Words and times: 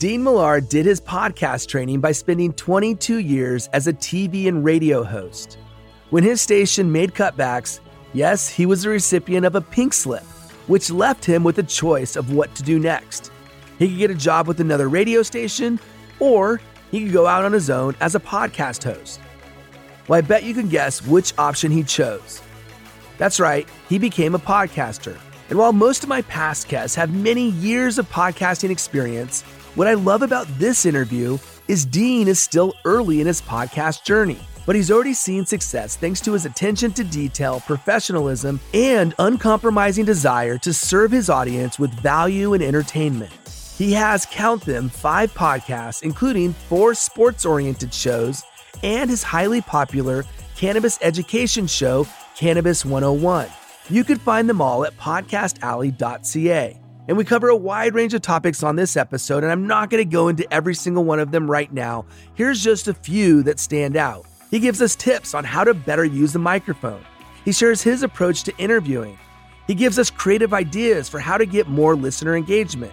Dean 0.00 0.24
Millard 0.24 0.70
did 0.70 0.86
his 0.86 0.98
podcast 0.98 1.68
training 1.68 2.00
by 2.00 2.10
spending 2.10 2.54
22 2.54 3.18
years 3.18 3.68
as 3.74 3.86
a 3.86 3.92
TV 3.92 4.48
and 4.48 4.64
radio 4.64 5.04
host. 5.04 5.58
When 6.08 6.24
his 6.24 6.40
station 6.40 6.90
made 6.90 7.12
cutbacks, 7.12 7.80
yes, 8.14 8.48
he 8.48 8.64
was 8.64 8.82
the 8.82 8.88
recipient 8.88 9.44
of 9.44 9.56
a 9.56 9.60
pink 9.60 9.92
slip, 9.92 10.22
which 10.68 10.90
left 10.90 11.22
him 11.22 11.44
with 11.44 11.58
a 11.58 11.62
choice 11.62 12.16
of 12.16 12.32
what 12.32 12.54
to 12.54 12.62
do 12.62 12.78
next. 12.78 13.30
He 13.78 13.88
could 13.88 13.98
get 13.98 14.10
a 14.10 14.14
job 14.14 14.48
with 14.48 14.60
another 14.60 14.88
radio 14.88 15.20
station, 15.22 15.78
or 16.18 16.62
he 16.90 17.04
could 17.04 17.12
go 17.12 17.26
out 17.26 17.44
on 17.44 17.52
his 17.52 17.68
own 17.68 17.94
as 18.00 18.14
a 18.14 18.20
podcast 18.20 18.82
host. 18.82 19.20
Well, 20.08 20.16
I 20.16 20.22
bet 20.22 20.44
you 20.44 20.54
can 20.54 20.70
guess 20.70 21.04
which 21.04 21.34
option 21.36 21.70
he 21.70 21.82
chose. 21.82 22.40
That's 23.18 23.38
right, 23.38 23.68
he 23.90 23.98
became 23.98 24.34
a 24.34 24.38
podcaster. 24.38 25.18
And 25.50 25.58
while 25.58 25.74
most 25.74 26.04
of 26.04 26.08
my 26.08 26.22
past 26.22 26.68
guests 26.68 26.96
have 26.96 27.12
many 27.12 27.50
years 27.50 27.98
of 27.98 28.08
podcasting 28.08 28.70
experience, 28.70 29.44
what 29.74 29.86
I 29.86 29.94
love 29.94 30.22
about 30.22 30.46
this 30.58 30.84
interview 30.84 31.38
is 31.68 31.84
Dean 31.84 32.28
is 32.28 32.40
still 32.40 32.74
early 32.84 33.20
in 33.20 33.26
his 33.26 33.40
podcast 33.40 34.04
journey, 34.04 34.38
but 34.66 34.74
he's 34.74 34.90
already 34.90 35.14
seen 35.14 35.46
success 35.46 35.96
thanks 35.96 36.20
to 36.22 36.32
his 36.32 36.46
attention 36.46 36.92
to 36.92 37.04
detail, 37.04 37.60
professionalism, 37.60 38.58
and 38.74 39.14
uncompromising 39.18 40.04
desire 40.04 40.58
to 40.58 40.72
serve 40.72 41.12
his 41.12 41.30
audience 41.30 41.78
with 41.78 41.92
value 42.00 42.54
and 42.54 42.62
entertainment. 42.62 43.32
He 43.78 43.92
has, 43.92 44.26
count 44.26 44.64
them, 44.64 44.88
five 44.88 45.32
podcasts, 45.32 46.02
including 46.02 46.52
four 46.52 46.94
sports 46.94 47.46
oriented 47.46 47.94
shows 47.94 48.42
and 48.82 49.08
his 49.08 49.22
highly 49.22 49.60
popular 49.60 50.24
cannabis 50.56 50.98
education 51.02 51.66
show, 51.66 52.06
Cannabis 52.36 52.84
101. 52.84 53.48
You 53.88 54.04
can 54.04 54.18
find 54.18 54.48
them 54.48 54.60
all 54.60 54.84
at 54.84 54.96
podcastalley.ca. 54.96 56.79
And 57.10 57.18
we 57.18 57.24
cover 57.24 57.48
a 57.48 57.56
wide 57.56 57.96
range 57.96 58.14
of 58.14 58.22
topics 58.22 58.62
on 58.62 58.76
this 58.76 58.96
episode, 58.96 59.42
and 59.42 59.50
I'm 59.50 59.66
not 59.66 59.90
going 59.90 60.00
to 60.00 60.08
go 60.08 60.28
into 60.28 60.46
every 60.54 60.76
single 60.76 61.02
one 61.02 61.18
of 61.18 61.32
them 61.32 61.50
right 61.50 61.72
now. 61.72 62.04
Here's 62.34 62.62
just 62.62 62.86
a 62.86 62.94
few 62.94 63.42
that 63.42 63.58
stand 63.58 63.96
out. 63.96 64.26
He 64.52 64.60
gives 64.60 64.80
us 64.80 64.94
tips 64.94 65.34
on 65.34 65.42
how 65.42 65.64
to 65.64 65.74
better 65.74 66.04
use 66.04 66.32
the 66.32 66.38
microphone. 66.38 67.04
He 67.44 67.50
shares 67.50 67.82
his 67.82 68.04
approach 68.04 68.44
to 68.44 68.56
interviewing. 68.58 69.18
He 69.66 69.74
gives 69.74 69.98
us 69.98 70.08
creative 70.08 70.54
ideas 70.54 71.08
for 71.08 71.18
how 71.18 71.36
to 71.36 71.46
get 71.46 71.66
more 71.66 71.96
listener 71.96 72.36
engagement. 72.36 72.92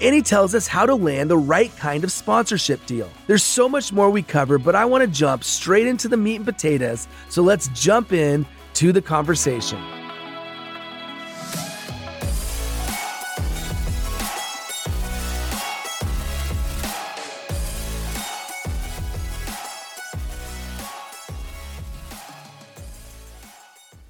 And 0.00 0.14
he 0.14 0.22
tells 0.22 0.54
us 0.54 0.68
how 0.68 0.86
to 0.86 0.94
land 0.94 1.28
the 1.28 1.36
right 1.36 1.76
kind 1.76 2.04
of 2.04 2.12
sponsorship 2.12 2.86
deal. 2.86 3.10
There's 3.26 3.42
so 3.42 3.68
much 3.68 3.92
more 3.92 4.10
we 4.10 4.22
cover, 4.22 4.58
but 4.58 4.76
I 4.76 4.84
want 4.84 5.02
to 5.02 5.08
jump 5.08 5.42
straight 5.42 5.88
into 5.88 6.06
the 6.06 6.16
meat 6.16 6.36
and 6.36 6.44
potatoes. 6.44 7.08
So 7.30 7.42
let's 7.42 7.66
jump 7.74 8.12
in 8.12 8.46
to 8.74 8.92
the 8.92 9.02
conversation. 9.02 9.82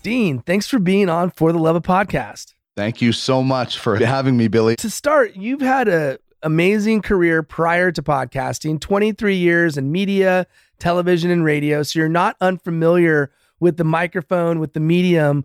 Dean, 0.07 0.39
thanks 0.39 0.69
for 0.69 0.79
being 0.79 1.09
on 1.09 1.33
For 1.33 1.51
the 1.51 1.59
Love 1.59 1.75
of 1.75 1.83
Podcast. 1.83 2.55
Thank 2.77 3.03
you 3.03 3.11
so 3.11 3.43
much 3.43 3.77
for 3.77 3.97
having 3.97 4.37
me, 4.37 4.47
Billy. 4.47 4.77
To 4.77 4.89
start, 4.89 5.35
you've 5.35 5.61
had 5.61 5.89
an 5.89 6.19
amazing 6.45 7.03
career 7.03 7.43
prior 7.43 7.91
to 7.91 8.01
podcasting 8.05 8.81
23 8.81 9.35
years 9.35 9.77
in 9.77 9.91
media, 9.91 10.47
television, 10.79 11.33
and 11.33 11.45
radio. 11.45 11.83
So 11.83 11.99
you're 11.99 12.09
not 12.09 12.37
unfamiliar 12.41 13.33
with 13.59 13.79
the 13.79 13.85
microphone, 13.85 14.61
with 14.61 14.75
the 14.75 14.79
medium. 14.79 15.45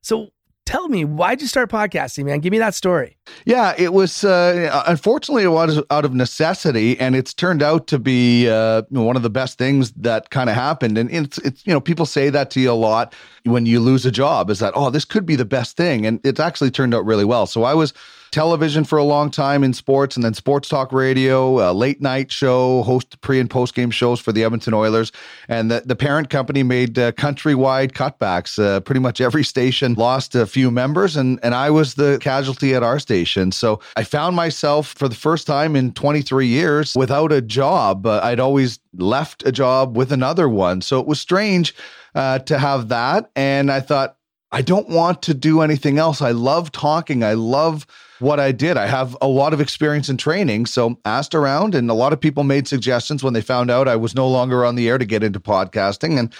So 0.00 0.30
tell 0.66 0.88
me, 0.88 1.04
why'd 1.04 1.40
you 1.40 1.46
start 1.46 1.70
podcasting, 1.70 2.24
man? 2.24 2.40
Give 2.40 2.50
me 2.50 2.58
that 2.58 2.74
story. 2.74 3.18
Yeah, 3.44 3.74
it 3.78 3.92
was 3.92 4.24
uh, 4.24 4.82
unfortunately 4.86 5.44
it 5.44 5.48
was 5.48 5.80
out 5.90 6.04
of 6.04 6.14
necessity, 6.14 6.98
and 6.98 7.14
it's 7.14 7.32
turned 7.32 7.62
out 7.62 7.86
to 7.88 7.98
be 7.98 8.48
uh, 8.48 8.82
one 8.90 9.16
of 9.16 9.22
the 9.22 9.30
best 9.30 9.58
things 9.58 9.92
that 9.92 10.30
kind 10.30 10.50
of 10.50 10.56
happened. 10.56 10.98
And 10.98 11.10
it's 11.10 11.38
it's 11.38 11.66
you 11.66 11.72
know 11.72 11.80
people 11.80 12.06
say 12.06 12.30
that 12.30 12.50
to 12.52 12.60
you 12.60 12.70
a 12.70 12.74
lot 12.74 13.14
when 13.44 13.66
you 13.66 13.80
lose 13.80 14.06
a 14.06 14.10
job 14.10 14.50
is 14.50 14.58
that 14.60 14.72
oh 14.76 14.90
this 14.90 15.04
could 15.04 15.26
be 15.26 15.36
the 15.36 15.44
best 15.44 15.76
thing, 15.76 16.04
and 16.06 16.20
it's 16.24 16.40
actually 16.40 16.70
turned 16.70 16.94
out 16.94 17.04
really 17.04 17.24
well. 17.24 17.46
So 17.46 17.62
I 17.62 17.74
was 17.74 17.92
television 18.32 18.82
for 18.82 18.98
a 18.98 19.04
long 19.04 19.30
time 19.30 19.62
in 19.62 19.72
sports 19.74 20.16
and 20.16 20.24
then 20.24 20.34
sports 20.34 20.68
talk 20.68 20.90
radio, 20.90 21.70
a 21.70 21.72
late 21.72 22.00
night 22.00 22.32
show, 22.32 22.82
host 22.82 23.20
pre 23.20 23.38
and 23.38 23.48
post 23.48 23.74
game 23.74 23.90
shows 23.90 24.18
for 24.18 24.32
the 24.32 24.42
Edmonton 24.42 24.74
Oilers. 24.74 25.12
And 25.48 25.70
the, 25.70 25.82
the 25.84 25.94
parent 25.94 26.30
company 26.30 26.62
made 26.62 26.98
uh, 26.98 27.12
countrywide 27.12 27.92
cutbacks. 27.92 28.58
Uh, 28.58 28.80
pretty 28.80 29.00
much 29.00 29.20
every 29.20 29.44
station 29.44 29.94
lost 29.94 30.34
a 30.34 30.46
few 30.46 30.70
members, 30.70 31.16
and, 31.16 31.38
and 31.42 31.54
I 31.54 31.70
was 31.70 31.94
the 31.94 32.18
casualty 32.20 32.74
at 32.74 32.82
our 32.82 32.98
station. 32.98 33.11
So 33.52 33.80
I 33.96 34.04
found 34.04 34.36
myself 34.36 34.88
for 34.88 35.08
the 35.08 35.14
first 35.14 35.46
time 35.46 35.76
in 35.76 35.92
23 35.92 36.46
years 36.46 36.94
without 36.94 37.32
a 37.32 37.40
job. 37.40 38.06
Uh, 38.06 38.20
I'd 38.22 38.40
always 38.40 38.78
left 38.94 39.46
a 39.46 39.52
job 39.52 39.96
with 39.96 40.12
another 40.12 40.48
one. 40.48 40.80
So 40.80 41.00
it 41.00 41.06
was 41.06 41.20
strange 41.20 41.74
uh, 42.14 42.38
to 42.40 42.58
have 42.58 42.88
that. 42.88 43.30
And 43.36 43.70
I 43.70 43.80
thought, 43.80 44.16
I 44.54 44.60
don't 44.60 44.88
want 44.88 45.22
to 45.22 45.34
do 45.34 45.62
anything 45.62 45.98
else. 45.98 46.20
I 46.20 46.32
love 46.32 46.72
talking. 46.72 47.24
I 47.24 47.32
love 47.32 47.86
what 48.18 48.38
I 48.38 48.52
did. 48.52 48.76
I 48.76 48.86
have 48.86 49.16
a 49.20 49.26
lot 49.26 49.52
of 49.52 49.60
experience 49.60 50.08
in 50.08 50.16
training, 50.16 50.66
so 50.66 50.98
asked 51.04 51.34
around, 51.34 51.74
and 51.74 51.90
a 51.90 51.94
lot 51.94 52.12
of 52.12 52.20
people 52.20 52.44
made 52.44 52.68
suggestions 52.68 53.24
when 53.24 53.32
they 53.32 53.40
found 53.40 53.70
out 53.70 53.88
I 53.88 53.96
was 53.96 54.14
no 54.14 54.28
longer 54.28 54.64
on 54.64 54.76
the 54.76 54.88
air 54.88 54.98
to 54.98 55.04
get 55.04 55.24
into 55.24 55.40
podcasting, 55.40 56.18
and 56.18 56.32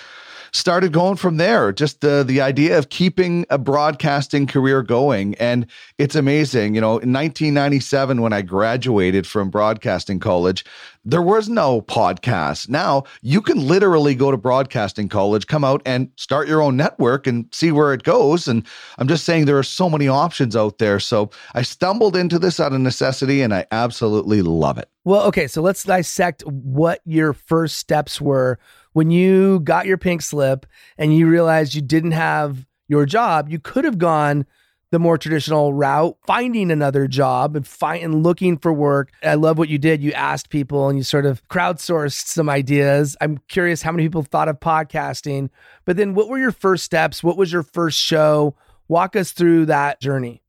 started 0.52 0.92
going 0.92 1.16
from 1.16 1.38
there. 1.38 1.72
Just 1.72 2.00
the 2.00 2.22
the 2.26 2.40
idea 2.40 2.78
of 2.78 2.88
keeping 2.90 3.46
a 3.50 3.58
broadcasting 3.58 4.46
career 4.46 4.82
going, 4.82 5.34
and 5.36 5.66
it's 5.98 6.14
amazing. 6.14 6.74
You 6.74 6.80
know, 6.80 6.98
in 6.98 7.12
1997 7.12 8.20
when 8.20 8.32
I 8.32 8.42
graduated 8.42 9.26
from 9.26 9.50
broadcasting 9.50 10.20
college, 10.20 10.64
there 11.04 11.22
was 11.22 11.48
no 11.48 11.82
podcast. 11.82 12.68
Now 12.68 13.04
you 13.22 13.40
can 13.40 13.66
literally 13.66 14.14
go 14.14 14.30
to 14.30 14.36
broadcasting 14.36 15.08
college, 15.08 15.46
come 15.46 15.64
out 15.64 15.82
and 15.84 16.10
start 16.16 16.48
your 16.48 16.62
own 16.62 16.76
network 16.76 17.26
and 17.26 17.46
see 17.52 17.72
where 17.72 17.92
it 17.92 18.02
goes. 18.02 18.46
And 18.46 18.66
I'm 18.98 19.08
just 19.08 19.24
saying 19.24 19.46
there 19.46 19.58
are 19.58 19.62
so 19.62 19.88
many 19.88 20.08
options 20.08 20.54
out 20.54 20.78
there. 20.78 21.00
So 21.00 21.30
I 21.54 21.62
stumbled 21.62 22.16
into 22.16 22.38
this 22.38 22.60
out 22.60 22.72
of 22.72 22.80
necessity, 22.80 23.42
and 23.42 23.54
I 23.54 23.66
absolutely 23.72 24.42
love 24.42 24.78
it. 24.78 24.88
Well, 25.04 25.22
okay, 25.24 25.48
so 25.48 25.62
let's 25.62 25.82
dissect 25.82 26.46
what 26.46 27.00
your 27.04 27.32
first 27.32 27.78
steps 27.78 28.20
were 28.20 28.58
when 28.92 29.10
you 29.10 29.60
got 29.60 29.86
your 29.86 29.98
pink 29.98 30.22
slip 30.22 30.66
and 30.98 31.16
you 31.16 31.28
realized 31.28 31.74
you 31.74 31.82
didn't 31.82 32.12
have 32.12 32.66
your 32.88 33.06
job, 33.06 33.48
you 33.48 33.58
could 33.58 33.84
have 33.84 33.98
gone 33.98 34.46
the 34.92 34.98
more 34.98 35.16
traditional 35.16 35.72
route, 35.72 36.18
finding 36.26 36.70
another 36.70 37.08
job 37.08 37.56
and 37.56 37.66
find 37.66 38.04
and 38.04 38.22
looking 38.22 38.58
for 38.58 38.72
work. 38.72 39.10
I 39.22 39.34
love 39.34 39.56
what 39.56 39.70
you 39.70 39.78
did. 39.78 40.02
You 40.02 40.12
asked 40.12 40.50
people 40.50 40.88
and 40.88 40.98
you 40.98 41.02
sort 41.02 41.24
of 41.24 41.46
crowdsourced 41.48 42.26
some 42.26 42.50
ideas. 42.50 43.16
I'm 43.22 43.38
curious 43.48 43.80
how 43.80 43.92
many 43.92 44.04
people 44.04 44.22
thought 44.22 44.48
of 44.48 44.60
podcasting. 44.60 45.48
But 45.86 45.96
then 45.96 46.12
what 46.12 46.28
were 46.28 46.38
your 46.38 46.52
first 46.52 46.84
steps? 46.84 47.24
What 47.24 47.38
was 47.38 47.50
your 47.50 47.62
first 47.62 47.98
show? 47.98 48.54
Walk 48.86 49.16
us 49.16 49.32
through 49.32 49.66
that 49.66 49.98
journey. 49.98 50.42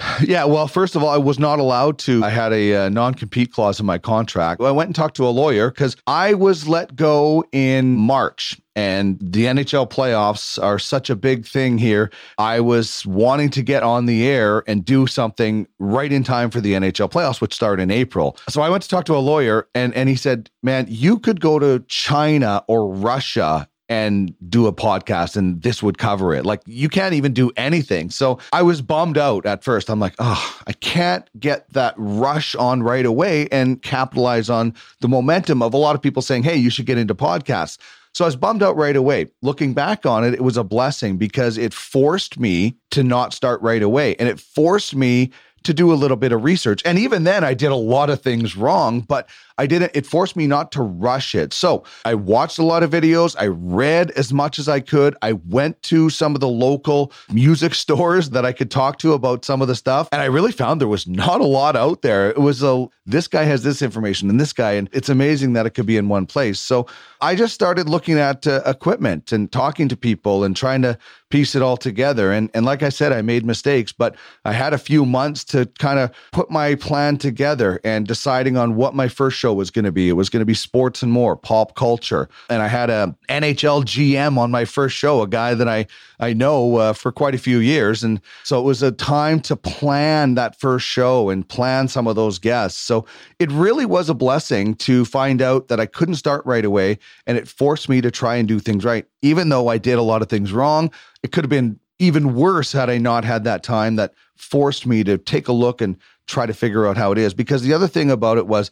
Yeah, 0.26 0.44
well, 0.44 0.68
first 0.68 0.96
of 0.96 1.02
all, 1.02 1.08
I 1.08 1.16
was 1.16 1.38
not 1.38 1.58
allowed 1.58 1.98
to. 2.00 2.22
I 2.22 2.30
had 2.30 2.52
a, 2.52 2.74
uh, 2.74 2.88
non 2.88 3.14
compete 3.14 3.52
clause 3.52 3.80
in 3.80 3.86
my 3.86 3.98
contract. 3.98 4.60
I 4.60 4.70
went 4.70 4.88
and 4.88 4.94
talked 4.94 5.16
to 5.16 5.26
a 5.26 5.30
lawyer 5.30 5.70
because 5.70 5.96
I 6.06 6.34
was 6.34 6.68
let 6.68 6.94
go 6.94 7.44
in 7.52 7.96
March 7.96 8.60
and 8.76 9.18
the 9.20 9.46
NHL 9.46 9.90
playoffs 9.90 10.62
are 10.62 10.78
such 10.78 11.10
a 11.10 11.16
big 11.16 11.46
thing 11.46 11.78
here. 11.78 12.10
I 12.38 12.60
was 12.60 13.04
wanting 13.06 13.50
to 13.50 13.62
get 13.62 13.82
on 13.82 14.06
the 14.06 14.26
air 14.26 14.62
and 14.66 14.84
do 14.84 15.06
something 15.06 15.66
right 15.78 16.12
in 16.12 16.22
time 16.22 16.50
for 16.50 16.60
the 16.60 16.74
NHL 16.74 17.10
playoffs, 17.10 17.40
which 17.40 17.54
start 17.54 17.80
in 17.80 17.90
April. 17.90 18.36
So 18.48 18.62
I 18.62 18.68
went 18.68 18.82
to 18.84 18.88
talk 18.88 19.04
to 19.06 19.16
a 19.16 19.18
lawyer, 19.18 19.68
and, 19.74 19.94
and 19.94 20.08
he 20.08 20.16
said, 20.16 20.50
Man, 20.62 20.86
you 20.88 21.18
could 21.18 21.40
go 21.40 21.58
to 21.58 21.84
China 21.88 22.62
or 22.68 22.88
Russia 22.88 23.68
and 23.90 24.32
do 24.48 24.68
a 24.68 24.72
podcast 24.72 25.36
and 25.36 25.60
this 25.62 25.82
would 25.82 25.98
cover 25.98 26.32
it. 26.32 26.46
Like 26.46 26.62
you 26.64 26.88
can't 26.88 27.12
even 27.12 27.34
do 27.34 27.50
anything. 27.56 28.08
So 28.08 28.38
I 28.52 28.62
was 28.62 28.80
bummed 28.80 29.18
out 29.18 29.44
at 29.44 29.64
first. 29.64 29.90
I'm 29.90 29.98
like, 29.98 30.14
oh, 30.20 30.60
I 30.68 30.72
can't 30.72 31.28
get 31.38 31.70
that 31.72 31.94
rush 31.98 32.54
on 32.54 32.84
right 32.84 33.04
away 33.04 33.48
and 33.50 33.82
capitalize 33.82 34.48
on 34.48 34.74
the 35.00 35.08
momentum 35.08 35.60
of 35.60 35.74
a 35.74 35.76
lot 35.76 35.96
of 35.96 36.00
people 36.00 36.22
saying, 36.22 36.44
hey, 36.44 36.56
you 36.56 36.70
should 36.70 36.86
get 36.86 36.98
into 36.98 37.16
podcasts. 37.16 37.78
So 38.12 38.24
I 38.24 38.28
was 38.28 38.36
bummed 38.36 38.62
out 38.62 38.76
right 38.76 38.96
away. 38.96 39.26
Looking 39.42 39.74
back 39.74 40.06
on 40.06 40.24
it, 40.24 40.34
it 40.34 40.42
was 40.42 40.56
a 40.56 40.64
blessing 40.64 41.16
because 41.16 41.58
it 41.58 41.74
forced 41.74 42.38
me 42.38 42.76
to 42.92 43.02
not 43.02 43.34
start 43.34 43.60
right 43.60 43.82
away. 43.82 44.14
And 44.16 44.28
it 44.28 44.38
forced 44.38 44.94
me 44.94 45.32
to 45.62 45.74
do 45.74 45.92
a 45.92 45.94
little 45.94 46.16
bit 46.16 46.32
of 46.32 46.44
research. 46.44 46.82
And 46.84 46.98
even 46.98 47.24
then, 47.24 47.44
I 47.44 47.54
did 47.54 47.70
a 47.70 47.76
lot 47.76 48.08
of 48.08 48.22
things 48.22 48.56
wrong, 48.56 49.00
but 49.00 49.28
I 49.60 49.66
didn't, 49.66 49.90
it 49.94 50.06
forced 50.06 50.36
me 50.36 50.46
not 50.46 50.72
to 50.72 50.80
rush 50.80 51.34
it. 51.34 51.52
So 51.52 51.84
I 52.06 52.14
watched 52.14 52.58
a 52.58 52.64
lot 52.64 52.82
of 52.82 52.90
videos. 52.90 53.36
I 53.38 53.48
read 53.48 54.10
as 54.12 54.32
much 54.32 54.58
as 54.58 54.70
I 54.70 54.80
could. 54.80 55.14
I 55.20 55.34
went 55.34 55.82
to 55.82 56.08
some 56.08 56.34
of 56.34 56.40
the 56.40 56.48
local 56.48 57.12
music 57.30 57.74
stores 57.84 58.30
that 58.30 58.46
I 58.46 58.52
could 58.52 58.70
talk 58.70 58.98
to 59.00 59.12
about 59.12 59.44
some 59.44 59.60
of 59.60 59.68
the 59.68 59.74
stuff. 59.74 60.08
And 60.12 60.22
I 60.22 60.26
really 60.26 60.50
found 60.50 60.80
there 60.80 60.88
was 60.88 61.06
not 61.06 61.42
a 61.42 61.46
lot 61.46 61.76
out 61.76 62.00
there. 62.00 62.30
It 62.30 62.38
was 62.38 62.62
a, 62.62 62.88
this 63.04 63.28
guy 63.28 63.42
has 63.42 63.62
this 63.62 63.82
information 63.82 64.30
and 64.30 64.40
this 64.40 64.54
guy, 64.54 64.72
and 64.72 64.88
it's 64.92 65.10
amazing 65.10 65.52
that 65.52 65.66
it 65.66 65.70
could 65.70 65.84
be 65.84 65.98
in 65.98 66.08
one 66.08 66.24
place. 66.24 66.58
So 66.58 66.86
I 67.20 67.34
just 67.34 67.52
started 67.52 67.86
looking 67.86 68.18
at 68.18 68.46
uh, 68.46 68.62
equipment 68.64 69.30
and 69.30 69.52
talking 69.52 69.88
to 69.88 69.96
people 69.96 70.42
and 70.42 70.56
trying 70.56 70.80
to 70.82 70.96
piece 71.30 71.54
it 71.54 71.62
all 71.62 71.76
together. 71.76 72.32
And, 72.32 72.50
and 72.54 72.64
like 72.64 72.82
I 72.82 72.88
said, 72.88 73.12
I 73.12 73.22
made 73.22 73.44
mistakes, 73.44 73.92
but 73.92 74.16
I 74.44 74.52
had 74.52 74.72
a 74.72 74.78
few 74.78 75.06
months 75.06 75.44
to 75.44 75.66
kind 75.78 75.98
of 75.98 76.10
put 76.32 76.50
my 76.50 76.74
plan 76.74 77.18
together 77.18 77.80
and 77.84 78.06
deciding 78.06 78.56
on 78.56 78.74
what 78.74 78.94
my 78.94 79.08
first 79.08 79.38
show 79.38 79.49
was 79.54 79.70
going 79.70 79.84
to 79.84 79.92
be. 79.92 80.08
It 80.08 80.14
was 80.14 80.28
going 80.28 80.40
to 80.40 80.46
be 80.46 80.54
sports 80.54 81.02
and 81.02 81.10
more, 81.12 81.36
pop 81.36 81.74
culture. 81.74 82.28
And 82.48 82.62
I 82.62 82.68
had 82.68 82.90
a 82.90 83.14
NHL 83.28 83.84
GM 83.84 84.38
on 84.38 84.50
my 84.50 84.64
first 84.64 84.96
show, 84.96 85.22
a 85.22 85.28
guy 85.28 85.54
that 85.54 85.68
I, 85.68 85.86
I 86.18 86.32
know 86.32 86.76
uh, 86.76 86.92
for 86.92 87.12
quite 87.12 87.34
a 87.34 87.38
few 87.38 87.58
years. 87.58 88.04
And 88.04 88.20
so 88.44 88.58
it 88.60 88.64
was 88.64 88.82
a 88.82 88.92
time 88.92 89.40
to 89.40 89.56
plan 89.56 90.34
that 90.34 90.58
first 90.58 90.86
show 90.86 91.30
and 91.30 91.48
plan 91.48 91.88
some 91.88 92.06
of 92.06 92.16
those 92.16 92.38
guests. 92.38 92.80
So 92.80 93.06
it 93.38 93.50
really 93.50 93.86
was 93.86 94.08
a 94.08 94.14
blessing 94.14 94.74
to 94.76 95.04
find 95.04 95.40
out 95.40 95.68
that 95.68 95.80
I 95.80 95.86
couldn't 95.86 96.16
start 96.16 96.44
right 96.46 96.64
away. 96.64 96.98
And 97.26 97.38
it 97.38 97.48
forced 97.48 97.88
me 97.88 98.00
to 98.00 98.10
try 98.10 98.36
and 98.36 98.46
do 98.46 98.58
things 98.58 98.84
right. 98.84 99.06
Even 99.22 99.48
though 99.48 99.68
I 99.68 99.78
did 99.78 99.98
a 99.98 100.02
lot 100.02 100.22
of 100.22 100.28
things 100.28 100.52
wrong, 100.52 100.90
it 101.22 101.32
could 101.32 101.44
have 101.44 101.50
been 101.50 101.78
even 101.98 102.34
worse 102.34 102.72
had 102.72 102.88
I 102.88 102.98
not 102.98 103.24
had 103.24 103.44
that 103.44 103.62
time 103.62 103.96
that 103.96 104.14
forced 104.36 104.86
me 104.86 105.04
to 105.04 105.18
take 105.18 105.48
a 105.48 105.52
look 105.52 105.80
and 105.82 105.96
try 106.26 106.46
to 106.46 106.54
figure 106.54 106.86
out 106.86 106.96
how 106.96 107.12
it 107.12 107.18
is. 107.18 107.34
Because 107.34 107.62
the 107.62 107.74
other 107.74 107.88
thing 107.88 108.10
about 108.10 108.38
it 108.38 108.46
was 108.46 108.70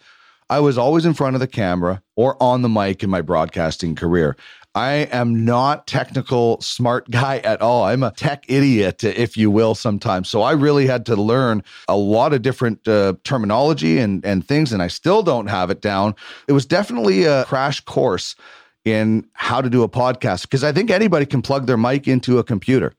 I 0.51 0.61
was 0.61 0.79
always 0.79 1.05
in 1.05 1.15
front 1.15 1.37
of 1.37 1.41
the 1.41 1.47
camera 1.47 2.03
or 2.17 2.43
on 2.43 2.63
the 2.63 2.69
mic 2.69 3.03
in 3.03 3.11
my 3.11 3.21
broadcasting 3.21 3.95
career. 3.95 4.37
I 4.75 5.09
am 5.11 5.45
not 5.45 5.87
technical 5.87 6.61
smart 6.61 7.11
guy 7.11 7.39
at 7.39 7.61
all. 7.61 7.85
I'm 7.85 8.03
a 8.03 8.13
tech 8.13 8.45
idiot, 8.49 9.05
if 9.05 9.37
you 9.37 9.51
will, 9.51 9.75
sometimes. 9.75 10.29
So 10.29 10.43
I 10.43 10.53
really 10.53 10.87
had 10.87 11.05
to 11.07 11.17
learn 11.17 11.63
a 11.89 11.97
lot 11.97 12.33
of 12.33 12.43
different 12.43 12.87
uh, 12.87 13.15
terminology 13.25 13.99
and 13.99 14.25
and 14.25 14.47
things, 14.47 14.73
and 14.73 14.83
I 14.83 14.89
still 14.89 15.23
don't 15.23 15.49
have 15.49 15.71
it 15.71 15.81
down. 15.81 16.15
It 16.47 16.53
was 16.53 16.65
definitely 16.65 17.25
a 17.25 17.45
crash 17.45 17.81
course 17.81 18.37
in 18.85 19.27
how 19.33 19.61
to 19.61 19.69
do 19.69 19.83
a 19.83 19.89
podcast 19.89 20.43
because 20.43 20.65
I 20.65 20.73
think 20.73 20.91
anybody 20.91 21.27
can 21.27 21.43
plug 21.43 21.67
their 21.67 21.77
mic 21.77 22.09
into 22.09 22.39
a 22.39 22.45
computer 22.45 22.95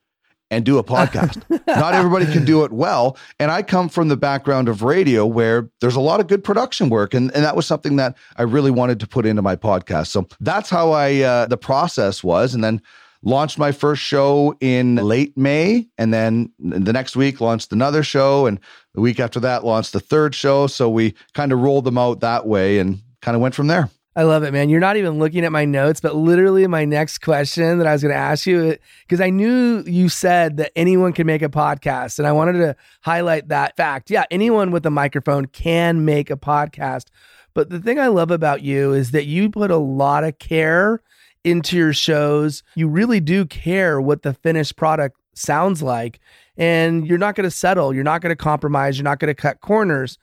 and 0.51 0.65
do 0.65 0.77
a 0.77 0.83
podcast. 0.83 1.43
Not 1.67 1.93
everybody 1.93 2.25
can 2.25 2.45
do 2.45 2.63
it 2.63 2.71
well. 2.71 3.17
And 3.39 3.51
I 3.51 3.61
come 3.61 3.89
from 3.89 4.07
the 4.07 4.17
background 4.17 4.67
of 4.67 4.81
radio 4.81 5.25
where 5.25 5.69
there's 5.81 5.95
a 5.95 6.01
lot 6.01 6.19
of 6.19 6.27
good 6.27 6.43
production 6.43 6.89
work. 6.89 7.13
And, 7.13 7.31
and 7.35 7.43
that 7.43 7.55
was 7.55 7.65
something 7.65 7.97
that 7.97 8.17
I 8.37 8.43
really 8.43 8.71
wanted 8.71 8.99
to 9.01 9.07
put 9.07 9.25
into 9.25 9.41
my 9.41 9.55
podcast. 9.55 10.07
So 10.07 10.27
that's 10.39 10.69
how 10.69 10.91
I, 10.91 11.19
uh, 11.19 11.45
the 11.47 11.57
process 11.57 12.23
was. 12.23 12.53
And 12.53 12.63
then 12.63 12.81
launched 13.21 13.57
my 13.57 13.71
first 13.71 14.01
show 14.01 14.55
in 14.59 14.95
late 14.95 15.37
May. 15.37 15.87
And 15.97 16.13
then 16.13 16.51
the 16.59 16.93
next 16.93 17.15
week 17.15 17.41
launched 17.41 17.71
another 17.71 18.01
show. 18.01 18.45
And 18.45 18.59
the 18.93 19.01
week 19.01 19.19
after 19.19 19.39
that 19.41 19.63
launched 19.63 19.93
the 19.93 19.99
third 19.99 20.33
show. 20.33 20.67
So 20.67 20.89
we 20.89 21.13
kind 21.33 21.51
of 21.51 21.59
rolled 21.59 21.85
them 21.85 21.97
out 21.97 22.21
that 22.21 22.47
way 22.47 22.79
and 22.79 22.99
kind 23.21 23.35
of 23.35 23.41
went 23.41 23.55
from 23.55 23.67
there. 23.67 23.89
I 24.19 24.23
love 24.23 24.43
it, 24.43 24.51
man. 24.51 24.67
You're 24.67 24.81
not 24.81 24.97
even 24.97 25.17
looking 25.17 25.45
at 25.45 25.51
my 25.53 25.63
notes, 25.63 26.01
but 26.01 26.13
literally 26.13 26.67
my 26.67 26.83
next 26.83 27.19
question 27.19 27.77
that 27.77 27.87
I 27.87 27.93
was 27.93 28.01
going 28.01 28.13
to 28.13 28.19
ask 28.19 28.45
you, 28.45 28.71
uh, 28.71 28.75
because 29.03 29.21
I 29.21 29.29
knew 29.29 29.81
you 29.87 30.09
said 30.09 30.57
that 30.57 30.73
anyone 30.75 31.13
can 31.13 31.25
make 31.25 31.41
a 31.41 31.47
podcast. 31.47 32.19
And 32.19 32.27
I 32.27 32.33
wanted 32.33 32.59
to 32.59 32.75
highlight 32.99 33.47
that 33.47 33.77
fact. 33.77 34.11
Yeah, 34.11 34.25
anyone 34.29 34.71
with 34.71 34.85
a 34.85 34.89
microphone 34.89 35.45
can 35.45 36.03
make 36.03 36.29
a 36.29 36.35
podcast. 36.35 37.05
But 37.53 37.69
the 37.69 37.79
thing 37.79 37.97
I 37.97 38.07
love 38.07 38.29
about 38.29 38.61
you 38.61 38.91
is 38.91 39.11
that 39.11 39.23
you 39.23 39.49
put 39.49 39.71
a 39.71 39.77
lot 39.77 40.25
of 40.25 40.37
care 40.37 41.01
into 41.45 41.77
your 41.77 41.93
shows. 41.93 42.61
You 42.75 42.89
really 42.89 43.21
do 43.21 43.45
care 43.45 44.01
what 44.01 44.23
the 44.23 44.33
finished 44.33 44.75
product 44.75 45.15
sounds 45.33 45.81
like. 45.81 46.19
And 46.57 47.07
you're 47.07 47.17
not 47.17 47.35
going 47.35 47.45
to 47.45 47.51
settle. 47.51 47.95
You're 47.95 48.03
not 48.03 48.19
going 48.19 48.31
to 48.31 48.43
compromise. 48.43 48.97
You're 48.97 49.05
not 49.05 49.19
going 49.19 49.33
to 49.33 49.41
cut 49.41 49.61
corners 49.61 50.17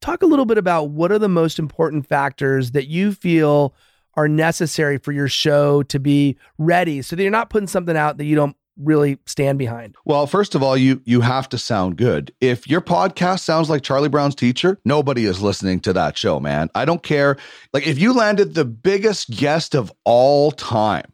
talk 0.00 0.22
a 0.22 0.26
little 0.26 0.44
bit 0.44 0.58
about 0.58 0.90
what 0.90 1.12
are 1.12 1.18
the 1.18 1.28
most 1.28 1.58
important 1.58 2.06
factors 2.06 2.72
that 2.72 2.88
you 2.88 3.12
feel 3.12 3.74
are 4.14 4.28
necessary 4.28 4.98
for 4.98 5.12
your 5.12 5.28
show 5.28 5.82
to 5.84 6.00
be 6.00 6.36
ready 6.58 7.02
so 7.02 7.14
that 7.14 7.22
you're 7.22 7.30
not 7.30 7.50
putting 7.50 7.68
something 7.68 7.96
out 7.96 8.18
that 8.18 8.24
you 8.24 8.34
don't 8.34 8.56
really 8.76 9.18
stand 9.26 9.58
behind? 9.58 9.96
Well, 10.04 10.26
first 10.26 10.54
of 10.54 10.62
all, 10.62 10.76
you 10.76 11.02
you 11.04 11.20
have 11.20 11.48
to 11.50 11.58
sound 11.58 11.96
good. 11.96 12.32
If 12.40 12.68
your 12.68 12.80
podcast 12.80 13.40
sounds 13.40 13.68
like 13.68 13.82
Charlie 13.82 14.08
Brown's 14.08 14.34
teacher, 14.34 14.78
nobody 14.84 15.24
is 15.24 15.42
listening 15.42 15.80
to 15.80 15.92
that 15.94 16.16
show, 16.16 16.40
man. 16.40 16.68
I 16.74 16.84
don't 16.84 17.02
care. 17.02 17.36
Like 17.72 17.86
if 17.86 17.98
you 17.98 18.12
landed 18.12 18.54
the 18.54 18.64
biggest 18.64 19.30
guest 19.30 19.74
of 19.74 19.92
all 20.04 20.52
time, 20.52 21.12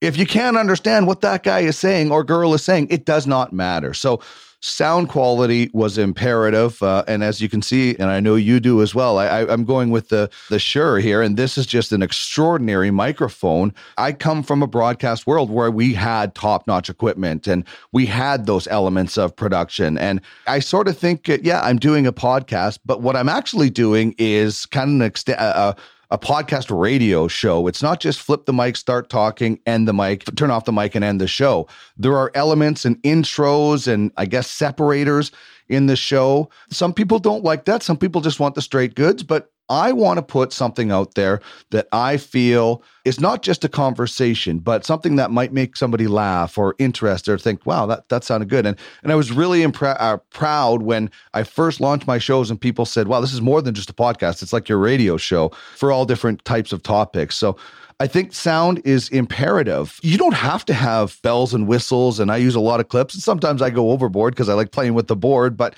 if 0.00 0.16
you 0.16 0.26
can't 0.26 0.56
understand 0.56 1.06
what 1.06 1.22
that 1.22 1.42
guy 1.42 1.60
is 1.60 1.78
saying 1.78 2.10
or 2.10 2.22
girl 2.22 2.54
is 2.54 2.62
saying, 2.62 2.88
it 2.90 3.06
does 3.06 3.26
not 3.26 3.52
matter. 3.52 3.94
So 3.94 4.20
sound 4.60 5.08
quality 5.08 5.70
was 5.72 5.98
imperative. 5.98 6.82
Uh, 6.82 7.04
and 7.06 7.22
as 7.22 7.40
you 7.40 7.48
can 7.48 7.62
see, 7.62 7.96
and 7.98 8.10
I 8.10 8.20
know 8.20 8.34
you 8.34 8.60
do 8.60 8.82
as 8.82 8.94
well, 8.94 9.18
I, 9.18 9.42
am 9.42 9.64
going 9.64 9.90
with 9.90 10.08
the, 10.08 10.30
the 10.50 10.58
Shure 10.58 10.98
here, 10.98 11.22
and 11.22 11.36
this 11.36 11.58
is 11.58 11.66
just 11.66 11.92
an 11.92 12.02
extraordinary 12.02 12.90
microphone. 12.90 13.72
I 13.96 14.12
come 14.12 14.42
from 14.42 14.62
a 14.62 14.66
broadcast 14.66 15.26
world 15.26 15.50
where 15.50 15.70
we 15.70 15.94
had 15.94 16.34
top 16.34 16.66
notch 16.66 16.88
equipment 16.88 17.46
and 17.46 17.64
we 17.92 18.06
had 18.06 18.46
those 18.46 18.66
elements 18.68 19.16
of 19.18 19.34
production. 19.34 19.98
And 19.98 20.20
I 20.46 20.60
sort 20.60 20.88
of 20.88 20.96
think, 20.96 21.28
uh, 21.28 21.38
yeah, 21.42 21.62
I'm 21.62 21.78
doing 21.78 22.06
a 22.06 22.12
podcast, 22.12 22.78
but 22.84 23.02
what 23.02 23.16
I'm 23.16 23.28
actually 23.28 23.70
doing 23.70 24.14
is 24.18 24.66
kind 24.66 24.90
of 24.90 24.94
an 24.96 25.02
extent. 25.02 25.38
Uh, 25.40 25.74
a 26.10 26.18
podcast 26.18 26.76
radio 26.76 27.28
show. 27.28 27.66
It's 27.66 27.82
not 27.82 28.00
just 28.00 28.20
flip 28.20 28.46
the 28.46 28.52
mic, 28.52 28.76
start 28.76 29.10
talking, 29.10 29.58
end 29.66 29.88
the 29.88 29.92
mic, 29.92 30.24
turn 30.36 30.50
off 30.50 30.64
the 30.64 30.72
mic, 30.72 30.94
and 30.94 31.04
end 31.04 31.20
the 31.20 31.26
show. 31.26 31.66
There 31.96 32.16
are 32.16 32.30
elements 32.34 32.84
and 32.84 33.00
intros 33.02 33.92
and 33.92 34.12
I 34.16 34.26
guess 34.26 34.48
separators 34.48 35.32
in 35.68 35.86
the 35.86 35.96
show. 35.96 36.50
Some 36.70 36.92
people 36.92 37.18
don't 37.18 37.44
like 37.44 37.64
that. 37.64 37.82
Some 37.82 37.96
people 37.96 38.20
just 38.20 38.40
want 38.40 38.54
the 38.54 38.62
straight 38.62 38.94
goods, 38.94 39.22
but 39.22 39.50
I 39.68 39.92
want 39.92 40.18
to 40.18 40.22
put 40.22 40.52
something 40.52 40.90
out 40.90 41.14
there 41.14 41.40
that 41.70 41.88
I 41.92 42.16
feel 42.16 42.82
is 43.04 43.20
not 43.20 43.42
just 43.42 43.64
a 43.64 43.68
conversation, 43.68 44.58
but 44.58 44.84
something 44.84 45.16
that 45.16 45.30
might 45.30 45.52
make 45.52 45.76
somebody 45.76 46.06
laugh 46.06 46.56
or 46.56 46.74
interest 46.78 47.28
or 47.28 47.38
think, 47.38 47.66
wow, 47.66 47.86
that, 47.86 48.08
that 48.08 48.24
sounded 48.24 48.48
good. 48.48 48.66
And, 48.66 48.76
and 49.02 49.12
I 49.12 49.14
was 49.14 49.32
really 49.32 49.60
impre- 49.60 49.96
uh, 49.98 50.18
proud 50.30 50.82
when 50.82 51.10
I 51.34 51.42
first 51.42 51.80
launched 51.80 52.06
my 52.06 52.18
shows 52.18 52.50
and 52.50 52.60
people 52.60 52.84
said, 52.84 53.08
wow, 53.08 53.20
this 53.20 53.32
is 53.32 53.40
more 53.40 53.60
than 53.62 53.74
just 53.74 53.90
a 53.90 53.94
podcast. 53.94 54.42
It's 54.42 54.52
like 54.52 54.68
your 54.68 54.78
radio 54.78 55.16
show 55.16 55.50
for 55.76 55.90
all 55.90 56.04
different 56.04 56.44
types 56.44 56.72
of 56.72 56.82
topics. 56.82 57.36
So 57.36 57.56
I 57.98 58.06
think 58.06 58.34
sound 58.34 58.82
is 58.84 59.08
imperative. 59.08 59.98
You 60.02 60.18
don't 60.18 60.34
have 60.34 60.66
to 60.66 60.74
have 60.74 61.20
bells 61.22 61.54
and 61.54 61.66
whistles, 61.66 62.20
and 62.20 62.30
I 62.30 62.36
use 62.36 62.54
a 62.54 62.60
lot 62.60 62.78
of 62.78 62.88
clips. 62.88 63.14
And 63.14 63.22
sometimes 63.22 63.62
I 63.62 63.70
go 63.70 63.90
overboard 63.90 64.34
because 64.34 64.50
I 64.50 64.54
like 64.54 64.70
playing 64.70 64.92
with 64.92 65.06
the 65.06 65.16
board, 65.16 65.56
but 65.56 65.74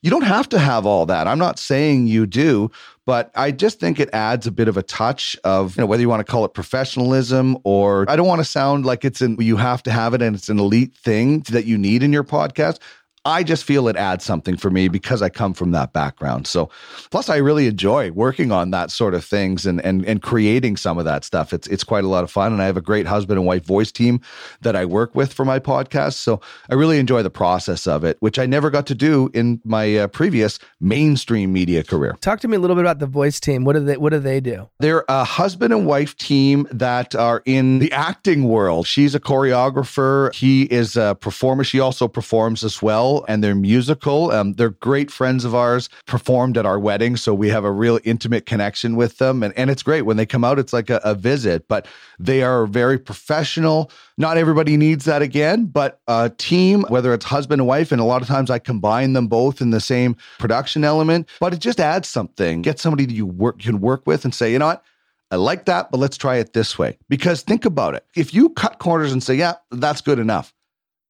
you 0.00 0.10
don't 0.10 0.22
have 0.22 0.48
to 0.50 0.58
have 0.58 0.86
all 0.86 1.04
that. 1.06 1.26
I'm 1.26 1.38
not 1.38 1.58
saying 1.58 2.06
you 2.06 2.24
do, 2.24 2.70
but 3.08 3.30
I 3.34 3.52
just 3.52 3.80
think 3.80 4.00
it 4.00 4.10
adds 4.12 4.46
a 4.46 4.50
bit 4.50 4.68
of 4.68 4.76
a 4.76 4.82
touch 4.82 5.34
of, 5.42 5.74
you 5.78 5.80
know, 5.80 5.86
whether 5.86 6.02
you 6.02 6.10
want 6.10 6.20
to 6.20 6.30
call 6.30 6.44
it 6.44 6.52
professionalism 6.52 7.56
or 7.64 8.04
I 8.06 8.16
don't 8.16 8.26
want 8.26 8.40
to 8.40 8.44
sound 8.44 8.84
like 8.84 9.02
it's 9.02 9.22
you 9.22 9.56
have 9.56 9.82
to 9.84 9.90
have 9.90 10.12
it 10.12 10.20
and 10.20 10.36
it's 10.36 10.50
an 10.50 10.58
elite 10.58 10.94
thing 10.94 11.40
that 11.48 11.64
you 11.64 11.78
need 11.78 12.02
in 12.02 12.12
your 12.12 12.22
podcast. 12.22 12.80
I 13.28 13.42
just 13.42 13.64
feel 13.64 13.88
it 13.88 13.96
adds 13.96 14.24
something 14.24 14.56
for 14.56 14.70
me 14.70 14.88
because 14.88 15.20
I 15.20 15.28
come 15.28 15.52
from 15.52 15.72
that 15.72 15.92
background. 15.92 16.46
So, 16.46 16.70
plus, 17.10 17.28
I 17.28 17.36
really 17.36 17.66
enjoy 17.66 18.10
working 18.10 18.50
on 18.50 18.70
that 18.70 18.90
sort 18.90 19.12
of 19.12 19.22
things 19.22 19.66
and 19.66 19.84
and 19.84 20.02
and 20.06 20.22
creating 20.22 20.78
some 20.78 20.96
of 20.96 21.04
that 21.04 21.24
stuff. 21.24 21.52
It's 21.52 21.68
it's 21.68 21.84
quite 21.84 22.04
a 22.04 22.08
lot 22.08 22.24
of 22.24 22.30
fun, 22.30 22.54
and 22.54 22.62
I 22.62 22.64
have 22.64 22.78
a 22.78 22.80
great 22.80 23.06
husband 23.06 23.38
and 23.38 23.46
wife 23.46 23.66
voice 23.66 23.92
team 23.92 24.22
that 24.62 24.74
I 24.74 24.86
work 24.86 25.14
with 25.14 25.34
for 25.34 25.44
my 25.44 25.58
podcast. 25.58 26.14
So, 26.14 26.40
I 26.70 26.74
really 26.74 26.98
enjoy 26.98 27.22
the 27.22 27.30
process 27.30 27.86
of 27.86 28.02
it, 28.02 28.16
which 28.20 28.38
I 28.38 28.46
never 28.46 28.70
got 28.70 28.86
to 28.86 28.94
do 28.94 29.30
in 29.34 29.60
my 29.62 29.98
uh, 29.98 30.06
previous 30.08 30.58
mainstream 30.80 31.52
media 31.52 31.84
career. 31.84 32.16
Talk 32.22 32.40
to 32.40 32.48
me 32.48 32.56
a 32.56 32.60
little 32.60 32.76
bit 32.76 32.84
about 32.86 32.98
the 32.98 33.06
voice 33.06 33.38
team. 33.40 33.64
What 33.64 33.74
do 33.74 33.80
they 33.80 33.98
What 33.98 34.10
do 34.10 34.20
they 34.20 34.40
do? 34.40 34.70
They're 34.80 35.04
a 35.06 35.24
husband 35.24 35.74
and 35.74 35.86
wife 35.86 36.16
team 36.16 36.66
that 36.72 37.14
are 37.14 37.42
in 37.44 37.78
the 37.78 37.92
acting 37.92 38.44
world. 38.44 38.86
She's 38.86 39.14
a 39.14 39.20
choreographer. 39.20 40.34
He 40.34 40.62
is 40.62 40.96
a 40.96 41.14
performer. 41.20 41.62
She 41.62 41.78
also 41.78 42.08
performs 42.08 42.64
as 42.64 42.80
well 42.80 43.17
and 43.26 43.42
they're 43.42 43.54
musical. 43.54 44.30
Um, 44.30 44.52
they're 44.54 44.70
great 44.70 45.10
friends 45.10 45.44
of 45.44 45.54
ours, 45.54 45.88
performed 46.06 46.56
at 46.56 46.66
our 46.66 46.78
wedding. 46.78 47.16
So 47.16 47.34
we 47.34 47.48
have 47.48 47.64
a 47.64 47.72
real 47.72 47.98
intimate 48.04 48.46
connection 48.46 48.96
with 48.96 49.18
them. 49.18 49.42
And, 49.42 49.52
and 49.56 49.70
it's 49.70 49.82
great. 49.82 50.02
When 50.02 50.16
they 50.16 50.26
come 50.26 50.44
out, 50.44 50.58
it's 50.58 50.72
like 50.72 50.90
a, 50.90 51.00
a 51.04 51.14
visit, 51.14 51.68
but 51.68 51.86
they 52.18 52.42
are 52.42 52.66
very 52.66 52.98
professional. 52.98 53.90
Not 54.16 54.36
everybody 54.36 54.76
needs 54.76 55.04
that 55.06 55.22
again, 55.22 55.66
but 55.66 56.00
a 56.08 56.30
team, 56.36 56.84
whether 56.88 57.14
it's 57.14 57.24
husband 57.24 57.60
and 57.60 57.68
wife, 57.68 57.92
and 57.92 58.00
a 58.00 58.04
lot 58.04 58.22
of 58.22 58.28
times 58.28 58.50
I 58.50 58.58
combine 58.58 59.12
them 59.12 59.28
both 59.28 59.60
in 59.60 59.70
the 59.70 59.80
same 59.80 60.16
production 60.38 60.84
element, 60.84 61.28
but 61.40 61.54
it 61.54 61.60
just 61.60 61.80
adds 61.80 62.08
something. 62.08 62.62
Get 62.62 62.78
somebody 62.78 63.06
that 63.06 63.14
you 63.14 63.26
work, 63.26 63.60
can 63.60 63.80
work 63.80 64.06
with 64.06 64.24
and 64.24 64.34
say, 64.34 64.52
you 64.52 64.58
know 64.58 64.66
what? 64.66 64.84
I 65.30 65.36
like 65.36 65.66
that, 65.66 65.90
but 65.90 65.98
let's 65.98 66.16
try 66.16 66.36
it 66.36 66.54
this 66.54 66.78
way. 66.78 66.98
Because 67.08 67.42
think 67.42 67.64
about 67.64 67.94
it. 67.94 68.04
If 68.16 68.32
you 68.32 68.48
cut 68.50 68.78
corners 68.78 69.12
and 69.12 69.22
say, 69.22 69.34
yeah, 69.34 69.54
that's 69.70 70.00
good 70.00 70.18
enough, 70.18 70.54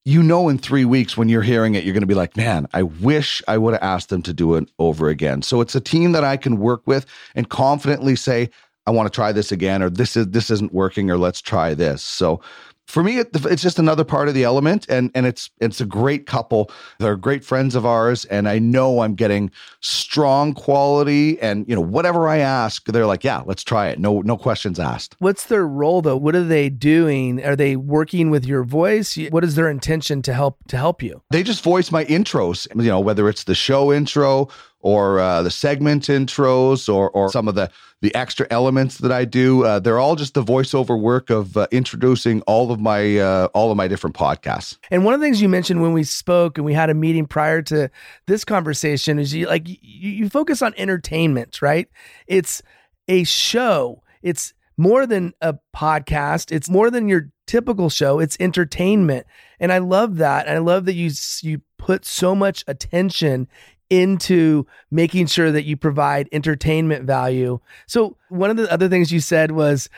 you 0.05 0.23
know 0.23 0.49
in 0.49 0.59
three 0.59 0.85
weeks 0.85 1.17
when 1.17 1.29
you're 1.29 1.43
hearing 1.43 1.75
it 1.75 1.85
you're 1.85 1.93
going 1.93 2.01
to 2.03 2.07
be 2.07 2.15
like 2.15 2.37
man 2.37 2.67
i 2.73 2.83
wish 2.83 3.43
i 3.49 3.59
would 3.59 3.75
have 3.75 3.83
asked 3.83 4.09
them 4.09 4.23
to 4.23 4.33
do 4.33 4.55
it 4.55 4.71
over 4.79 5.09
again. 5.09 5.43
So 5.43 5.61
it's 5.61 5.75
a 5.75 5.81
team 5.81 6.13
that 6.13 6.25
i 6.25 6.37
can 6.37 6.59
work 6.59 6.87
with 6.87 7.07
and 7.35 7.49
confidently 7.49 8.17
say 8.17 8.51
i 8.87 8.91
want 8.91 9.07
to 9.07 9.15
try 9.15 9.33
this 9.33 9.53
again 9.53 9.83
or 9.83 9.91
this 9.91 10.17
is 10.17 10.29
this 10.29 10.51
isn't 10.51 10.73
working 10.73 11.11
or 11.11 11.19
let's 11.19 11.41
try 11.41 11.75
this. 11.75 12.03
So 12.03 12.41
for 12.89 13.03
me, 13.03 13.19
it, 13.19 13.29
it's 13.45 13.63
just 13.63 13.79
another 13.79 14.03
part 14.03 14.29
of 14.29 14.35
the 14.35 14.45
element, 14.45 14.87
and 14.89 15.11
and 15.15 15.27
it's 15.27 15.51
it's 15.61 15.81
a 15.81 15.85
great 15.85 16.27
couple. 16.27 16.71
They're 16.99 17.17
great 17.17 17.45
friends 17.45 17.75
of 17.75 17.85
ours, 17.85 18.25
and 18.25 18.49
I 18.49 18.59
know 18.59 19.03
I'm 19.03 19.15
getting 19.15 19.51
strong 19.81 20.55
quality. 20.55 21.39
And 21.41 21.69
you 21.69 21.75
know, 21.75 21.83
whatever 21.83 22.29
I 22.29 22.39
ask, 22.39 22.87
they're 22.87 23.07
like, 23.07 23.25
"Yeah, 23.25 23.43
let's 23.45 23.63
try 23.63 23.89
it." 23.89 23.99
No, 23.99 24.23
no 24.23 24.39
questions 24.39 24.81
asked. 24.81 25.17
What's 25.19 25.45
their 25.47 25.67
role 25.67 26.01
though? 26.01 26.17
What 26.17 26.35
are 26.35 26.45
they 26.45 26.71
doing? 26.71 27.45
Are 27.45 27.57
they 27.57 27.77
working 27.77 28.31
with 28.31 28.47
your 28.47 28.65
voice? 28.65 29.19
What 29.31 29.45
is 29.45 29.55
their 29.55 29.69
intention 29.69 30.23
to 30.23 30.33
help 30.33 30.57
to 30.69 30.79
help 30.79 31.03
you? 31.03 31.23
They 31.31 31.43
just 31.43 31.63
voice 31.63 31.93
my 31.93 32.07
intros. 32.07 32.67
You 32.75 32.89
know, 32.89 33.01
whether 33.01 33.29
it's 33.29 33.45
the 33.45 33.55
show 33.55 33.93
intro 33.93 34.49
or 34.81 35.21
uh, 35.21 35.43
the 35.43 35.51
segment 35.51 36.05
intros 36.05 36.93
or 36.93 37.11
or 37.11 37.31
some 37.31 37.49
of 37.49 37.55
the 37.55 37.71
the 38.01 38.15
extra 38.15 38.47
elements 38.51 38.99
that 38.99 39.11
I 39.11 39.25
do. 39.25 39.65
Uh, 39.65 39.79
they're 39.81 39.99
all 39.99 40.17
just 40.17 40.35
the 40.35 40.43
voiceover 40.43 41.01
work 41.01 41.31
of 41.31 41.57
uh, 41.57 41.67
introducing 41.71 42.43
all 42.43 42.71
of 42.71 42.81
my 42.81 43.19
uh, 43.19 43.47
all 43.55 43.71
of 43.71 43.77
my 43.77 43.89
different 43.89 44.15
podcasts. 44.15 44.79
And 44.91 45.05
one 45.05 45.15
of 45.15 45.21
the 45.21 45.27
things 45.27 45.43
you 45.43 45.49
mentioned 45.49 45.83
when 45.83 45.93
we 45.93 46.05
spoke 46.05 46.59
and 46.59 46.65
we 46.65 46.75
had 46.75 46.91
a 46.91 46.95
meeting 46.95 47.27
prior 47.27 47.63
to 47.63 47.91
this 48.27 48.45
conversation 48.45 49.19
is 49.19 49.35
you 49.35 49.47
like 49.47 49.69
you, 49.69 49.77
you 49.83 50.29
focus 50.29 50.63
on 50.63 50.75
entertainment, 50.77 51.61
right? 51.61 51.89
It's 52.27 52.63
a 53.09 53.25
show. 53.25 54.03
It's 54.23 54.55
more 54.77 55.07
than 55.07 55.33
a 55.41 55.57
podcast. 55.77 56.53
It's 56.53 56.71
more 56.71 56.91
than 56.91 57.09
your 57.09 57.31
typical 57.47 57.91
show. 57.91 58.21
It's 58.21 58.37
entertainment, 58.39 59.27
and 59.59 59.73
I 59.73 59.79
love 59.79 60.19
that. 60.19 60.49
I 60.49 60.59
love 60.59 60.85
that 60.85 60.95
you 60.95 61.11
you 61.43 61.63
put 61.79 62.05
so 62.05 62.35
much 62.35 62.65
attention 62.69 63.49
into 63.91 64.67
making 64.91 65.27
sure 65.27 65.51
that 65.51 65.65
you 65.65 65.77
provide 65.77 66.29
entertainment 66.33 67.05
value. 67.05 67.59
So, 67.87 68.17
one 68.29 68.51
of 68.51 68.57
the 68.57 68.71
other 68.73 68.89
things 68.89 69.13
you 69.13 69.21
said 69.21 69.53
was 69.53 69.89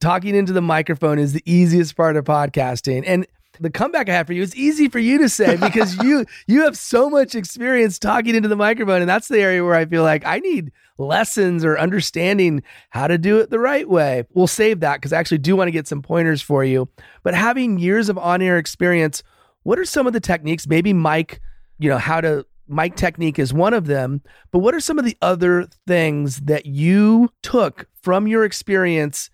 talking 0.00 0.34
into 0.34 0.52
the 0.52 0.60
microphone 0.60 1.18
is 1.18 1.32
the 1.32 1.42
easiest 1.50 1.96
part 1.96 2.16
of 2.16 2.24
podcasting. 2.24 3.02
And 3.06 3.26
the 3.58 3.70
comeback 3.70 4.08
I 4.08 4.12
have 4.12 4.26
for 4.26 4.32
you 4.32 4.42
is 4.42 4.56
easy 4.56 4.88
for 4.88 4.98
you 4.98 5.18
to 5.18 5.28
say 5.28 5.56
because 5.60 5.96
you 6.02 6.24
you 6.46 6.64
have 6.64 6.76
so 6.76 7.10
much 7.10 7.34
experience 7.34 7.98
talking 7.98 8.34
into 8.34 8.48
the 8.48 8.56
microphone 8.56 9.02
and 9.02 9.08
that's 9.08 9.28
the 9.28 9.40
area 9.40 9.62
where 9.64 9.74
I 9.74 9.84
feel 9.84 10.02
like 10.02 10.24
I 10.24 10.38
need 10.38 10.72
lessons 10.98 11.64
or 11.64 11.78
understanding 11.78 12.62
how 12.90 13.06
to 13.06 13.18
do 13.18 13.38
it 13.38 13.50
the 13.50 13.58
right 13.58 13.88
way. 13.88 14.24
We'll 14.32 14.46
save 14.46 14.80
that 14.80 15.00
cuz 15.02 15.12
I 15.12 15.18
actually 15.18 15.38
do 15.38 15.56
want 15.56 15.68
to 15.68 15.72
get 15.72 15.88
some 15.88 16.02
pointers 16.02 16.42
for 16.42 16.64
you. 16.64 16.88
But 17.22 17.34
having 17.34 17.78
years 17.78 18.08
of 18.08 18.18
on-air 18.18 18.58
experience, 18.58 19.22
what 19.62 19.78
are 19.78 19.84
some 19.84 20.06
of 20.06 20.12
the 20.12 20.20
techniques 20.20 20.66
maybe 20.66 20.92
Mike, 20.92 21.40
you 21.78 21.88
know, 21.88 21.98
how 21.98 22.20
to 22.20 22.46
mic 22.70 22.96
technique 22.96 23.38
is 23.38 23.52
one 23.52 23.74
of 23.74 23.86
them. 23.86 24.22
But 24.50 24.60
what 24.60 24.74
are 24.74 24.80
some 24.80 24.98
of 24.98 25.04
the 25.04 25.16
other 25.20 25.68
things 25.86 26.40
that 26.40 26.66
you 26.66 27.30
took 27.42 27.88
from 28.02 28.26
your 28.26 28.44
experience 28.44 29.30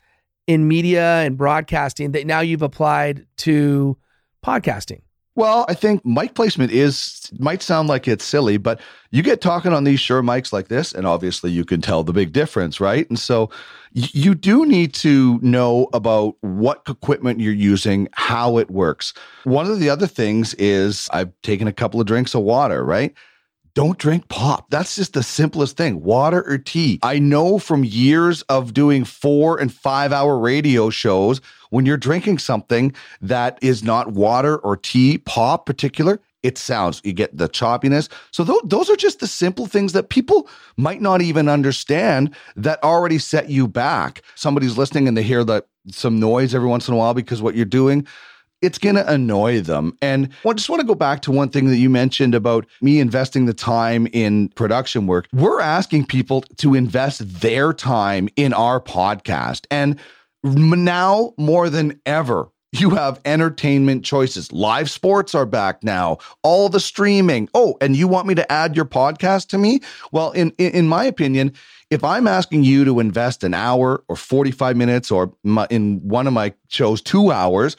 in 0.47 0.67
media 0.67 1.21
and 1.21 1.37
broadcasting 1.37 2.13
that 2.13 2.27
now 2.27 2.41
you've 2.41 2.63
applied 2.63 3.27
to 3.39 3.97
podcasting? 4.45 5.03
Well, 5.37 5.67
I 5.69 5.75
think 5.75 6.05
mic 6.05 6.35
placement 6.35 6.73
is 6.73 7.31
might 7.39 7.63
sound 7.63 7.89
like 7.89 8.09
it's 8.09 8.25
silly, 8.25 8.57
but 8.57 8.81
you 9.11 9.23
get 9.23 9.43
talking 9.43 9.75
on 9.75 9.85
these 9.85 10.01
Shure 10.01 10.23
mics 10.23 10.51
like 10.51 10.69
this, 10.69 10.95
and 10.95 11.07
obviously 11.07 11.51
you 11.51 11.63
can 11.63 11.83
tell 11.83 12.03
the 12.03 12.15
big 12.15 12.33
difference, 12.33 12.81
right? 12.81 13.09
And 13.11 13.19
so 13.19 13.51
you 13.93 14.35
do 14.35 14.65
need 14.65 14.95
to 14.95 15.39
know 15.43 15.89
about 15.93 16.37
what 16.41 16.83
equipment 16.89 17.41
you're 17.41 17.53
using, 17.53 18.09
how 18.13 18.57
it 18.57 18.71
works. 18.71 19.13
One 19.45 19.67
of 19.67 19.79
the 19.79 19.91
other 19.91 20.07
things 20.07 20.55
is 20.55 21.09
I've 21.13 21.33
taken 21.43 21.69
a 21.69 21.73
couple 21.73 22.01
of 22.01 22.07
drinks 22.07 22.35
of 22.35 22.41
water, 22.43 22.83
right? 22.83 23.15
Don't 23.77 23.99
drink 23.99 24.27
pop. 24.29 24.71
That's 24.71 24.97
just 24.97 25.13
the 25.13 25.23
simplest 25.23 25.77
thing 25.77 26.03
water 26.03 26.43
or 26.49 26.57
tea. 26.57 26.99
I 27.03 27.19
know 27.19 27.59
from 27.59 27.85
years 27.85 28.41
of 28.43 28.73
doing 28.73 29.05
four 29.05 29.61
and 29.61 29.73
five 29.73 30.15
hour 30.15 30.39
radio 30.39 30.89
shows, 30.89 31.43
when 31.69 31.85
you're 31.85 31.99
drinking 31.99 32.39
something 32.39 32.95
that 33.21 33.59
is 33.61 33.85
not 33.85 34.13
water 34.13 34.57
or 34.57 34.79
tea, 34.79 35.19
pop 35.19 35.67
particular, 35.67 36.21
it 36.43 36.57
sounds 36.57 37.03
you 37.05 37.13
get 37.13 37.37
the 37.37 37.49
choppiness 37.49 38.09
so 38.31 38.45
th- 38.45 38.61
those 38.65 38.89
are 38.89 38.95
just 38.95 39.19
the 39.19 39.27
simple 39.27 39.67
things 39.67 39.93
that 39.95 40.11
people 40.11 40.49
might 40.77 41.01
not 41.01 41.21
even 41.21 41.49
understand 41.49 42.33
that 42.55 42.81
already 42.85 43.19
set 43.19 43.49
you 43.49 43.67
back 43.67 44.23
somebody's 44.37 44.79
listening 44.79 45.09
and 45.09 45.17
they 45.17 45.25
hear 45.25 45.43
that 45.43 45.67
some 45.91 46.21
noise 46.21 46.55
every 46.55 46.69
once 46.69 46.87
in 46.87 46.95
a 46.95 46.97
while 46.97 47.15
because 47.15 47.43
what 47.43 47.57
you're 47.57 47.65
doing 47.65 48.07
it's 48.63 48.79
going 48.79 48.97
to 48.97 49.11
annoy 49.11 49.61
them. 49.61 49.97
And 50.01 50.31
I 50.47 50.53
just 50.53 50.69
want 50.69 50.81
to 50.81 50.87
go 50.87 50.95
back 50.95 51.23
to 51.23 51.33
one 51.33 51.51
thing 51.51 51.67
that 51.67 51.77
you 51.77 51.91
mentioned 51.91 52.35
about 52.35 52.67
me 52.81 53.01
investing 53.01 53.47
the 53.47 53.55
time 53.55 54.09
in 54.13 54.49
production 54.51 55.07
work. 55.07 55.29
We're 55.33 55.61
asking 55.61 56.07
people 56.07 56.43
to 56.59 56.75
invest 56.75 57.41
their 57.41 57.73
time 57.73 58.29
in 58.37 58.53
our 58.53 58.81
podcast. 58.81 59.67
And 59.71 59.99
now 60.43 61.35
more 61.37 61.69
than 61.69 62.01
ever, 62.07 62.49
you 62.73 62.91
have 62.91 63.21
entertainment 63.25 64.05
choices. 64.05 64.53
Live 64.53 64.91
sports 64.91 65.35
are 65.35 65.47
back 65.47 65.83
now. 65.83 66.19
All 66.43 66.69
the 66.69 66.81
streaming. 66.81 67.49
Oh, 67.55 67.77
and 67.81 67.97
you 67.97 68.09
want 68.09 68.27
me 68.27 68.35
to 68.35 68.53
add 68.53 68.77
your 68.77 68.85
podcast 68.85 69.49
to 69.49 69.59
me? 69.59 69.81
Well, 70.13 70.33
in 70.33 70.51
in 70.59 70.89
my 70.89 71.05
opinion, 71.05 71.53
if 71.91 72.03
I'm 72.03 72.27
asking 72.27 72.65
you 72.65 72.85
to 72.85 73.01
invest 73.01 73.45
an 73.45 73.55
hour 73.55 74.03
or 74.09 74.17
45 74.17 74.77
minutes 74.77 75.11
or 75.11 75.33
in 75.71 76.01
one 76.07 76.27
of 76.27 76.33
my 76.33 76.53
shows 76.69 77.01
2 77.01 77.31
hours, 77.31 77.77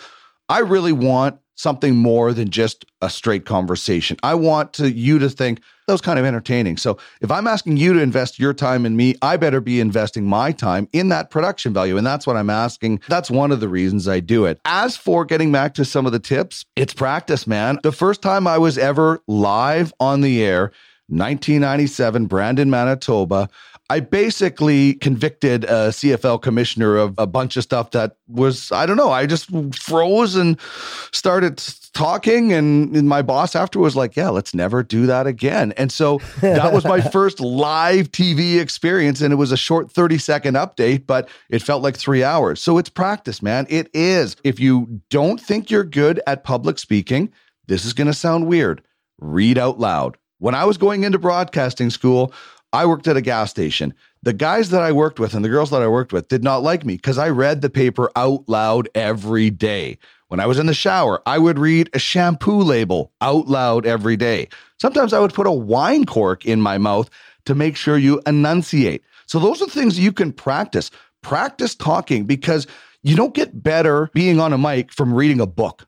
I 0.49 0.59
really 0.59 0.93
want 0.93 1.39
something 1.55 1.95
more 1.95 2.33
than 2.33 2.49
just 2.49 2.85
a 3.01 3.09
straight 3.09 3.45
conversation. 3.45 4.15
I 4.23 4.35
want 4.35 4.73
to 4.73 4.91
you 4.91 5.19
to 5.19 5.29
think 5.29 5.59
that 5.87 5.93
was 5.93 6.01
kind 6.01 6.19
of 6.19 6.25
entertaining. 6.25 6.77
So 6.77 6.97
if 7.21 7.31
I'm 7.31 7.47
asking 7.47 7.77
you 7.77 7.93
to 7.93 7.99
invest 7.99 8.39
your 8.39 8.53
time 8.53 8.85
in 8.85 8.95
me, 8.95 9.15
I 9.21 9.37
better 9.37 9.59
be 9.59 9.79
investing 9.79 10.25
my 10.25 10.51
time 10.51 10.87
in 10.93 11.09
that 11.09 11.31
production 11.31 11.73
value. 11.73 11.97
And 11.97 12.05
that's 12.05 12.27
what 12.27 12.37
I'm 12.37 12.49
asking. 12.49 13.01
That's 13.07 13.31
one 13.31 13.51
of 13.51 13.59
the 13.59 13.69
reasons 13.69 14.07
I 14.07 14.19
do 14.19 14.45
it. 14.45 14.59
As 14.65 14.95
for 14.95 15.25
getting 15.25 15.51
back 15.51 15.73
to 15.75 15.85
some 15.85 16.05
of 16.05 16.11
the 16.11 16.19
tips, 16.19 16.65
it's 16.75 16.93
practice, 16.93 17.47
man. 17.47 17.79
The 17.83 17.91
first 17.91 18.21
time 18.21 18.45
I 18.47 18.57
was 18.57 18.77
ever 18.77 19.19
live 19.27 19.93
on 19.99 20.21
the 20.21 20.43
air, 20.43 20.71
1997, 21.07 22.27
Brandon, 22.27 22.69
Manitoba. 22.69 23.49
I 23.89 24.01
basically 24.01 24.95
convicted 24.95 25.63
a 25.63 25.89
CFL 25.89 26.41
commissioner 26.41 26.97
of 26.97 27.15
a 27.17 27.25
bunch 27.25 27.55
of 27.55 27.63
stuff 27.63 27.91
that 27.91 28.17
was, 28.27 28.69
I 28.71 28.85
don't 28.85 28.97
know, 28.97 29.11
I 29.11 29.25
just 29.25 29.49
froze 29.75 30.35
and 30.35 30.59
started 31.13 31.63
talking. 31.93 32.51
And 32.51 33.07
my 33.07 33.21
boss 33.21 33.55
after 33.55 33.79
was 33.79 33.95
like, 33.95 34.17
yeah, 34.17 34.27
let's 34.27 34.53
never 34.53 34.83
do 34.83 35.05
that 35.05 35.25
again. 35.25 35.71
And 35.77 35.89
so 35.89 36.19
that 36.41 36.73
was 36.73 36.83
my 36.83 36.99
first 37.11 37.39
live 37.39 38.11
TV 38.11 38.59
experience. 38.59 39.21
And 39.21 39.31
it 39.31 39.37
was 39.37 39.53
a 39.53 39.57
short 39.57 39.89
30 39.89 40.17
second 40.17 40.55
update, 40.55 41.07
but 41.07 41.29
it 41.49 41.61
felt 41.61 41.81
like 41.81 41.95
three 41.95 42.23
hours. 42.23 42.61
So 42.61 42.77
it's 42.77 42.89
practice, 42.89 43.41
man. 43.41 43.67
It 43.69 43.89
is. 43.93 44.35
If 44.43 44.59
you 44.59 45.01
don't 45.09 45.39
think 45.39 45.71
you're 45.71 45.85
good 45.85 46.21
at 46.27 46.43
public 46.43 46.77
speaking, 46.77 47.31
this 47.67 47.85
is 47.85 47.93
going 47.93 48.07
to 48.07 48.13
sound 48.13 48.47
weird. 48.47 48.81
Read 49.17 49.57
out 49.57 49.79
loud. 49.79 50.17
When 50.39 50.53
I 50.53 50.65
was 50.65 50.77
going 50.77 51.03
into 51.03 51.17
broadcasting 51.17 51.89
school, 51.89 52.31
I 52.73 52.85
worked 52.85 53.07
at 53.07 53.17
a 53.17 53.21
gas 53.21 53.49
station. 53.49 53.93
The 54.23 54.33
guys 54.33 54.69
that 54.69 54.81
I 54.81 54.91
worked 54.91 55.19
with 55.19 55.33
and 55.33 55.43
the 55.43 55.49
girls 55.49 55.69
that 55.69 55.81
I 55.81 55.87
worked 55.87 56.11
with 56.11 56.27
did 56.27 56.43
not 56.43 56.63
like 56.63 56.85
me 56.85 56.95
because 56.95 57.17
I 57.17 57.29
read 57.29 57.61
the 57.61 57.69
paper 57.69 58.11
out 58.15 58.47
loud 58.47 58.89
every 58.93 59.49
day. 59.49 59.97
When 60.27 60.39
I 60.41 60.45
was 60.45 60.59
in 60.59 60.65
the 60.65 60.73
shower, 60.73 61.21
I 61.25 61.37
would 61.37 61.57
read 61.57 61.89
a 61.93 61.99
shampoo 61.99 62.61
label 62.61 63.13
out 63.21 63.47
loud 63.47 63.85
every 63.85 64.17
day. 64.17 64.49
Sometimes 64.79 65.13
I 65.13 65.19
would 65.19 65.33
put 65.33 65.47
a 65.47 65.51
wine 65.51 66.05
cork 66.05 66.45
in 66.45 66.61
my 66.61 66.77
mouth 66.77 67.09
to 67.45 67.55
make 67.55 67.77
sure 67.77 67.97
you 67.97 68.21
enunciate. 68.27 69.03
So 69.25 69.39
those 69.39 69.61
are 69.61 69.67
things 69.67 69.99
you 69.99 70.11
can 70.11 70.33
practice. 70.33 70.91
Practice 71.23 71.75
talking 71.75 72.25
because 72.25 72.67
you 73.03 73.15
don't 73.15 73.33
get 73.33 73.63
better 73.63 74.09
being 74.13 74.39
on 74.39 74.51
a 74.51 74.57
mic 74.57 74.91
from 74.91 75.13
reading 75.13 75.39
a 75.39 75.47
book 75.47 75.87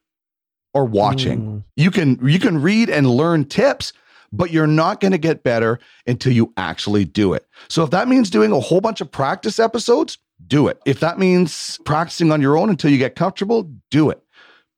or 0.73 0.85
watching. 0.85 1.41
Mm. 1.41 1.63
You 1.75 1.91
can 1.91 2.27
you 2.27 2.39
can 2.39 2.61
read 2.61 2.89
and 2.89 3.09
learn 3.09 3.45
tips, 3.45 3.91
but 4.31 4.51
you're 4.51 4.67
not 4.67 4.99
going 4.99 5.11
to 5.11 5.17
get 5.17 5.43
better 5.43 5.79
until 6.07 6.33
you 6.33 6.53
actually 6.57 7.05
do 7.05 7.33
it. 7.33 7.45
So 7.67 7.83
if 7.83 7.91
that 7.91 8.07
means 8.07 8.29
doing 8.29 8.51
a 8.51 8.59
whole 8.59 8.81
bunch 8.81 9.01
of 9.01 9.11
practice 9.11 9.59
episodes, 9.59 10.17
do 10.47 10.67
it. 10.67 10.79
If 10.85 10.99
that 11.01 11.19
means 11.19 11.79
practicing 11.85 12.31
on 12.31 12.41
your 12.41 12.57
own 12.57 12.69
until 12.69 12.91
you 12.91 12.97
get 12.97 13.15
comfortable, 13.15 13.71
do 13.91 14.09
it. 14.09 14.21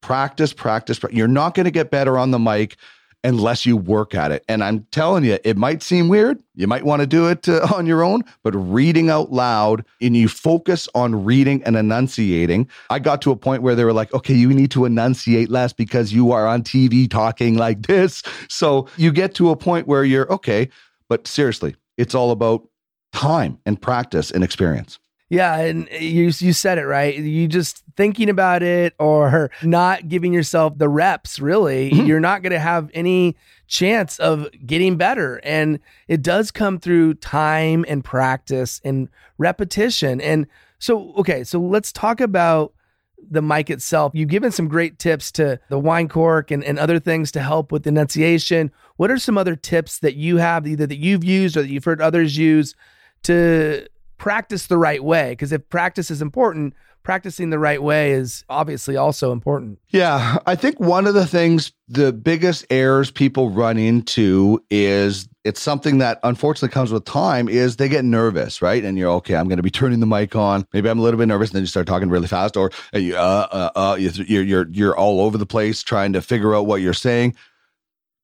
Practice, 0.01 0.53
practice. 0.53 0.99
practice. 0.99 1.17
You're 1.17 1.27
not 1.27 1.53
going 1.53 1.65
to 1.65 1.71
get 1.71 1.91
better 1.91 2.17
on 2.17 2.31
the 2.31 2.39
mic 2.39 2.77
unless 3.23 3.65
you 3.65 3.77
work 3.77 4.15
at 4.15 4.31
it. 4.31 4.43
And 4.47 4.63
I'm 4.63 4.85
telling 4.91 5.23
you, 5.23 5.37
it 5.43 5.57
might 5.57 5.83
seem 5.83 6.07
weird. 6.07 6.41
You 6.55 6.67
might 6.67 6.83
want 6.83 7.01
to 7.01 7.07
do 7.07 7.27
it 7.27 7.47
uh, 7.47 7.67
on 7.75 7.85
your 7.85 8.03
own, 8.03 8.23
but 8.43 8.51
reading 8.51 9.09
out 9.09 9.31
loud 9.31 9.85
and 10.01 10.15
you 10.15 10.27
focus 10.27 10.87
on 10.95 11.23
reading 11.23 11.63
and 11.63 11.75
enunciating. 11.75 12.67
I 12.89 12.99
got 12.99 13.21
to 13.23 13.31
a 13.31 13.35
point 13.35 13.61
where 13.61 13.75
they 13.75 13.83
were 13.83 13.93
like, 13.93 14.13
okay, 14.13 14.33
you 14.33 14.49
need 14.49 14.71
to 14.71 14.85
enunciate 14.85 15.49
less 15.49 15.73
because 15.73 16.13
you 16.13 16.31
are 16.31 16.47
on 16.47 16.63
TV 16.63 17.09
talking 17.09 17.55
like 17.55 17.87
this. 17.87 18.23
So 18.49 18.87
you 18.97 19.11
get 19.11 19.35
to 19.35 19.49
a 19.51 19.55
point 19.55 19.87
where 19.87 20.03
you're 20.03 20.31
okay, 20.31 20.69
but 21.09 21.27
seriously, 21.27 21.75
it's 21.97 22.15
all 22.15 22.31
about 22.31 22.67
time 23.13 23.59
and 23.65 23.81
practice 23.81 24.31
and 24.31 24.43
experience. 24.43 24.99
Yeah, 25.31 25.59
and 25.59 25.87
you 25.97 26.29
you 26.39 26.51
said 26.51 26.77
it 26.77 26.85
right. 26.85 27.15
You 27.15 27.47
just 27.47 27.85
thinking 27.95 28.27
about 28.29 28.63
it 28.63 28.93
or 28.99 29.49
not 29.63 30.09
giving 30.09 30.33
yourself 30.33 30.77
the 30.77 30.89
reps, 30.89 31.39
really, 31.39 31.89
mm-hmm. 31.89 32.05
you're 32.05 32.19
not 32.19 32.41
going 32.41 32.51
to 32.51 32.59
have 32.59 32.91
any 32.93 33.37
chance 33.65 34.19
of 34.19 34.49
getting 34.65 34.97
better. 34.97 35.39
And 35.45 35.79
it 36.09 36.21
does 36.21 36.51
come 36.51 36.79
through 36.79 37.13
time 37.13 37.85
and 37.87 38.03
practice 38.03 38.81
and 38.83 39.07
repetition. 39.37 40.19
And 40.19 40.47
so, 40.79 41.13
okay, 41.13 41.45
so 41.45 41.61
let's 41.61 41.93
talk 41.93 42.19
about 42.19 42.73
the 43.17 43.41
mic 43.41 43.69
itself. 43.69 44.11
You've 44.13 44.27
given 44.27 44.51
some 44.51 44.67
great 44.67 44.99
tips 44.99 45.31
to 45.33 45.61
the 45.69 45.79
wine 45.79 46.09
cork 46.09 46.51
and, 46.51 46.61
and 46.61 46.77
other 46.77 46.99
things 46.99 47.31
to 47.31 47.39
help 47.41 47.71
with 47.71 47.87
enunciation. 47.87 48.69
What 48.97 49.09
are 49.09 49.17
some 49.17 49.37
other 49.37 49.55
tips 49.55 49.99
that 49.99 50.15
you 50.15 50.37
have, 50.37 50.67
either 50.67 50.87
that 50.87 50.97
you've 50.97 51.23
used 51.23 51.55
or 51.55 51.61
that 51.61 51.69
you've 51.69 51.85
heard 51.85 52.01
others 52.01 52.37
use 52.37 52.75
to 53.23 53.87
practice 54.21 54.67
the 54.67 54.77
right 54.77 55.03
way? 55.03 55.31
Because 55.31 55.51
if 55.51 55.67
practice 55.67 56.11
is 56.11 56.21
important, 56.21 56.75
practicing 57.01 57.49
the 57.49 57.57
right 57.57 57.81
way 57.81 58.11
is 58.11 58.45
obviously 58.49 58.95
also 58.95 59.31
important. 59.31 59.79
Yeah. 59.89 60.37
I 60.45 60.55
think 60.55 60.79
one 60.79 61.07
of 61.07 61.15
the 61.15 61.25
things, 61.25 61.71
the 61.87 62.13
biggest 62.13 62.63
errors 62.69 63.09
people 63.09 63.49
run 63.49 63.79
into 63.79 64.63
is 64.69 65.27
it's 65.43 65.59
something 65.59 65.97
that 65.97 66.19
unfortunately 66.21 66.71
comes 66.71 66.91
with 66.91 67.03
time 67.03 67.49
is 67.49 67.77
they 67.77 67.89
get 67.89 68.05
nervous, 68.05 68.61
right? 68.61 68.85
And 68.85 68.95
you're 68.95 69.09
okay. 69.13 69.35
I'm 69.35 69.47
going 69.47 69.57
to 69.57 69.63
be 69.63 69.71
turning 69.71 69.99
the 69.99 70.05
mic 70.05 70.35
on. 70.35 70.67
Maybe 70.71 70.87
I'm 70.87 70.99
a 70.99 71.01
little 71.01 71.17
bit 71.17 71.27
nervous, 71.27 71.49
and 71.49 71.55
then 71.55 71.63
you 71.63 71.67
start 71.67 71.87
talking 71.87 72.07
really 72.07 72.27
fast, 72.27 72.55
or 72.55 72.69
uh, 72.93 72.99
uh, 72.99 73.69
uh, 73.75 73.97
you're 73.99 74.43
you're 74.43 74.67
you're 74.69 74.95
all 74.95 75.19
over 75.21 75.39
the 75.39 75.47
place 75.47 75.81
trying 75.81 76.13
to 76.13 76.21
figure 76.21 76.53
out 76.53 76.67
what 76.67 76.81
you're 76.81 76.93
saying. 76.93 77.35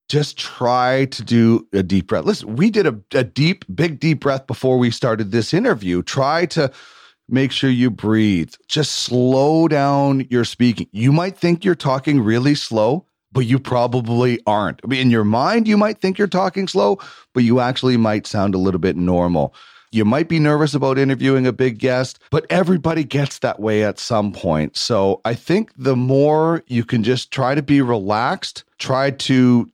Just 0.09 0.37
try 0.37 1.05
to 1.05 1.23
do 1.23 1.67
a 1.73 1.83
deep 1.83 2.07
breath. 2.07 2.25
Listen, 2.25 2.55
we 2.55 2.69
did 2.69 2.87
a, 2.87 2.99
a 3.13 3.23
deep, 3.23 3.65
big, 3.73 3.99
deep 3.99 4.21
breath 4.21 4.47
before 4.47 4.77
we 4.77 4.89
started 4.89 5.31
this 5.31 5.53
interview. 5.53 6.01
Try 6.01 6.45
to 6.47 6.71
make 7.29 7.51
sure 7.51 7.69
you 7.69 7.91
breathe. 7.91 8.53
Just 8.67 8.93
slow 8.93 9.67
down 9.67 10.25
your 10.29 10.45
speaking. 10.45 10.87
You 10.91 11.11
might 11.11 11.37
think 11.37 11.65
you're 11.65 11.75
talking 11.75 12.21
really 12.21 12.55
slow, 12.55 13.05
but 13.31 13.41
you 13.41 13.59
probably 13.59 14.39
aren't. 14.47 14.79
I 14.83 14.87
mean, 14.87 15.01
in 15.01 15.11
your 15.11 15.25
mind, 15.25 15.67
you 15.67 15.77
might 15.77 15.99
think 15.99 16.17
you're 16.17 16.27
talking 16.27 16.67
slow, 16.67 16.99
but 17.33 17.43
you 17.43 17.59
actually 17.59 17.97
might 17.97 18.25
sound 18.25 18.55
a 18.55 18.59
little 18.59 18.79
bit 18.79 18.95
normal. 18.95 19.53
You 19.91 20.05
might 20.05 20.27
be 20.27 20.39
nervous 20.39 20.73
about 20.73 20.97
interviewing 20.97 21.47
a 21.47 21.53
big 21.53 21.79
guest, 21.79 22.19
but 22.29 22.45
everybody 22.49 23.03
gets 23.03 23.39
that 23.39 23.59
way 23.59 23.83
at 23.83 23.99
some 23.99 24.31
point. 24.31 24.75
So 24.75 25.21
I 25.23 25.33
think 25.33 25.71
the 25.77 25.95
more 25.95 26.63
you 26.67 26.83
can 26.83 27.03
just 27.03 27.31
try 27.31 27.55
to 27.55 27.61
be 27.61 27.81
relaxed, 27.81 28.63
try 28.79 29.11
to 29.11 29.69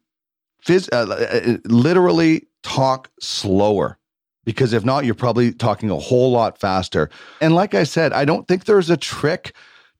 phys- 0.66 0.90
uh, 0.92 1.12
uh 1.12 1.58
literally 1.66 2.48
talk 2.64 3.10
slower 3.20 3.98
because 4.46 4.74
if 4.74 4.84
not, 4.84 5.06
you're 5.06 5.16
probably 5.16 5.54
talking 5.54 5.90
a 5.90 5.98
whole 5.98 6.32
lot 6.32 6.58
faster. 6.58 7.10
And 7.42 7.56
like 7.56 7.74
I 7.74 7.84
said, 7.84 8.14
I 8.14 8.26
don't 8.26 8.48
think 8.48 8.66
there's 8.66 8.90
a 8.90 8.98
trick 8.98 9.54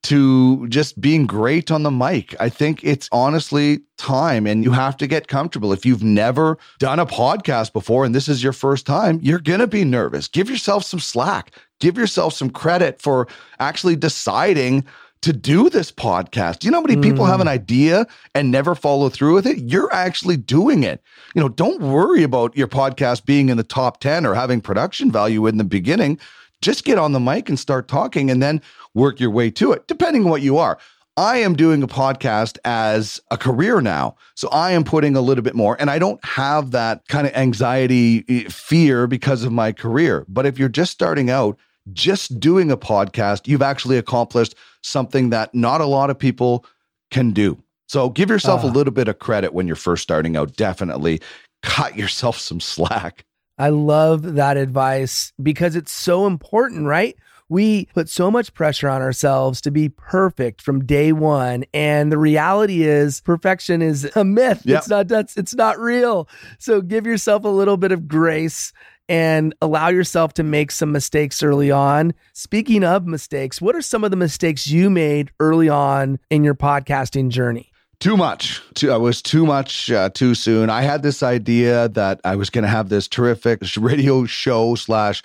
to 0.04 0.68
just 0.68 1.00
being 1.00 1.26
great 1.26 1.72
on 1.72 1.84
the 1.84 1.92
mic. 1.92 2.36
I 2.40 2.50
think 2.50 2.84
it's 2.84 3.08
honestly 3.14 3.80
time 3.98 4.46
and 4.46 4.62
you 4.62 4.72
have 4.72 4.98
to 4.98 5.08
get 5.08 5.30
comfortable. 5.30 5.72
If 5.72 5.86
you've 5.86 6.04
never 6.04 6.58
done 6.78 7.00
a 7.00 7.06
podcast 7.06 7.72
before 7.72 8.04
and 8.04 8.14
this 8.14 8.28
is 8.28 8.44
your 8.44 8.52
first 8.52 8.86
time, 8.86 9.20
you're 9.24 9.40
going 9.40 9.62
to 9.62 9.68
be 9.68 9.86
nervous. 9.86 10.28
Give 10.28 10.50
yourself 10.50 10.84
some 10.84 11.00
slack. 11.00 11.52
Give 11.80 11.98
yourself 11.98 12.34
some 12.34 12.50
credit 12.50 13.02
for 13.02 13.30
actually 13.60 13.96
deciding 13.96 14.86
to 15.24 15.32
do 15.32 15.70
this 15.70 15.90
podcast. 15.90 16.64
You 16.64 16.72
know 16.72 16.80
how 16.80 16.86
many 16.86 17.02
people 17.02 17.26
have 17.26 17.40
an 17.40 17.48
mm. 17.48 17.52
idea 17.52 18.06
and 18.36 18.52
never 18.52 18.76
follow 18.76 19.08
through 19.08 19.34
with 19.34 19.48
it? 19.48 19.58
You're 19.58 19.92
actually 19.94 20.36
doing 20.36 20.84
it. 20.84 21.02
You 21.34 21.42
know, 21.42 21.48
don't 21.48 21.82
worry 21.82 22.24
about 22.24 22.56
your 22.58 22.68
podcast 22.68 23.26
being 23.26 23.48
in 23.48 23.56
the 23.56 23.64
top 23.64 24.02
10 24.02 24.26
or 24.26 24.34
having 24.34 24.60
production 24.60 25.12
value 25.12 25.48
in 25.48 25.58
the 25.58 25.64
beginning. 25.64 26.20
Just 26.62 26.84
get 26.84 26.98
on 26.98 27.14
the 27.14 27.22
mic 27.22 27.48
and 27.48 27.58
start 27.58 27.88
talking 27.88 28.30
and 28.30 28.44
then 28.44 28.62
work 28.94 29.22
your 29.22 29.32
way 29.32 29.50
to 29.52 29.72
it, 29.72 29.88
depending 29.88 30.26
on 30.26 30.30
what 30.30 30.42
you 30.42 30.58
are. 30.58 30.78
I 31.16 31.38
am 31.38 31.56
doing 31.56 31.84
a 31.84 31.88
podcast 31.88 32.58
as 32.66 33.22
a 33.32 33.38
career 33.38 33.80
now. 33.80 34.16
So 34.36 34.50
I 34.50 34.72
am 34.72 34.84
putting 34.84 35.16
a 35.16 35.22
little 35.22 35.44
bit 35.44 35.56
more, 35.56 35.78
and 35.80 35.90
I 35.90 36.00
don't 36.00 36.24
have 36.26 36.72
that 36.72 37.08
kind 37.08 37.28
of 37.28 37.34
anxiety, 37.34 38.26
eh, 38.28 38.50
fear 38.50 39.08
because 39.08 39.44
of 39.44 39.54
my 39.54 39.72
career. 39.72 40.26
But 40.28 40.46
if 40.46 40.58
you're 40.58 40.70
just 40.70 40.92
starting 40.92 41.30
out, 41.30 41.58
just 41.92 42.40
doing 42.40 42.72
a 42.72 42.78
podcast, 42.78 43.48
you've 43.48 43.62
actually 43.62 43.98
accomplished 43.98 44.56
something 44.82 45.30
that 45.32 45.54
not 45.54 45.82
a 45.82 45.86
lot 45.86 46.10
of 46.10 46.18
people 46.18 46.66
can 47.12 47.32
do. 47.32 47.62
So 47.88 48.10
give 48.10 48.30
yourself 48.30 48.64
uh, 48.64 48.68
a 48.68 48.70
ah. 48.70 48.74
little 48.74 48.94
bit 48.94 49.08
of 49.08 49.20
credit 49.20 49.54
when 49.54 49.68
you're 49.68 49.76
first 49.76 50.04
starting 50.04 50.38
out. 50.38 50.56
Definitely 50.56 51.22
cut 51.62 51.98
yourself 51.98 52.38
some 52.38 52.60
slack. 52.60 53.26
I 53.58 53.70
love 53.70 54.34
that 54.34 54.58
advice 54.58 55.32
because 55.42 55.76
it's 55.76 55.92
so 55.92 56.26
important, 56.26 56.88
right? 56.88 57.16
We 57.50 57.86
put 57.94 58.10
so 58.10 58.32
much 58.32 58.54
pressure 58.54 58.90
on 58.90 59.02
ourselves 59.02 59.62
to 59.62 59.72
be 59.72 59.90
perfect 59.90 60.62
from 60.62 60.86
day 60.86 61.12
one. 61.12 61.66
And 61.74 62.12
the 62.12 62.18
reality 62.18 62.84
is 62.84 63.22
perfection 63.22 63.82
is 63.82 64.10
a 64.16 64.24
myth. 64.24 64.62
Yep. 64.66 64.80
It's 64.80 64.90
not 64.90 65.08
that's 65.08 65.38
it's 65.38 65.54
not 65.54 65.78
real. 65.78 66.28
So 66.58 66.82
give 66.82 67.06
yourself 67.06 67.44
a 67.44 67.50
little 67.50 67.78
bit 67.78 67.92
of 67.92 68.08
grace 68.08 68.74
and 69.10 69.54
allow 69.62 69.90
yourself 69.90 70.34
to 70.34 70.44
make 70.44 70.72
some 70.72 70.92
mistakes 70.92 71.44
early 71.44 71.72
on. 71.72 72.14
Speaking 72.34 72.84
of 72.84 73.06
mistakes, 73.06 73.62
what 73.62 73.76
are 73.76 73.82
some 73.82 74.04
of 74.04 74.12
the 74.12 74.18
mistakes 74.18 74.68
you 74.68 74.90
made 74.90 75.32
early 75.40 75.70
on 75.70 76.20
in 76.30 76.44
your 76.44 76.56
podcasting 76.56 77.30
journey? 77.30 77.72
Too 78.00 78.18
much. 78.18 78.62
Too, 78.74 78.92
I 78.92 78.98
was 78.98 79.22
too 79.22 79.46
much 79.46 79.90
uh, 79.92 80.10
too 80.10 80.36
soon. 80.36 80.70
I 80.70 80.82
had 80.82 81.04
this 81.04 81.24
idea 81.24 81.88
that 81.90 82.20
I 82.26 82.36
was 82.36 82.50
going 82.50 82.64
to 82.64 82.70
have 82.70 82.90
this 82.90 83.08
terrific 83.08 83.62
radio 83.78 84.26
show 84.26 84.76
slash 84.76 85.24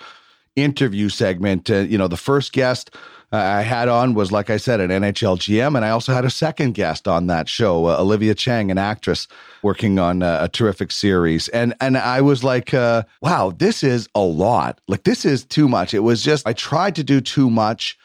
interview 0.55 1.09
segment. 1.09 1.69
Uh, 1.69 1.79
you 1.79 1.97
know, 1.97 2.07
the 2.07 2.17
first 2.17 2.53
guest 2.53 2.95
uh, 3.31 3.37
I 3.37 3.61
had 3.61 3.87
on 3.87 4.15
was, 4.15 4.31
like 4.31 4.49
I 4.49 4.57
said, 4.57 4.79
an 4.79 4.89
NHL 4.89 5.37
GM, 5.37 5.75
and 5.75 5.85
I 5.85 5.91
also 5.91 6.13
had 6.13 6.25
a 6.25 6.29
second 6.29 6.73
guest 6.73 7.07
on 7.07 7.27
that 7.27 7.47
show, 7.47 7.85
uh, 7.85 7.97
Olivia 7.99 8.33
Chang, 8.33 8.71
an 8.71 8.77
actress 8.77 9.27
working 9.61 9.99
on 9.99 10.23
a, 10.23 10.39
a 10.43 10.49
terrific 10.49 10.91
series. 10.91 11.47
And 11.49 11.75
and 11.79 11.97
I 11.97 12.21
was 12.21 12.43
like, 12.43 12.73
uh, 12.73 13.03
wow, 13.21 13.53
this 13.55 13.83
is 13.83 14.09
a 14.15 14.21
lot. 14.21 14.81
Like 14.87 15.03
this 15.03 15.25
is 15.25 15.45
too 15.45 15.67
much. 15.67 15.93
It 15.93 15.99
was 15.99 16.23
just 16.23 16.47
I 16.47 16.53
tried 16.53 16.95
to 16.95 17.03
do 17.03 17.21
too 17.21 17.49
much 17.49 17.97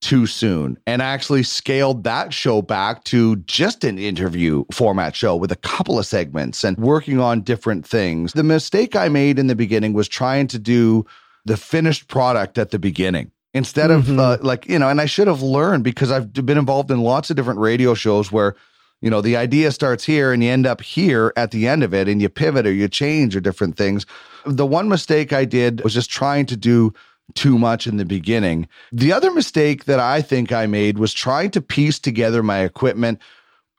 too 0.00 0.26
soon 0.26 0.78
and 0.86 1.02
actually 1.02 1.42
scaled 1.42 2.04
that 2.04 2.32
show 2.32 2.62
back 2.62 3.02
to 3.04 3.36
just 3.36 3.82
an 3.82 3.98
interview 3.98 4.64
format 4.72 5.16
show 5.16 5.34
with 5.34 5.50
a 5.50 5.56
couple 5.56 5.98
of 5.98 6.06
segments 6.06 6.62
and 6.62 6.76
working 6.78 7.18
on 7.18 7.40
different 7.40 7.84
things. 7.84 8.32
The 8.32 8.44
mistake 8.44 8.94
I 8.94 9.08
made 9.08 9.38
in 9.38 9.48
the 9.48 9.56
beginning 9.56 9.94
was 9.94 10.08
trying 10.08 10.46
to 10.48 10.58
do 10.58 11.04
the 11.46 11.56
finished 11.56 12.06
product 12.06 12.58
at 12.58 12.70
the 12.70 12.78
beginning 12.78 13.32
instead 13.54 13.90
mm-hmm. 13.90 14.18
of 14.18 14.18
uh, 14.18 14.38
like 14.42 14.68
you 14.68 14.78
know 14.78 14.88
and 14.88 15.00
i 15.00 15.06
should 15.06 15.26
have 15.26 15.42
learned 15.42 15.84
because 15.84 16.10
i've 16.10 16.32
been 16.32 16.58
involved 16.58 16.90
in 16.90 17.00
lots 17.00 17.30
of 17.30 17.36
different 17.36 17.58
radio 17.58 17.94
shows 17.94 18.30
where 18.30 18.54
you 19.00 19.10
know 19.10 19.20
the 19.20 19.36
idea 19.36 19.70
starts 19.70 20.04
here 20.04 20.32
and 20.32 20.42
you 20.42 20.50
end 20.50 20.66
up 20.66 20.80
here 20.80 21.32
at 21.36 21.50
the 21.50 21.68
end 21.68 21.82
of 21.82 21.94
it 21.94 22.08
and 22.08 22.20
you 22.20 22.28
pivot 22.28 22.66
or 22.66 22.72
you 22.72 22.88
change 22.88 23.36
or 23.36 23.40
different 23.40 23.76
things. 23.76 24.06
The 24.44 24.66
one 24.66 24.88
mistake 24.88 25.32
i 25.32 25.44
did 25.44 25.82
was 25.82 25.94
just 25.94 26.10
trying 26.10 26.46
to 26.46 26.56
do 26.56 26.92
too 27.34 27.58
much 27.58 27.86
in 27.86 27.98
the 27.98 28.06
beginning. 28.06 28.66
The 28.90 29.12
other 29.12 29.30
mistake 29.30 29.84
that 29.84 30.00
i 30.00 30.20
think 30.22 30.52
i 30.52 30.66
made 30.66 30.98
was 30.98 31.12
trying 31.12 31.50
to 31.52 31.60
piece 31.60 31.98
together 31.98 32.42
my 32.42 32.60
equipment 32.60 33.20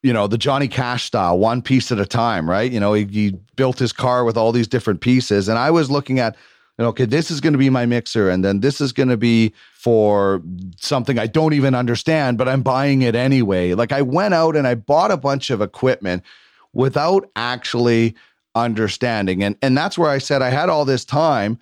you 0.01 0.13
know 0.13 0.27
the 0.27 0.37
johnny 0.37 0.67
cash 0.67 1.03
style 1.03 1.37
one 1.37 1.61
piece 1.61 1.91
at 1.91 1.99
a 1.99 2.05
time 2.05 2.49
right? 2.49 2.71
You 2.71 2.79
know 2.79 2.93
he, 2.93 3.05
he 3.05 3.31
built 3.55 3.79
his 3.79 3.91
car 3.91 4.23
with 4.23 4.37
all 4.37 4.51
these 4.51 4.67
different 4.67 5.01
pieces 5.01 5.49
and 5.49 5.57
i 5.57 5.69
was 5.71 5.91
looking 5.91 6.19
at 6.19 6.35
and 6.79 6.87
okay, 6.87 7.03
this 7.03 7.29
is 7.29 7.41
going 7.41 7.51
to 7.51 7.59
be 7.59 7.69
my 7.69 7.85
mixer, 7.85 8.29
and 8.29 8.43
then 8.43 8.61
this 8.61 8.79
is 8.79 8.93
going 8.93 9.09
to 9.09 9.17
be 9.17 9.53
for 9.73 10.41
something 10.77 11.19
I 11.19 11.27
don't 11.27 11.51
even 11.51 11.75
understand, 11.75 12.37
but 12.37 12.47
I'm 12.47 12.61
buying 12.61 13.01
it 13.01 13.15
anyway. 13.15 13.73
Like 13.73 13.91
I 13.91 14.01
went 14.01 14.33
out 14.33 14.55
and 14.55 14.65
I 14.65 14.75
bought 14.75 15.11
a 15.11 15.17
bunch 15.17 15.49
of 15.49 15.61
equipment 15.61 16.23
without 16.71 17.29
actually 17.35 18.15
understanding. 18.55 19.43
And 19.43 19.57
and 19.61 19.77
that's 19.77 19.97
where 19.97 20.09
I 20.09 20.19
said 20.19 20.41
I 20.41 20.51
had 20.51 20.69
all 20.69 20.85
this 20.85 21.03
time. 21.03 21.59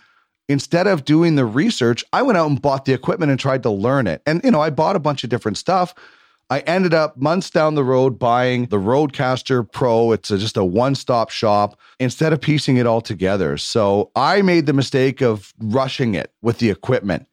Instead 0.50 0.86
of 0.86 1.04
doing 1.04 1.36
the 1.36 1.46
research, 1.46 2.06
I 2.14 2.22
went 2.22 2.38
out 2.38 2.52
and 2.52 2.62
bought 2.62 2.86
the 2.86 2.94
equipment 2.94 3.32
and 3.32 3.40
tried 3.40 3.64
to 3.64 3.72
learn 3.72 4.06
it. 4.06 4.22
And 4.28 4.40
you 4.44 4.52
know, 4.52 4.62
I 4.62 4.70
bought 4.70 4.96
a 4.96 5.00
bunch 5.00 5.24
of 5.24 5.32
different 5.32 5.58
stuff. 5.58 5.96
I 6.50 6.60
ended 6.62 6.94
up 6.94 7.18
months 7.18 7.50
down 7.50 7.76
the 7.76 7.84
road 7.84 8.18
buying 8.18 8.68
the 8.68 8.78
RodeCaster 8.78 9.70
Pro. 9.70 10.14
It's 10.14 10.32
a, 10.32 10.38
just 10.38 10.56
a 10.56 10.64
one 10.64 10.96
stop 10.96 11.30
shop 11.30 11.78
instead 12.00 12.32
of 12.32 12.40
piecing 12.40 12.78
it 12.78 12.88
all 12.88 13.02
together. 13.02 13.58
So 13.58 14.12
I 14.16 14.42
made 14.42 14.66
the 14.66 14.74
mistake 14.74 15.22
of 15.22 15.54
rushing 15.60 16.16
it 16.16 16.32
with 16.42 16.60
the 16.60 16.70
equipment 16.70 17.28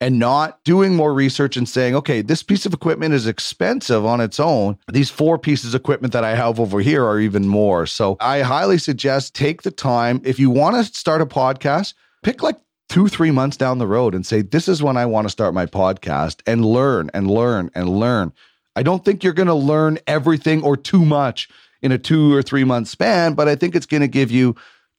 and 0.00 0.18
not 0.18 0.62
doing 0.64 0.94
more 0.94 1.14
research 1.14 1.56
and 1.56 1.68
saying, 1.68 1.94
okay, 1.94 2.22
this 2.22 2.42
piece 2.42 2.66
of 2.66 2.74
equipment 2.74 3.14
is 3.14 3.26
expensive 3.26 4.04
on 4.04 4.20
its 4.20 4.40
own. 4.40 4.76
These 4.92 5.10
four 5.10 5.38
pieces 5.38 5.72
of 5.72 5.80
equipment 5.80 6.12
that 6.12 6.24
I 6.24 6.34
have 6.34 6.58
over 6.58 6.80
here 6.80 7.04
are 7.04 7.20
even 7.20 7.46
more. 7.46 7.86
So 7.86 8.16
I 8.20 8.40
highly 8.40 8.78
suggest 8.78 9.34
take 9.34 9.62
the 9.62 9.70
time. 9.70 10.20
If 10.24 10.38
you 10.38 10.50
want 10.50 10.76
to 10.76 10.84
start 10.92 11.22
a 11.22 11.26
podcast, 11.26 11.94
pick 12.22 12.42
like 12.42 12.58
two, 12.88 13.08
three 13.08 13.30
months 13.30 13.56
down 13.56 13.78
the 13.78 13.86
road 13.86 14.14
and 14.14 14.26
say, 14.26 14.42
this 14.42 14.68
is 14.68 14.82
when 14.82 14.96
I 14.96 15.06
want 15.06 15.26
to 15.26 15.30
start 15.30 15.54
my 15.54 15.66
podcast 15.66 16.40
and 16.46 16.64
learn 16.64 17.10
and 17.14 17.30
learn 17.30 17.70
and 17.74 17.88
learn. 17.88 18.32
I 18.76 18.82
don't 18.82 19.04
think 19.04 19.24
you're 19.24 19.32
going 19.32 19.48
to 19.48 19.54
learn 19.54 19.98
everything 20.06 20.62
or 20.62 20.76
too 20.76 21.04
much 21.04 21.48
in 21.82 21.92
a 21.92 21.98
two 21.98 22.32
or 22.34 22.42
three 22.42 22.64
month 22.64 22.88
span, 22.88 23.34
but 23.34 23.48
I 23.48 23.56
think 23.56 23.74
it's 23.74 23.86
going 23.86 24.02
to 24.02 24.08
give 24.08 24.30
you 24.30 24.54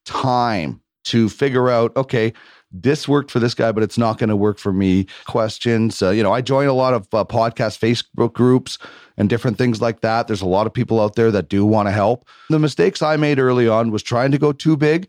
time 0.05 0.81
to 1.05 1.29
figure 1.29 1.69
out, 1.69 1.95
okay, 1.95 2.33
this 2.71 3.07
worked 3.07 3.31
for 3.31 3.39
this 3.39 3.53
guy, 3.53 3.71
but 3.71 3.83
it's 3.83 3.97
not 3.97 4.17
going 4.17 4.29
to 4.29 4.35
work 4.35 4.57
for 4.57 4.73
me. 4.73 5.07
Questions. 5.25 6.01
Uh, 6.01 6.09
you 6.09 6.21
know, 6.21 6.33
I 6.33 6.41
join 6.41 6.67
a 6.67 6.73
lot 6.73 6.93
of 6.93 7.07
uh, 7.13 7.23
podcast 7.23 7.79
Facebook 7.79 8.33
groups 8.33 8.77
and 9.15 9.29
different 9.29 9.57
things 9.57 9.81
like 9.81 10.01
that. 10.01 10.27
There's 10.27 10.41
a 10.41 10.47
lot 10.47 10.67
of 10.67 10.73
people 10.73 10.99
out 10.99 11.15
there 11.15 11.31
that 11.31 11.47
do 11.47 11.65
want 11.65 11.87
to 11.87 11.91
help. 11.91 12.27
The 12.49 12.59
mistakes 12.59 13.01
I 13.01 13.15
made 13.15 13.39
early 13.39 13.69
on 13.69 13.91
was 13.91 14.03
trying 14.03 14.31
to 14.31 14.37
go 14.37 14.51
too 14.51 14.75
big 14.75 15.07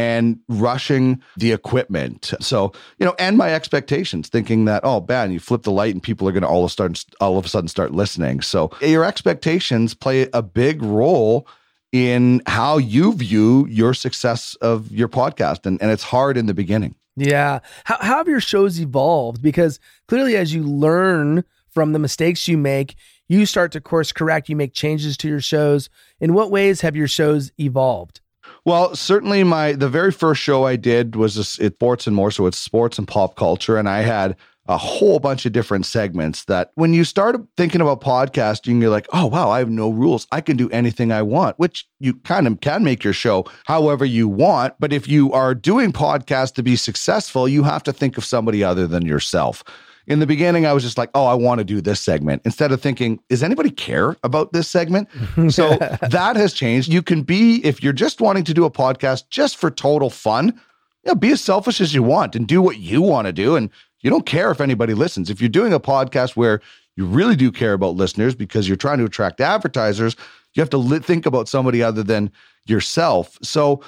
and 0.00 0.38
rushing 0.48 1.20
the 1.36 1.52
equipment. 1.52 2.32
So, 2.40 2.72
you 2.98 3.04
know, 3.04 3.14
and 3.18 3.36
my 3.36 3.52
expectations, 3.52 4.30
thinking 4.30 4.64
that, 4.64 4.80
oh, 4.82 5.04
man, 5.06 5.30
you 5.30 5.38
flip 5.38 5.64
the 5.64 5.70
light 5.70 5.92
and 5.92 6.02
people 6.02 6.26
are 6.26 6.32
going 6.32 6.42
to 6.42 6.48
all 6.48 6.64
of, 6.64 6.72
start, 6.72 7.04
all 7.20 7.36
of 7.36 7.44
a 7.44 7.48
sudden 7.48 7.68
start 7.68 7.92
listening. 7.92 8.40
So 8.40 8.70
your 8.80 9.04
expectations 9.04 9.92
play 9.92 10.26
a 10.32 10.42
big 10.42 10.82
role 10.82 11.46
in 11.92 12.40
how 12.46 12.78
you 12.78 13.12
view 13.12 13.66
your 13.68 13.92
success 13.92 14.54
of 14.62 14.90
your 14.90 15.08
podcast. 15.08 15.66
And, 15.66 15.80
and 15.82 15.90
it's 15.90 16.04
hard 16.04 16.38
in 16.38 16.46
the 16.46 16.54
beginning. 16.54 16.94
Yeah. 17.16 17.58
How, 17.84 17.98
how 18.00 18.16
have 18.16 18.28
your 18.28 18.40
shows 18.40 18.80
evolved? 18.80 19.42
Because 19.42 19.80
clearly, 20.08 20.34
as 20.34 20.54
you 20.54 20.62
learn 20.62 21.44
from 21.68 21.92
the 21.92 21.98
mistakes 21.98 22.48
you 22.48 22.56
make, 22.56 22.94
you 23.28 23.44
start 23.44 23.70
to 23.72 23.82
course 23.82 24.12
correct, 24.12 24.48
you 24.48 24.56
make 24.56 24.72
changes 24.72 25.18
to 25.18 25.28
your 25.28 25.42
shows. 25.42 25.90
In 26.20 26.32
what 26.32 26.50
ways 26.50 26.80
have 26.80 26.96
your 26.96 27.08
shows 27.08 27.52
evolved? 27.60 28.22
Well, 28.64 28.94
certainly 28.94 29.42
my 29.44 29.72
the 29.72 29.88
very 29.88 30.12
first 30.12 30.42
show 30.42 30.64
I 30.64 30.76
did 30.76 31.16
was 31.16 31.34
this, 31.34 31.58
it 31.58 31.74
sports 31.74 32.06
and 32.06 32.14
more, 32.14 32.30
so 32.30 32.46
it's 32.46 32.58
sports 32.58 32.98
and 32.98 33.08
pop 33.08 33.36
culture, 33.36 33.76
and 33.76 33.88
I 33.88 34.02
had 34.02 34.36
a 34.70 34.78
whole 34.78 35.18
bunch 35.18 35.46
of 35.46 35.52
different 35.52 35.84
segments 35.84 36.44
that 36.44 36.70
when 36.74 36.94
you 36.94 37.02
start 37.02 37.36
thinking 37.56 37.80
about 37.80 38.00
podcasting, 38.00 38.80
you're 38.80 38.90
like, 38.90 39.08
oh, 39.12 39.26
wow, 39.26 39.50
I 39.50 39.58
have 39.58 39.70
no 39.70 39.90
rules. 39.90 40.28
I 40.30 40.40
can 40.40 40.56
do 40.56 40.70
anything 40.70 41.10
I 41.10 41.22
want, 41.22 41.58
which 41.58 41.88
you 41.98 42.14
kind 42.14 42.46
of 42.46 42.60
can 42.60 42.84
make 42.84 43.02
your 43.02 43.12
show 43.12 43.46
however 43.64 44.04
you 44.04 44.28
want. 44.28 44.74
But 44.78 44.92
if 44.92 45.08
you 45.08 45.32
are 45.32 45.56
doing 45.56 45.92
podcasts 45.92 46.54
to 46.54 46.62
be 46.62 46.76
successful, 46.76 47.48
you 47.48 47.64
have 47.64 47.82
to 47.82 47.92
think 47.92 48.16
of 48.16 48.24
somebody 48.24 48.62
other 48.62 48.86
than 48.86 49.04
yourself. 49.04 49.64
In 50.10 50.18
the 50.18 50.26
beginning, 50.26 50.66
I 50.66 50.72
was 50.72 50.82
just 50.82 50.98
like, 50.98 51.08
oh, 51.14 51.24
I 51.24 51.34
want 51.34 51.60
to 51.60 51.64
do 51.64 51.80
this 51.80 52.00
segment 52.00 52.42
instead 52.44 52.72
of 52.72 52.82
thinking, 52.82 53.20
is 53.28 53.44
anybody 53.44 53.70
care 53.70 54.16
about 54.24 54.52
this 54.52 54.66
segment? 54.66 55.08
so 55.50 55.76
that 55.76 56.34
has 56.34 56.52
changed. 56.52 56.92
You 56.92 57.00
can 57.00 57.22
be, 57.22 57.64
if 57.64 57.80
you're 57.80 57.92
just 57.92 58.20
wanting 58.20 58.42
to 58.44 58.52
do 58.52 58.64
a 58.64 58.70
podcast 58.72 59.28
just 59.30 59.56
for 59.56 59.70
total 59.70 60.10
fun, 60.10 60.48
you 60.48 61.12
know, 61.12 61.14
be 61.14 61.30
as 61.30 61.40
selfish 61.40 61.80
as 61.80 61.94
you 61.94 62.02
want 62.02 62.34
and 62.34 62.48
do 62.48 62.60
what 62.60 62.78
you 62.78 63.00
want 63.00 63.26
to 63.26 63.32
do. 63.32 63.54
And 63.54 63.70
you 64.00 64.10
don't 64.10 64.26
care 64.26 64.50
if 64.50 64.60
anybody 64.60 64.94
listens. 64.94 65.30
If 65.30 65.40
you're 65.40 65.48
doing 65.48 65.72
a 65.72 65.78
podcast 65.78 66.34
where 66.34 66.60
you 66.96 67.06
really 67.06 67.36
do 67.36 67.52
care 67.52 67.74
about 67.74 67.94
listeners 67.94 68.34
because 68.34 68.66
you're 68.66 68.76
trying 68.76 68.98
to 68.98 69.04
attract 69.04 69.40
advertisers, 69.40 70.16
you 70.54 70.60
have 70.60 70.70
to 70.70 70.76
li- 70.76 70.98
think 70.98 71.24
about 71.24 71.48
somebody 71.48 71.84
other 71.84 72.02
than 72.02 72.32
yourself. 72.66 73.38
So, 73.42 73.80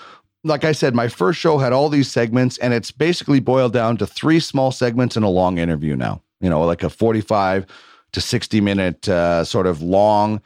like 0.44 0.64
I 0.64 0.72
said, 0.72 0.94
my 0.94 1.08
first 1.08 1.38
show 1.38 1.58
had 1.58 1.72
all 1.72 1.88
these 1.88 2.10
segments, 2.10 2.58
and 2.58 2.74
it's 2.74 2.90
basically 2.90 3.40
boiled 3.40 3.72
down 3.72 3.96
to 3.98 4.06
three 4.06 4.40
small 4.40 4.72
segments 4.72 5.16
and 5.16 5.24
a 5.24 5.28
long 5.28 5.58
interview 5.58 5.96
now. 5.96 6.22
You 6.40 6.50
know, 6.50 6.62
like 6.62 6.82
a 6.82 6.90
45 6.90 7.66
to 8.12 8.20
60 8.20 8.60
minute 8.60 9.08
uh, 9.08 9.44
sort 9.44 9.66
of 9.66 9.80
long 9.80 10.40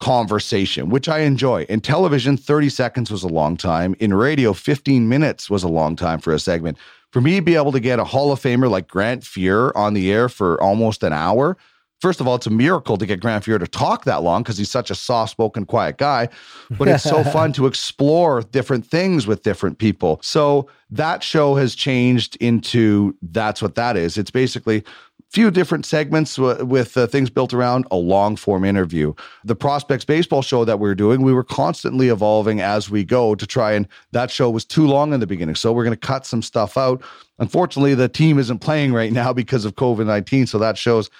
conversation, 0.00 0.88
which 0.88 1.08
I 1.08 1.20
enjoy. 1.20 1.64
In 1.64 1.80
television, 1.80 2.36
30 2.36 2.68
seconds 2.70 3.10
was 3.10 3.22
a 3.22 3.28
long 3.28 3.56
time. 3.56 3.94
In 4.00 4.14
radio, 4.14 4.52
15 4.52 5.08
minutes 5.08 5.48
was 5.48 5.62
a 5.62 5.68
long 5.68 5.94
time 5.94 6.18
for 6.18 6.32
a 6.32 6.38
segment 6.38 6.78
for 7.10 7.20
me 7.20 7.36
to 7.36 7.42
be 7.42 7.56
able 7.56 7.72
to 7.72 7.80
get 7.80 7.98
a 7.98 8.04
Hall 8.04 8.32
of 8.32 8.40
Famer 8.40 8.70
like 8.70 8.88
Grant 8.88 9.22
Fuhr 9.22 9.72
on 9.74 9.94
the 9.94 10.12
air 10.12 10.28
for 10.28 10.60
almost 10.62 11.02
an 11.02 11.12
hour, 11.12 11.56
first 12.00 12.20
of 12.20 12.26
all, 12.26 12.34
it's 12.34 12.46
a 12.46 12.50
miracle 12.50 12.96
to 12.96 13.06
get 13.06 13.20
Grant 13.20 13.44
Fuhr 13.44 13.58
to 13.58 13.66
talk 13.66 14.04
that 14.04 14.22
long 14.22 14.42
because 14.42 14.58
he's 14.58 14.70
such 14.70 14.90
a 14.90 14.94
soft 14.94 15.30
spoken, 15.30 15.66
quiet 15.66 15.98
guy. 15.98 16.28
But 16.70 16.88
it's 16.88 17.04
so 17.04 17.22
fun 17.32 17.52
to 17.54 17.66
explore 17.66 18.42
different 18.42 18.86
things 18.86 19.26
with 19.26 19.42
different 19.42 19.78
people. 19.78 20.18
So 20.22 20.68
that 20.90 21.22
show 21.22 21.54
has 21.54 21.74
changed 21.74 22.36
into 22.36 23.16
that's 23.22 23.62
what 23.62 23.74
that 23.76 23.96
is. 23.96 24.18
It's 24.18 24.30
basically 24.30 24.78
a 24.78 24.82
few 25.30 25.50
different 25.50 25.84
segments 25.86 26.36
w- 26.36 26.64
with 26.64 26.96
uh, 26.96 27.06
things 27.06 27.30
built 27.30 27.52
around 27.52 27.86
a 27.90 27.96
long 27.96 28.34
form 28.34 28.64
interview. 28.64 29.12
The 29.44 29.54
Prospects 29.54 30.04
baseball 30.04 30.42
show 30.42 30.64
that 30.64 30.80
we 30.80 30.88
were 30.88 30.94
doing, 30.94 31.22
we 31.22 31.34
were 31.34 31.44
constantly 31.44 32.08
evolving 32.08 32.60
as 32.60 32.90
we 32.90 33.04
go 33.04 33.34
to 33.34 33.46
try 33.46 33.72
and 33.72 33.86
that 34.12 34.30
show 34.30 34.50
was 34.50 34.64
too 34.64 34.86
long 34.86 35.12
in 35.12 35.20
the 35.20 35.26
beginning. 35.26 35.54
So 35.54 35.72
we're 35.72 35.84
going 35.84 35.96
to 35.96 36.06
cut 36.06 36.26
some 36.26 36.42
stuff 36.42 36.76
out. 36.76 37.02
Unfortunately, 37.38 37.94
the 37.94 38.08
team 38.08 38.38
isn't 38.38 38.58
playing 38.58 38.92
right 38.92 39.12
now 39.12 39.32
because 39.32 39.64
of 39.64 39.76
COVID 39.76 40.06
19. 40.06 40.46
So 40.46 40.58
that 40.58 40.76
show's 40.76 41.10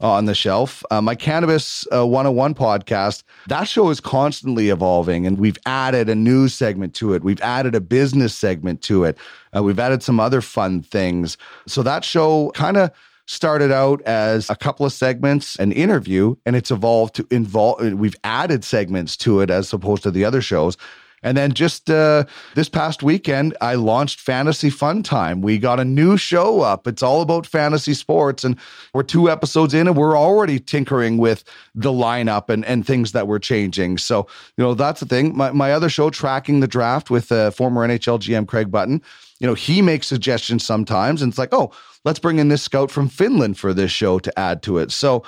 on 0.00 0.26
the 0.26 0.34
shelf. 0.34 0.84
Uh, 0.90 1.00
my 1.00 1.14
Cannabis 1.14 1.86
uh, 1.92 2.06
101 2.06 2.54
podcast, 2.54 3.22
that 3.48 3.64
show 3.64 3.90
is 3.90 4.00
constantly 4.00 4.68
evolving, 4.68 5.26
and 5.26 5.38
we've 5.38 5.58
added 5.66 6.08
a 6.08 6.14
news 6.14 6.54
segment 6.54 6.94
to 6.94 7.14
it. 7.14 7.24
We've 7.24 7.40
added 7.40 7.74
a 7.74 7.80
business 7.80 8.34
segment 8.34 8.82
to 8.82 9.04
it. 9.04 9.18
Uh, 9.56 9.62
we've 9.62 9.78
added 9.78 10.02
some 10.02 10.20
other 10.20 10.40
fun 10.40 10.82
things. 10.82 11.36
So 11.66 11.82
that 11.82 12.04
show 12.04 12.50
kind 12.54 12.76
of 12.76 12.90
started 13.26 13.70
out 13.70 14.00
as 14.02 14.48
a 14.48 14.56
couple 14.56 14.86
of 14.86 14.92
segments, 14.92 15.56
an 15.56 15.72
interview, 15.72 16.34
and 16.46 16.56
it's 16.56 16.70
evolved 16.70 17.14
to 17.16 17.26
involve. 17.30 17.80
We've 17.92 18.16
added 18.24 18.64
segments 18.64 19.16
to 19.18 19.40
it 19.40 19.50
as 19.50 19.72
opposed 19.72 20.02
to 20.04 20.10
the 20.10 20.24
other 20.24 20.40
shows. 20.40 20.76
And 21.22 21.36
then 21.36 21.52
just 21.52 21.90
uh, 21.90 22.24
this 22.54 22.68
past 22.68 23.02
weekend, 23.02 23.56
I 23.60 23.74
launched 23.74 24.20
Fantasy 24.20 24.70
Fun 24.70 25.02
Time. 25.02 25.40
We 25.40 25.58
got 25.58 25.80
a 25.80 25.84
new 25.84 26.16
show 26.16 26.60
up. 26.60 26.86
It's 26.86 27.02
all 27.02 27.22
about 27.22 27.46
fantasy 27.46 27.94
sports. 27.94 28.44
And 28.44 28.56
we're 28.94 29.02
two 29.02 29.30
episodes 29.30 29.74
in, 29.74 29.88
and 29.88 29.96
we're 29.96 30.16
already 30.16 30.58
tinkering 30.58 31.18
with 31.18 31.44
the 31.74 31.90
lineup 31.90 32.48
and, 32.48 32.64
and 32.64 32.86
things 32.86 33.12
that 33.12 33.26
we're 33.26 33.38
changing. 33.38 33.98
So, 33.98 34.26
you 34.56 34.64
know, 34.64 34.74
that's 34.74 35.00
the 35.00 35.06
thing. 35.06 35.36
My, 35.36 35.50
my 35.50 35.72
other 35.72 35.88
show, 35.88 36.10
Tracking 36.10 36.60
the 36.60 36.68
Draft 36.68 37.10
with 37.10 37.32
uh, 37.32 37.50
former 37.50 37.86
NHL 37.86 38.20
GM 38.20 38.46
Craig 38.46 38.70
Button, 38.70 39.02
you 39.40 39.46
know, 39.46 39.54
he 39.54 39.82
makes 39.82 40.06
suggestions 40.06 40.64
sometimes. 40.64 41.22
And 41.22 41.30
it's 41.30 41.38
like, 41.38 41.52
oh, 41.52 41.72
let's 42.04 42.18
bring 42.18 42.38
in 42.38 42.48
this 42.48 42.62
scout 42.62 42.90
from 42.90 43.08
Finland 43.08 43.58
for 43.58 43.72
this 43.72 43.90
show 43.90 44.18
to 44.18 44.38
add 44.38 44.62
to 44.64 44.78
it. 44.78 44.90
So, 44.90 45.24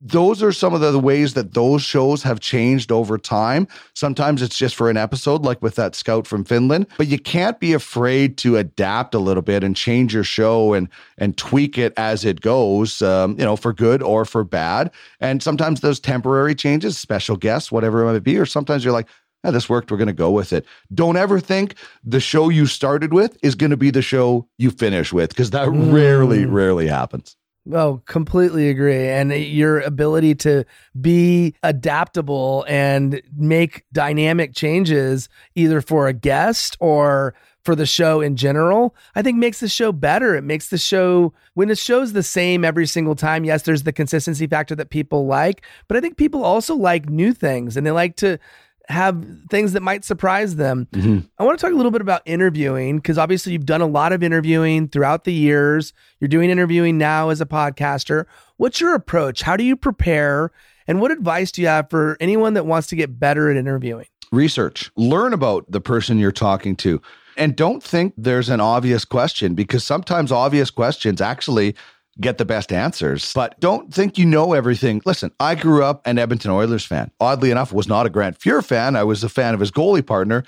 those 0.00 0.42
are 0.42 0.52
some 0.52 0.74
of 0.74 0.80
the 0.80 0.98
ways 0.98 1.34
that 1.34 1.54
those 1.54 1.82
shows 1.82 2.22
have 2.22 2.38
changed 2.38 2.92
over 2.92 3.18
time. 3.18 3.66
Sometimes 3.94 4.42
it's 4.42 4.56
just 4.56 4.76
for 4.76 4.88
an 4.88 4.96
episode, 4.96 5.42
like 5.42 5.60
with 5.60 5.74
that 5.74 5.94
scout 5.94 6.26
from 6.26 6.44
Finland, 6.44 6.86
but 6.96 7.08
you 7.08 7.18
can't 7.18 7.58
be 7.58 7.72
afraid 7.72 8.38
to 8.38 8.56
adapt 8.56 9.14
a 9.14 9.18
little 9.18 9.42
bit 9.42 9.64
and 9.64 9.74
change 9.74 10.14
your 10.14 10.24
show 10.24 10.72
and 10.72 10.88
and 11.18 11.36
tweak 11.36 11.76
it 11.78 11.92
as 11.96 12.24
it 12.24 12.40
goes, 12.40 13.02
um, 13.02 13.36
you 13.38 13.44
know, 13.44 13.56
for 13.56 13.72
good 13.72 14.02
or 14.02 14.24
for 14.24 14.44
bad. 14.44 14.90
And 15.20 15.42
sometimes 15.42 15.80
those 15.80 15.98
temporary 15.98 16.54
changes, 16.54 16.96
special 16.96 17.36
guests, 17.36 17.72
whatever 17.72 18.02
it 18.02 18.12
might 18.12 18.22
be, 18.22 18.38
or 18.38 18.46
sometimes 18.46 18.84
you're 18.84 18.92
like, 18.92 19.08
yeah, 19.44 19.50
this 19.50 19.68
worked. 19.68 19.90
We're 19.90 19.98
going 19.98 20.08
to 20.08 20.12
go 20.12 20.30
with 20.30 20.52
it. 20.52 20.64
Don't 20.92 21.16
ever 21.16 21.40
think 21.40 21.74
the 22.04 22.20
show 22.20 22.48
you 22.48 22.66
started 22.66 23.12
with 23.12 23.36
is 23.42 23.54
going 23.54 23.70
to 23.70 23.76
be 23.76 23.90
the 23.90 24.02
show 24.02 24.48
you 24.58 24.70
finish 24.70 25.12
with 25.12 25.30
because 25.30 25.50
that 25.50 25.68
mm. 25.68 25.92
rarely, 25.92 26.44
rarely 26.44 26.86
happens. 26.86 27.36
Oh, 27.72 28.02
completely 28.06 28.70
agree. 28.70 29.08
And 29.08 29.32
your 29.32 29.80
ability 29.80 30.34
to 30.36 30.64
be 30.98 31.54
adaptable 31.62 32.64
and 32.66 33.20
make 33.36 33.84
dynamic 33.92 34.54
changes 34.54 35.28
either 35.54 35.80
for 35.82 36.08
a 36.08 36.12
guest 36.14 36.76
or 36.80 37.34
for 37.62 37.76
the 37.76 37.84
show 37.84 38.22
in 38.22 38.36
general, 38.36 38.96
I 39.14 39.20
think 39.20 39.36
makes 39.36 39.60
the 39.60 39.68
show 39.68 39.92
better. 39.92 40.34
It 40.34 40.44
makes 40.44 40.70
the 40.70 40.78
show 40.78 41.34
when 41.52 41.68
the 41.68 41.76
show's 41.76 42.14
the 42.14 42.22
same 42.22 42.64
every 42.64 42.86
single 42.86 43.14
time. 43.14 43.44
Yes, 43.44 43.62
there's 43.62 43.82
the 43.82 43.92
consistency 43.92 44.46
factor 44.46 44.74
that 44.76 44.88
people 44.88 45.26
like, 45.26 45.62
but 45.86 45.96
I 45.96 46.00
think 46.00 46.16
people 46.16 46.44
also 46.44 46.74
like 46.74 47.10
new 47.10 47.34
things 47.34 47.76
and 47.76 47.86
they 47.86 47.90
like 47.90 48.16
to 48.16 48.38
have 48.88 49.22
things 49.50 49.74
that 49.74 49.82
might 49.82 50.04
surprise 50.04 50.56
them. 50.56 50.88
Mm-hmm. 50.92 51.26
I 51.38 51.44
want 51.44 51.58
to 51.58 51.64
talk 51.64 51.72
a 51.72 51.76
little 51.76 51.92
bit 51.92 52.00
about 52.00 52.22
interviewing 52.24 52.96
because 52.96 53.18
obviously 53.18 53.52
you've 53.52 53.66
done 53.66 53.82
a 53.82 53.86
lot 53.86 54.12
of 54.12 54.22
interviewing 54.22 54.88
throughout 54.88 55.24
the 55.24 55.32
years. 55.32 55.92
You're 56.20 56.28
doing 56.28 56.48
interviewing 56.48 56.96
now 56.96 57.28
as 57.28 57.40
a 57.40 57.46
podcaster. 57.46 58.24
What's 58.56 58.80
your 58.80 58.94
approach? 58.94 59.42
How 59.42 59.56
do 59.56 59.64
you 59.64 59.76
prepare? 59.76 60.52
And 60.86 61.00
what 61.00 61.10
advice 61.10 61.52
do 61.52 61.60
you 61.60 61.68
have 61.68 61.90
for 61.90 62.16
anyone 62.18 62.54
that 62.54 62.64
wants 62.64 62.88
to 62.88 62.96
get 62.96 63.20
better 63.20 63.50
at 63.50 63.58
interviewing? 63.58 64.06
Research, 64.32 64.90
learn 64.96 65.32
about 65.32 65.70
the 65.70 65.80
person 65.80 66.18
you're 66.18 66.32
talking 66.32 66.74
to. 66.76 67.00
And 67.36 67.54
don't 67.54 67.82
think 67.82 68.14
there's 68.16 68.48
an 68.48 68.60
obvious 68.60 69.04
question 69.04 69.54
because 69.54 69.84
sometimes 69.84 70.32
obvious 70.32 70.70
questions 70.70 71.20
actually 71.20 71.76
get 72.20 72.38
the 72.38 72.44
best 72.44 72.72
answers. 72.72 73.32
But 73.32 73.58
don't 73.60 73.92
think 73.92 74.18
you 74.18 74.26
know 74.26 74.52
everything. 74.52 75.02
Listen, 75.04 75.32
I 75.40 75.54
grew 75.54 75.84
up 75.84 76.06
an 76.06 76.18
Edmonton 76.18 76.50
Oilers 76.50 76.84
fan. 76.84 77.10
Oddly 77.20 77.50
enough, 77.50 77.72
was 77.72 77.88
not 77.88 78.06
a 78.06 78.10
Grant 78.10 78.38
Fuhr 78.38 78.64
fan. 78.64 78.96
I 78.96 79.04
was 79.04 79.22
a 79.24 79.28
fan 79.28 79.54
of 79.54 79.60
his 79.60 79.70
goalie 79.70 80.04
partner, 80.04 80.44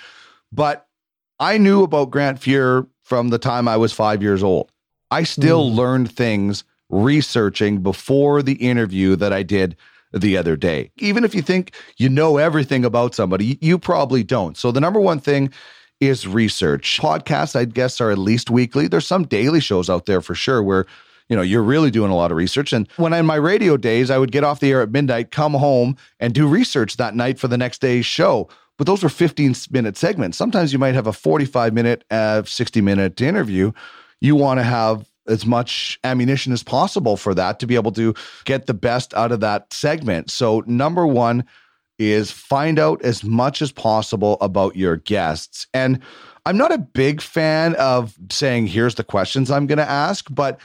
but 0.52 0.86
I 1.38 1.58
knew 1.58 1.82
about 1.82 2.10
Grant 2.10 2.40
Fuhr 2.40 2.86
from 3.02 3.28
the 3.28 3.38
time 3.38 3.68
I 3.68 3.76
was 3.76 3.92
five 3.92 4.22
years 4.22 4.42
old. 4.42 4.70
I 5.10 5.24
still 5.24 5.70
mm. 5.70 5.74
learned 5.74 6.12
things 6.12 6.64
researching 6.88 7.82
before 7.82 8.42
the 8.42 8.54
interview 8.54 9.16
that 9.16 9.32
I 9.32 9.42
did 9.42 9.76
the 10.12 10.36
other 10.36 10.56
day. 10.56 10.90
Even 10.96 11.24
if 11.24 11.34
you 11.34 11.42
think 11.42 11.74
you 11.96 12.08
know 12.08 12.36
everything 12.36 12.84
about 12.84 13.14
somebody, 13.14 13.58
you 13.60 13.78
probably 13.78 14.22
don't. 14.22 14.56
So 14.56 14.72
the 14.72 14.80
number 14.80 15.00
one 15.00 15.20
thing 15.20 15.52
is 16.00 16.26
research. 16.26 16.98
Podcasts, 17.00 17.54
I 17.54 17.64
guess, 17.64 18.00
are 18.00 18.10
at 18.10 18.18
least 18.18 18.50
weekly. 18.50 18.88
There's 18.88 19.06
some 19.06 19.26
daily 19.26 19.60
shows 19.60 19.88
out 19.88 20.06
there 20.06 20.20
for 20.20 20.34
sure 20.34 20.62
where 20.62 20.86
you 21.30 21.36
know, 21.36 21.42
you're 21.42 21.62
really 21.62 21.92
doing 21.92 22.10
a 22.10 22.16
lot 22.16 22.32
of 22.32 22.36
research. 22.36 22.72
And 22.72 22.88
when 22.96 23.12
in 23.12 23.24
my 23.24 23.36
radio 23.36 23.76
days, 23.76 24.10
I 24.10 24.18
would 24.18 24.32
get 24.32 24.42
off 24.42 24.58
the 24.58 24.72
air 24.72 24.82
at 24.82 24.90
midnight, 24.90 25.30
come 25.30 25.54
home 25.54 25.96
and 26.18 26.34
do 26.34 26.46
research 26.46 26.96
that 26.96 27.14
night 27.14 27.38
for 27.38 27.46
the 27.46 27.56
next 27.56 27.80
day's 27.80 28.04
show. 28.04 28.48
But 28.76 28.88
those 28.88 29.02
were 29.02 29.08
15 29.08 29.54
minute 29.70 29.96
segments. 29.96 30.36
Sometimes 30.36 30.72
you 30.72 30.78
might 30.78 30.94
have 30.94 31.06
a 31.06 31.12
45 31.12 31.72
minute, 31.72 32.04
uh, 32.10 32.42
60 32.42 32.80
minute 32.80 33.20
interview. 33.20 33.70
You 34.20 34.34
want 34.34 34.58
to 34.58 34.64
have 34.64 35.08
as 35.28 35.46
much 35.46 36.00
ammunition 36.02 36.52
as 36.52 36.64
possible 36.64 37.16
for 37.16 37.32
that 37.34 37.60
to 37.60 37.66
be 37.66 37.76
able 37.76 37.92
to 37.92 38.12
get 38.44 38.66
the 38.66 38.74
best 38.74 39.14
out 39.14 39.30
of 39.30 39.38
that 39.40 39.72
segment. 39.72 40.30
So, 40.30 40.64
number 40.66 41.06
one 41.06 41.44
is 42.00 42.32
find 42.32 42.78
out 42.78 43.02
as 43.02 43.22
much 43.22 43.62
as 43.62 43.70
possible 43.70 44.38
about 44.40 44.74
your 44.74 44.96
guests. 44.96 45.66
And 45.74 46.00
I'm 46.46 46.56
not 46.56 46.72
a 46.72 46.78
big 46.78 47.20
fan 47.20 47.74
of 47.76 48.16
saying, 48.30 48.66
here's 48.66 48.94
the 48.96 49.04
questions 49.04 49.50
I'm 49.50 49.66
going 49.66 49.78
to 49.78 49.88
ask, 49.88 50.26
but 50.30 50.58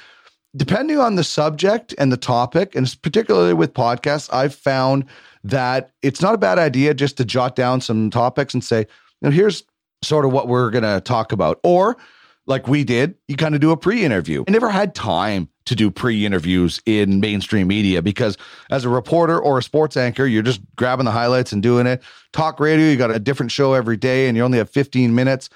depending 0.56 1.00
on 1.00 1.16
the 1.16 1.24
subject 1.24 1.94
and 1.98 2.12
the 2.12 2.18
topic, 2.18 2.76
and 2.76 2.96
particularly 3.02 3.54
with 3.54 3.74
podcasts, 3.74 4.34
I've 4.34 4.56
found 4.56 5.06
that 5.44 5.92
it's 6.02 6.22
not 6.22 6.34
a 6.34 6.38
bad 6.38 6.58
idea 6.58 6.94
just 6.94 7.18
to 7.18 7.26
jot 7.26 7.56
down 7.56 7.82
some 7.82 8.10
topics 8.10 8.54
and 8.54 8.64
say, 8.64 8.80
you 8.80 8.86
know, 9.22 9.32
here's 9.32 9.64
sort 10.02 10.26
of 10.26 10.32
what 10.32 10.48
we're 10.48 10.72
going 10.72 10.84
to 10.84 11.02
talk 11.02 11.32
about. 11.32 11.60
Or 11.64 11.98
like 12.48 12.68
we 12.68 12.84
did, 12.84 13.16
you 13.28 13.36
kind 13.36 13.56
of 13.56 13.62
do 13.62 13.72
a 13.72 13.78
pre 13.78 14.04
interview. 14.04 14.44
I 14.48 14.52
never 14.52 14.70
had 14.70 14.96
time 14.96 15.50
to 15.66 15.76
do 15.76 15.90
pre 15.90 16.26
interviews 16.26 16.80
in 16.86 17.20
mainstream 17.20 17.68
media 17.68 18.02
because 18.02 18.38
as 18.70 18.86
a 18.86 18.90
reporter 18.90 19.40
or 19.40 19.58
a 19.58 19.64
sports 19.64 19.98
anchor, 19.98 20.26
you're 20.26 20.44
just 20.44 20.62
grabbing 20.76 21.06
the 21.06 21.12
highlights 21.12 21.52
and 21.52 21.62
doing 21.62 21.88
it. 21.88 22.04
Talk 22.34 22.60
radio, 22.60 22.88
you 22.88 22.98
got 22.98 23.12
a 23.12 23.20
different 23.20 23.52
show 23.52 23.74
every 23.74 23.98
day 23.98 24.28
and 24.28 24.38
you 24.38 24.44
only 24.44 24.60
have 24.60 24.70
15 24.70 25.14
minutes. 25.14 25.50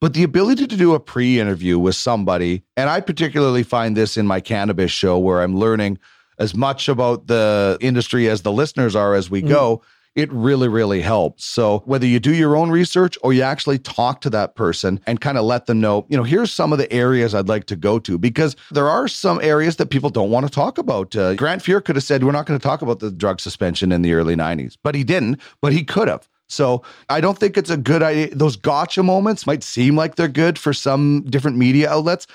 But 0.00 0.14
the 0.14 0.22
ability 0.22 0.66
to 0.66 0.76
do 0.76 0.94
a 0.94 1.00
pre 1.00 1.38
interview 1.38 1.78
with 1.78 1.94
somebody, 1.94 2.62
and 2.76 2.88
I 2.88 3.00
particularly 3.00 3.62
find 3.62 3.96
this 3.96 4.16
in 4.16 4.26
my 4.26 4.40
cannabis 4.40 4.90
show 4.90 5.18
where 5.18 5.42
I'm 5.42 5.56
learning 5.56 5.98
as 6.38 6.54
much 6.54 6.88
about 6.88 7.26
the 7.26 7.76
industry 7.80 8.28
as 8.28 8.42
the 8.42 8.52
listeners 8.52 8.96
are 8.96 9.14
as 9.14 9.30
we 9.30 9.42
mm. 9.42 9.48
go 9.48 9.82
it 10.16 10.32
really, 10.32 10.68
really 10.68 11.00
helps. 11.00 11.44
So 11.44 11.82
whether 11.86 12.06
you 12.06 12.18
do 12.18 12.34
your 12.34 12.56
own 12.56 12.70
research 12.70 13.16
or 13.22 13.32
you 13.32 13.42
actually 13.42 13.78
talk 13.78 14.20
to 14.22 14.30
that 14.30 14.56
person 14.56 15.00
and 15.06 15.20
kind 15.20 15.38
of 15.38 15.44
let 15.44 15.66
them 15.66 15.80
know, 15.80 16.06
you 16.08 16.16
know, 16.16 16.24
here's 16.24 16.52
some 16.52 16.72
of 16.72 16.78
the 16.78 16.92
areas 16.92 17.34
I'd 17.34 17.48
like 17.48 17.66
to 17.66 17.76
go 17.76 17.98
to 18.00 18.18
because 18.18 18.56
there 18.72 18.88
are 18.88 19.06
some 19.06 19.40
areas 19.40 19.76
that 19.76 19.86
people 19.90 20.10
don't 20.10 20.30
want 20.30 20.46
to 20.46 20.52
talk 20.52 20.78
about. 20.78 21.14
Uh, 21.14 21.34
Grant 21.34 21.62
Fuhr 21.62 21.84
could 21.84 21.96
have 21.96 22.02
said, 22.02 22.24
we're 22.24 22.32
not 22.32 22.46
going 22.46 22.58
to 22.58 22.62
talk 22.62 22.82
about 22.82 22.98
the 22.98 23.10
drug 23.10 23.40
suspension 23.40 23.92
in 23.92 24.02
the 24.02 24.12
early 24.14 24.34
90s, 24.34 24.76
but 24.82 24.94
he 24.94 25.04
didn't, 25.04 25.40
but 25.60 25.72
he 25.72 25.84
could 25.84 26.08
have. 26.08 26.28
So 26.50 26.82
I 27.08 27.20
don't 27.20 27.38
think 27.38 27.56
it's 27.56 27.70
a 27.70 27.76
good 27.76 28.02
idea. 28.02 28.34
Those 28.34 28.56
gotcha 28.56 29.02
moments 29.02 29.46
might 29.46 29.62
seem 29.62 29.96
like 29.96 30.16
they're 30.16 30.28
good 30.28 30.58
for 30.58 30.72
some 30.72 31.22
different 31.22 31.56
media 31.56 31.90
outlets. 31.90 32.26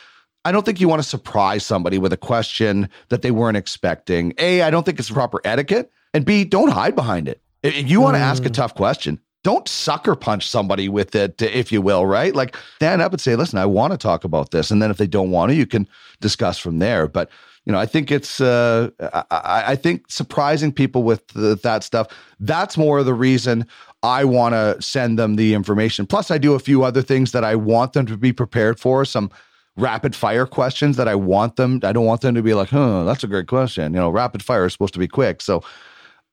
I 0.45 0.51
don't 0.51 0.63
think 0.63 0.79
you 0.79 0.87
want 0.87 1.01
to 1.01 1.07
surprise 1.07 1.65
somebody 1.65 1.97
with 1.97 2.13
a 2.13 2.17
question 2.17 2.87
that 3.09 3.23
they 3.23 3.31
weren't 3.31 3.57
expecting. 3.57 4.33
A, 4.37 4.61
I 4.61 4.69
don't 4.69 4.85
think 4.85 4.99
it's 4.99 5.09
proper 5.09 5.41
etiquette. 5.43 5.91
And 6.13 6.23
B, 6.23 6.45
don't 6.45 6.69
hide 6.69 6.95
behind 6.95 7.27
it. 7.27 7.41
If 7.63 7.89
you 7.89 7.99
want 7.99 8.15
to 8.15 8.21
ask 8.21 8.45
a 8.45 8.49
mm. 8.49 8.53
tough 8.53 8.75
question, 8.75 9.19
don't 9.43 9.67
sucker 9.67 10.15
punch 10.15 10.47
somebody 10.47 10.87
with 10.87 11.15
it, 11.15 11.41
if 11.41 11.71
you 11.71 11.81
will, 11.81 12.05
right? 12.05 12.33
Like 12.33 12.55
stand 12.77 13.01
up 13.01 13.11
and 13.11 13.19
say, 13.19 13.35
listen, 13.35 13.59
I 13.59 13.65
want 13.65 13.91
to 13.91 13.97
talk 13.97 14.23
about 14.23 14.51
this. 14.51 14.71
And 14.71 14.81
then 14.81 14.91
if 14.91 14.97
they 14.97 15.07
don't 15.07 15.31
want 15.31 15.49
to, 15.49 15.55
you 15.55 15.65
can 15.65 15.87
discuss 16.21 16.57
from 16.57 16.79
there. 16.79 17.07
But, 17.07 17.29
you 17.65 17.71
know, 17.71 17.79
I 17.79 17.85
think 17.85 18.11
it's, 18.11 18.39
uh, 18.39 18.89
I, 19.31 19.63
I 19.67 19.75
think 19.75 20.05
surprising 20.09 20.71
people 20.71 21.03
with 21.03 21.27
the, 21.29 21.55
that 21.63 21.83
stuff, 21.83 22.07
that's 22.39 22.77
more 22.77 22.99
of 22.99 23.05
the 23.05 23.13
reason 23.13 23.67
I 24.05 24.23
want 24.23 24.53
to 24.53 24.79
send 24.81 25.17
them 25.17 25.35
the 25.35 25.53
information. 25.55 26.05
Plus, 26.05 26.29
I 26.29 26.37
do 26.37 26.53
a 26.53 26.59
few 26.59 26.83
other 26.83 27.01
things 27.01 27.31
that 27.31 27.43
I 27.43 27.55
want 27.55 27.93
them 27.93 28.05
to 28.05 28.17
be 28.17 28.31
prepared 28.31 28.79
for, 28.79 29.03
some 29.03 29.31
rapid 29.77 30.15
fire 30.15 30.45
questions 30.45 30.95
that 30.97 31.07
I 31.07 31.15
want 31.15 31.55
them, 31.55 31.79
I 31.83 31.91
don't 31.91 32.05
want 32.05 32.21
them 32.21 32.35
to 32.35 32.43
be 32.43 32.53
like, 32.53 32.69
huh, 32.69 33.03
that's 33.03 33.23
a 33.23 33.27
great 33.27 33.47
question. 33.47 33.93
You 33.93 33.99
know, 33.99 34.09
rapid 34.09 34.43
fire 34.43 34.65
is 34.65 34.73
supposed 34.73 34.93
to 34.93 34.99
be 34.99 35.07
quick. 35.07 35.41
So, 35.41 35.63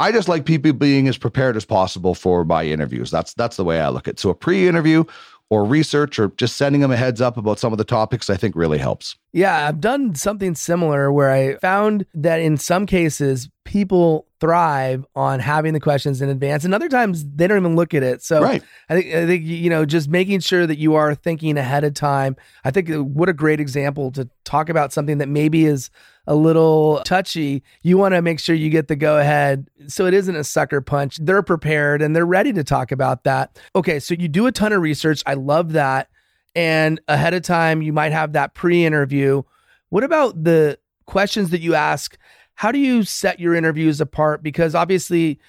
I 0.00 0.10
just 0.10 0.28
like 0.28 0.44
people 0.44 0.72
being 0.72 1.06
as 1.06 1.16
prepared 1.16 1.56
as 1.56 1.64
possible 1.64 2.14
for 2.14 2.44
my 2.44 2.64
interviews. 2.64 3.10
That's 3.10 3.34
that's 3.34 3.56
the 3.56 3.62
way 3.62 3.80
I 3.80 3.88
look 3.88 4.08
at 4.08 4.14
it. 4.14 4.20
So 4.20 4.30
a 4.30 4.34
pre-interview 4.34 5.04
or 5.52 5.66
research 5.66 6.18
or 6.18 6.28
just 6.38 6.56
sending 6.56 6.80
them 6.80 6.90
a 6.90 6.96
heads 6.96 7.20
up 7.20 7.36
about 7.36 7.58
some 7.58 7.72
of 7.72 7.76
the 7.76 7.84
topics 7.84 8.30
I 8.30 8.38
think 8.38 8.56
really 8.56 8.78
helps. 8.78 9.16
Yeah, 9.34 9.68
I've 9.68 9.82
done 9.82 10.14
something 10.14 10.54
similar 10.54 11.12
where 11.12 11.30
I 11.30 11.56
found 11.56 12.06
that 12.14 12.40
in 12.40 12.56
some 12.56 12.86
cases 12.86 13.50
people 13.66 14.26
thrive 14.40 15.04
on 15.14 15.40
having 15.40 15.74
the 15.74 15.78
questions 15.78 16.22
in 16.22 16.30
advance 16.30 16.64
and 16.64 16.74
other 16.74 16.88
times 16.88 17.26
they 17.34 17.46
don't 17.46 17.58
even 17.58 17.76
look 17.76 17.92
at 17.92 18.02
it. 18.02 18.22
So 18.22 18.40
right. 18.40 18.62
I 18.88 18.94
think 18.94 19.14
I 19.14 19.26
think 19.26 19.44
you 19.44 19.68
know 19.68 19.84
just 19.84 20.08
making 20.08 20.40
sure 20.40 20.66
that 20.66 20.78
you 20.78 20.94
are 20.94 21.14
thinking 21.14 21.58
ahead 21.58 21.84
of 21.84 21.92
time. 21.92 22.34
I 22.64 22.70
think 22.70 22.88
what 22.88 23.28
a 23.28 23.34
great 23.34 23.60
example 23.60 24.10
to 24.12 24.30
talk 24.44 24.70
about 24.70 24.90
something 24.90 25.18
that 25.18 25.28
maybe 25.28 25.66
is 25.66 25.90
a 26.26 26.34
little 26.34 27.02
touchy, 27.04 27.62
you 27.82 27.98
want 27.98 28.14
to 28.14 28.22
make 28.22 28.38
sure 28.38 28.54
you 28.54 28.70
get 28.70 28.88
the 28.88 28.96
go 28.96 29.18
ahead 29.18 29.68
so 29.88 30.06
it 30.06 30.14
isn't 30.14 30.36
a 30.36 30.44
sucker 30.44 30.80
punch. 30.80 31.18
They're 31.20 31.42
prepared 31.42 32.02
and 32.02 32.14
they're 32.14 32.26
ready 32.26 32.52
to 32.52 32.64
talk 32.64 32.92
about 32.92 33.24
that. 33.24 33.58
Okay, 33.74 33.98
so 33.98 34.14
you 34.14 34.28
do 34.28 34.46
a 34.46 34.52
ton 34.52 34.72
of 34.72 34.82
research. 34.82 35.22
I 35.26 35.34
love 35.34 35.72
that. 35.72 36.08
And 36.54 37.00
ahead 37.08 37.34
of 37.34 37.42
time, 37.42 37.82
you 37.82 37.92
might 37.92 38.12
have 38.12 38.34
that 38.34 38.54
pre 38.54 38.84
interview. 38.84 39.42
What 39.88 40.04
about 40.04 40.42
the 40.42 40.78
questions 41.06 41.50
that 41.50 41.60
you 41.60 41.74
ask? 41.74 42.16
How 42.54 42.70
do 42.70 42.78
you 42.78 43.02
set 43.02 43.40
your 43.40 43.54
interviews 43.54 44.00
apart? 44.00 44.42
Because 44.42 44.74
obviously, 44.74 45.40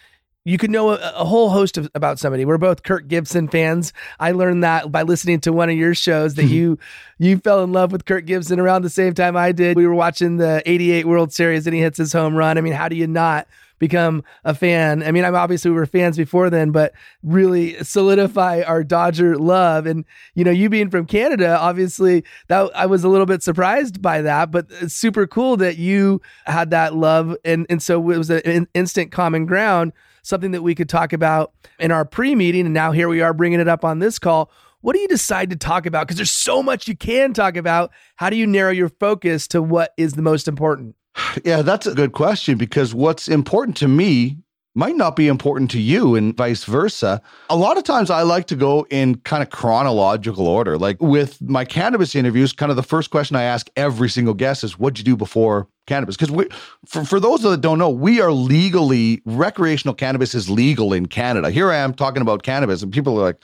you 0.45 0.57
could 0.57 0.71
know 0.71 0.91
a, 0.91 0.95
a, 1.15 1.23
whole 1.23 1.49
host 1.49 1.77
of 1.77 1.89
about 1.95 2.19
somebody. 2.19 2.43
We're 2.43 2.57
both 2.57 2.83
Kirk 2.83 3.07
Gibson 3.07 3.47
fans. 3.47 3.93
I 4.19 4.31
learned 4.31 4.63
that 4.63 4.91
by 4.91 5.03
listening 5.03 5.39
to 5.41 5.53
one 5.53 5.69
of 5.69 5.77
your 5.77 5.95
shows 5.95 6.35
that 6.35 6.45
hmm. 6.45 6.53
you 6.53 6.79
you 7.17 7.37
fell 7.37 7.63
in 7.63 7.71
love 7.71 7.91
with 7.91 8.05
Kirk 8.05 8.25
Gibson 8.25 8.59
around 8.59 8.81
the 8.81 8.89
same 8.89 9.13
time 9.13 9.37
I 9.37 9.51
did. 9.53 9.77
We 9.77 9.87
were 9.87 9.95
watching 9.95 10.37
the 10.37 10.61
88 10.65 11.05
World 11.05 11.31
Series 11.31 11.65
and 11.65 11.73
he 11.73 11.81
hits 11.81 11.97
his 11.97 12.11
home 12.11 12.35
run. 12.35 12.57
I 12.57 12.61
mean, 12.61 12.73
how 12.73 12.89
do 12.89 12.97
you 12.97 13.07
not 13.07 13.47
become 13.79 14.23
a 14.43 14.53
fan? 14.53 15.01
I 15.01 15.11
mean, 15.11 15.23
I'm 15.23 15.35
obviously 15.35 15.71
we 15.71 15.77
were 15.77 15.85
fans 15.85 16.17
before 16.17 16.49
then, 16.49 16.71
but 16.71 16.91
really 17.23 17.81
solidify 17.81 18.63
our 18.63 18.83
Dodger 18.83 19.37
love. 19.37 19.85
And 19.85 20.03
you 20.35 20.43
know, 20.43 20.51
you 20.51 20.67
being 20.67 20.89
from 20.89 21.05
Canada, 21.05 21.57
obviously 21.57 22.25
that 22.49 22.69
I 22.75 22.85
was 22.85 23.05
a 23.05 23.09
little 23.09 23.25
bit 23.25 23.43
surprised 23.43 24.01
by 24.01 24.21
that, 24.23 24.51
but 24.51 24.65
it's 24.81 24.93
super 24.93 25.25
cool 25.25 25.55
that 25.57 25.77
you 25.77 26.21
had 26.45 26.71
that 26.71 26.95
love 26.95 27.37
and 27.45 27.65
and 27.69 27.81
so 27.81 28.11
it 28.11 28.17
was 28.17 28.29
an 28.29 28.67
instant 28.73 29.13
common 29.13 29.45
ground 29.45 29.93
something 30.23 30.51
that 30.51 30.63
we 30.63 30.73
could 30.73 30.89
talk 30.89 31.13
about 31.13 31.53
in 31.79 31.91
our 31.91 32.05
pre 32.05 32.33
meeting. 32.33 32.65
And 32.65 32.73
now 32.73 32.91
here 32.91 33.07
we 33.07 33.21
are 33.21 33.33
bringing 33.33 33.59
it 33.59 33.67
up 33.67 33.85
on 33.85 33.99
this 33.99 34.17
call. 34.17 34.51
What 34.81 34.93
do 34.93 34.99
you 34.99 35.07
decide 35.07 35.49
to 35.51 35.55
talk 35.55 35.85
about? 35.85 36.07
Because 36.07 36.17
there's 36.17 36.31
so 36.31 36.61
much 36.61 36.87
you 36.87 36.95
can 36.95 37.33
talk 37.33 37.55
about. 37.55 37.91
How 38.15 38.29
do 38.29 38.35
you 38.35 38.47
narrow 38.47 38.71
your 38.71 38.89
focus 38.89 39.47
to 39.49 39.61
what 39.61 39.93
is 39.95 40.13
the 40.13 40.21
most 40.21 40.47
important? 40.47 40.95
Yeah, 41.43 41.61
that's 41.61 41.87
a 41.87 41.95
good 41.95 42.11
question 42.11 42.57
because 42.57 42.93
what's 42.93 43.27
important 43.27 43.77
to 43.77 43.87
me 43.87 44.37
might 44.75 44.95
not 44.95 45.15
be 45.15 45.27
important 45.27 45.69
to 45.71 45.79
you 45.79 46.15
and 46.15 46.35
vice 46.35 46.63
versa. 46.63 47.21
A 47.49 47.55
lot 47.55 47.77
of 47.77 47.83
times 47.83 48.09
I 48.09 48.23
like 48.23 48.47
to 48.47 48.55
go 48.55 48.85
in 48.89 49.15
kind 49.19 49.43
of 49.43 49.49
chronological 49.49 50.47
order. 50.47 50.77
Like 50.77 51.01
with 51.01 51.41
my 51.41 51.65
cannabis 51.65 52.15
interviews, 52.15 52.53
kind 52.53 52.71
of 52.71 52.75
the 52.75 52.83
first 52.83 53.11
question 53.11 53.35
I 53.35 53.43
ask 53.43 53.69
every 53.75 54.09
single 54.09 54.33
guest 54.33 54.63
is 54.63 54.79
what'd 54.79 54.97
you 54.97 55.03
do 55.03 55.15
before 55.15 55.67
cannabis? 55.85 56.15
Because 56.15 56.31
we 56.31 56.47
for, 56.85 57.03
for 57.05 57.19
those 57.19 57.41
that 57.41 57.61
don't 57.61 57.79
know, 57.79 57.89
we 57.89 58.21
are 58.21 58.31
legally 58.31 59.21
recreational 59.25 59.93
cannabis 59.93 60.35
is 60.35 60.49
legal 60.49 60.93
in 60.93 61.05
Canada. 61.07 61.49
Here 61.49 61.71
I 61.71 61.77
am 61.77 61.93
talking 61.93 62.21
about 62.21 62.43
cannabis 62.43 62.81
and 62.81 62.91
people 62.91 63.19
are 63.19 63.23
like, 63.23 63.37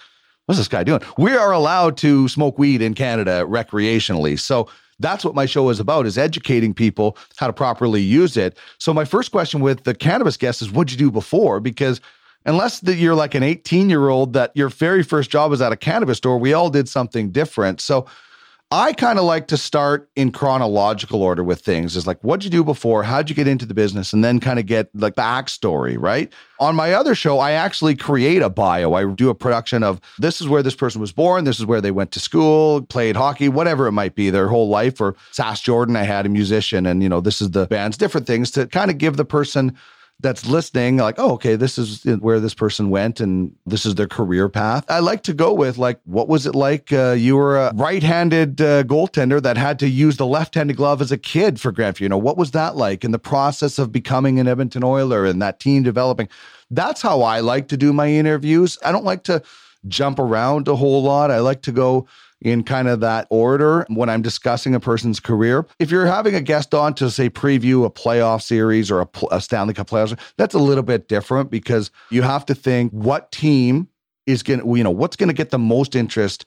what's 0.45 0.57
this 0.57 0.67
guy 0.67 0.83
doing? 0.83 1.01
We 1.17 1.35
are 1.35 1.51
allowed 1.51 1.97
to 1.97 2.27
smoke 2.27 2.57
weed 2.57 2.81
in 2.81 2.93
Canada 2.93 3.45
recreationally. 3.47 4.39
So 4.39 4.67
that's 4.99 5.23
what 5.23 5.35
my 5.35 5.45
show 5.45 5.69
is 5.69 5.79
about 5.79 6.05
is 6.05 6.17
educating 6.17 6.73
people 6.73 7.17
how 7.37 7.47
to 7.47 7.53
properly 7.53 8.01
use 8.01 8.37
it 8.37 8.57
so 8.77 8.93
my 8.93 9.05
first 9.05 9.31
question 9.31 9.61
with 9.61 9.83
the 9.83 9.95
cannabis 9.95 10.37
guest 10.37 10.61
is 10.61 10.71
what'd 10.71 10.91
you 10.91 10.97
do 10.97 11.09
before 11.09 11.59
because 11.59 12.01
unless 12.45 12.81
that 12.81 12.95
you're 12.95 13.15
like 13.15 13.33
an 13.33 13.43
18 13.43 13.89
year 13.89 14.09
old 14.09 14.33
that 14.33 14.51
your 14.55 14.69
very 14.69 15.03
first 15.03 15.29
job 15.29 15.51
was 15.51 15.61
at 15.61 15.71
a 15.71 15.77
cannabis 15.77 16.17
store 16.17 16.37
we 16.37 16.53
all 16.53 16.69
did 16.69 16.87
something 16.87 17.31
different 17.31 17.81
so 17.81 18.05
I 18.71 18.93
kind 18.93 19.17
of 19.17 19.25
like 19.25 19.47
to 19.47 19.57
start 19.57 20.11
in 20.15 20.31
chronological 20.31 21.23
order 21.23 21.43
with 21.43 21.59
things. 21.59 21.95
Is 21.95 22.05
like, 22.05 22.19
what'd 22.19 22.43
you 22.43 22.51
do 22.51 22.63
before? 22.63 23.01
How'd 23.01 23.27
you 23.27 23.35
get 23.35 23.47
into 23.47 23.65
the 23.65 23.73
business? 23.73 24.13
And 24.13 24.23
then 24.23 24.39
kind 24.39 24.59
of 24.59 24.67
get 24.67 24.91
like 24.93 25.15
the 25.15 25.21
backstory, 25.21 25.95
right? 25.99 26.31
On 26.59 26.75
my 26.75 26.93
other 26.93 27.15
show, 27.15 27.39
I 27.39 27.53
actually 27.53 27.95
create 27.95 28.43
a 28.43 28.49
bio. 28.49 28.93
I 28.93 29.05
do 29.05 29.31
a 29.31 29.35
production 29.35 29.81
of 29.81 29.99
this 30.19 30.39
is 30.39 30.47
where 30.47 30.61
this 30.61 30.75
person 30.75 31.01
was 31.01 31.11
born, 31.11 31.45
this 31.45 31.59
is 31.59 31.65
where 31.65 31.81
they 31.81 31.89
went 31.89 32.11
to 32.11 32.19
school, 32.19 32.83
played 32.83 33.15
hockey, 33.15 33.49
whatever 33.49 33.87
it 33.87 33.93
might 33.93 34.13
be, 34.13 34.29
their 34.29 34.49
whole 34.49 34.69
life. 34.69 35.01
Or 35.01 35.15
Sass 35.31 35.61
Jordan, 35.61 35.95
I 35.95 36.03
had 36.03 36.27
a 36.27 36.29
musician, 36.29 36.85
and 36.85 37.01
you 37.01 37.09
know, 37.09 37.21
this 37.21 37.41
is 37.41 37.49
the 37.49 37.65
band's 37.65 37.97
different 37.97 38.27
things 38.27 38.51
to 38.51 38.67
kind 38.67 38.91
of 38.91 38.99
give 38.99 39.17
the 39.17 39.25
person 39.25 39.75
that's 40.21 40.45
listening 40.45 40.97
like 40.97 41.15
oh 41.17 41.33
okay 41.33 41.55
this 41.55 41.77
is 41.77 42.03
where 42.19 42.39
this 42.39 42.53
person 42.53 42.89
went 42.89 43.19
and 43.19 43.55
this 43.65 43.85
is 43.85 43.95
their 43.95 44.07
career 44.07 44.49
path. 44.49 44.85
I 44.89 44.99
like 44.99 45.23
to 45.23 45.33
go 45.33 45.53
with 45.53 45.77
like 45.77 45.99
what 46.05 46.27
was 46.27 46.45
it 46.45 46.55
like 46.55 46.91
uh, 46.91 47.11
you 47.11 47.35
were 47.35 47.57
a 47.57 47.73
right-handed 47.75 48.59
uh, 48.59 48.83
goaltender 48.83 49.41
that 49.41 49.57
had 49.57 49.79
to 49.79 49.87
use 49.87 50.17
the 50.17 50.25
left-handed 50.25 50.75
glove 50.75 51.01
as 51.01 51.11
a 51.11 51.17
kid 51.17 51.59
for 51.59 51.71
Grant 51.71 51.99
you 51.99 52.09
know? 52.09 52.17
What 52.17 52.37
was 52.37 52.51
that 52.51 52.75
like 52.75 53.03
in 53.03 53.11
the 53.11 53.19
process 53.19 53.79
of 53.79 53.91
becoming 53.91 54.39
an 54.39 54.47
edmonton 54.47 54.83
oiler 54.83 55.25
and 55.25 55.41
that 55.41 55.59
team 55.59 55.83
developing? 55.83 56.29
That's 56.71 57.01
how 57.01 57.21
i 57.21 57.39
like 57.39 57.67
to 57.69 57.77
do 57.77 57.93
my 57.93 58.09
interviews. 58.09 58.77
I 58.83 58.91
don't 58.91 59.05
like 59.05 59.23
to 59.23 59.41
jump 59.87 60.19
around 60.19 60.67
a 60.67 60.75
whole 60.75 61.01
lot. 61.01 61.31
I 61.31 61.39
like 61.39 61.61
to 61.63 61.71
go 61.71 62.07
in 62.41 62.63
kind 62.63 62.87
of 62.87 62.99
that 63.01 63.27
order 63.29 63.85
when 63.89 64.09
I'm 64.09 64.21
discussing 64.21 64.73
a 64.73 64.79
person's 64.79 65.19
career. 65.19 65.65
If 65.79 65.91
you're 65.91 66.05
having 66.05 66.35
a 66.35 66.41
guest 66.41 66.73
on 66.73 66.93
to 66.95 67.11
say 67.11 67.29
preview 67.29 67.85
a 67.85 67.89
playoff 67.89 68.41
series 68.41 68.89
or 68.89 69.01
a, 69.01 69.07
a 69.31 69.41
Stanley 69.41 69.73
Cup 69.73 69.89
playoffs, 69.89 70.17
that's 70.37 70.55
a 70.55 70.59
little 70.59 70.83
bit 70.83 71.07
different 71.07 71.51
because 71.51 71.91
you 72.09 72.21
have 72.21 72.45
to 72.45 72.55
think 72.55 72.91
what 72.91 73.31
team 73.31 73.87
is 74.25 74.43
going 74.43 74.61
to, 74.61 74.77
you 74.77 74.83
know, 74.83 74.91
what's 74.91 75.15
going 75.15 75.29
to 75.29 75.33
get 75.33 75.49
the 75.49 75.59
most 75.59 75.95
interest 75.95 76.45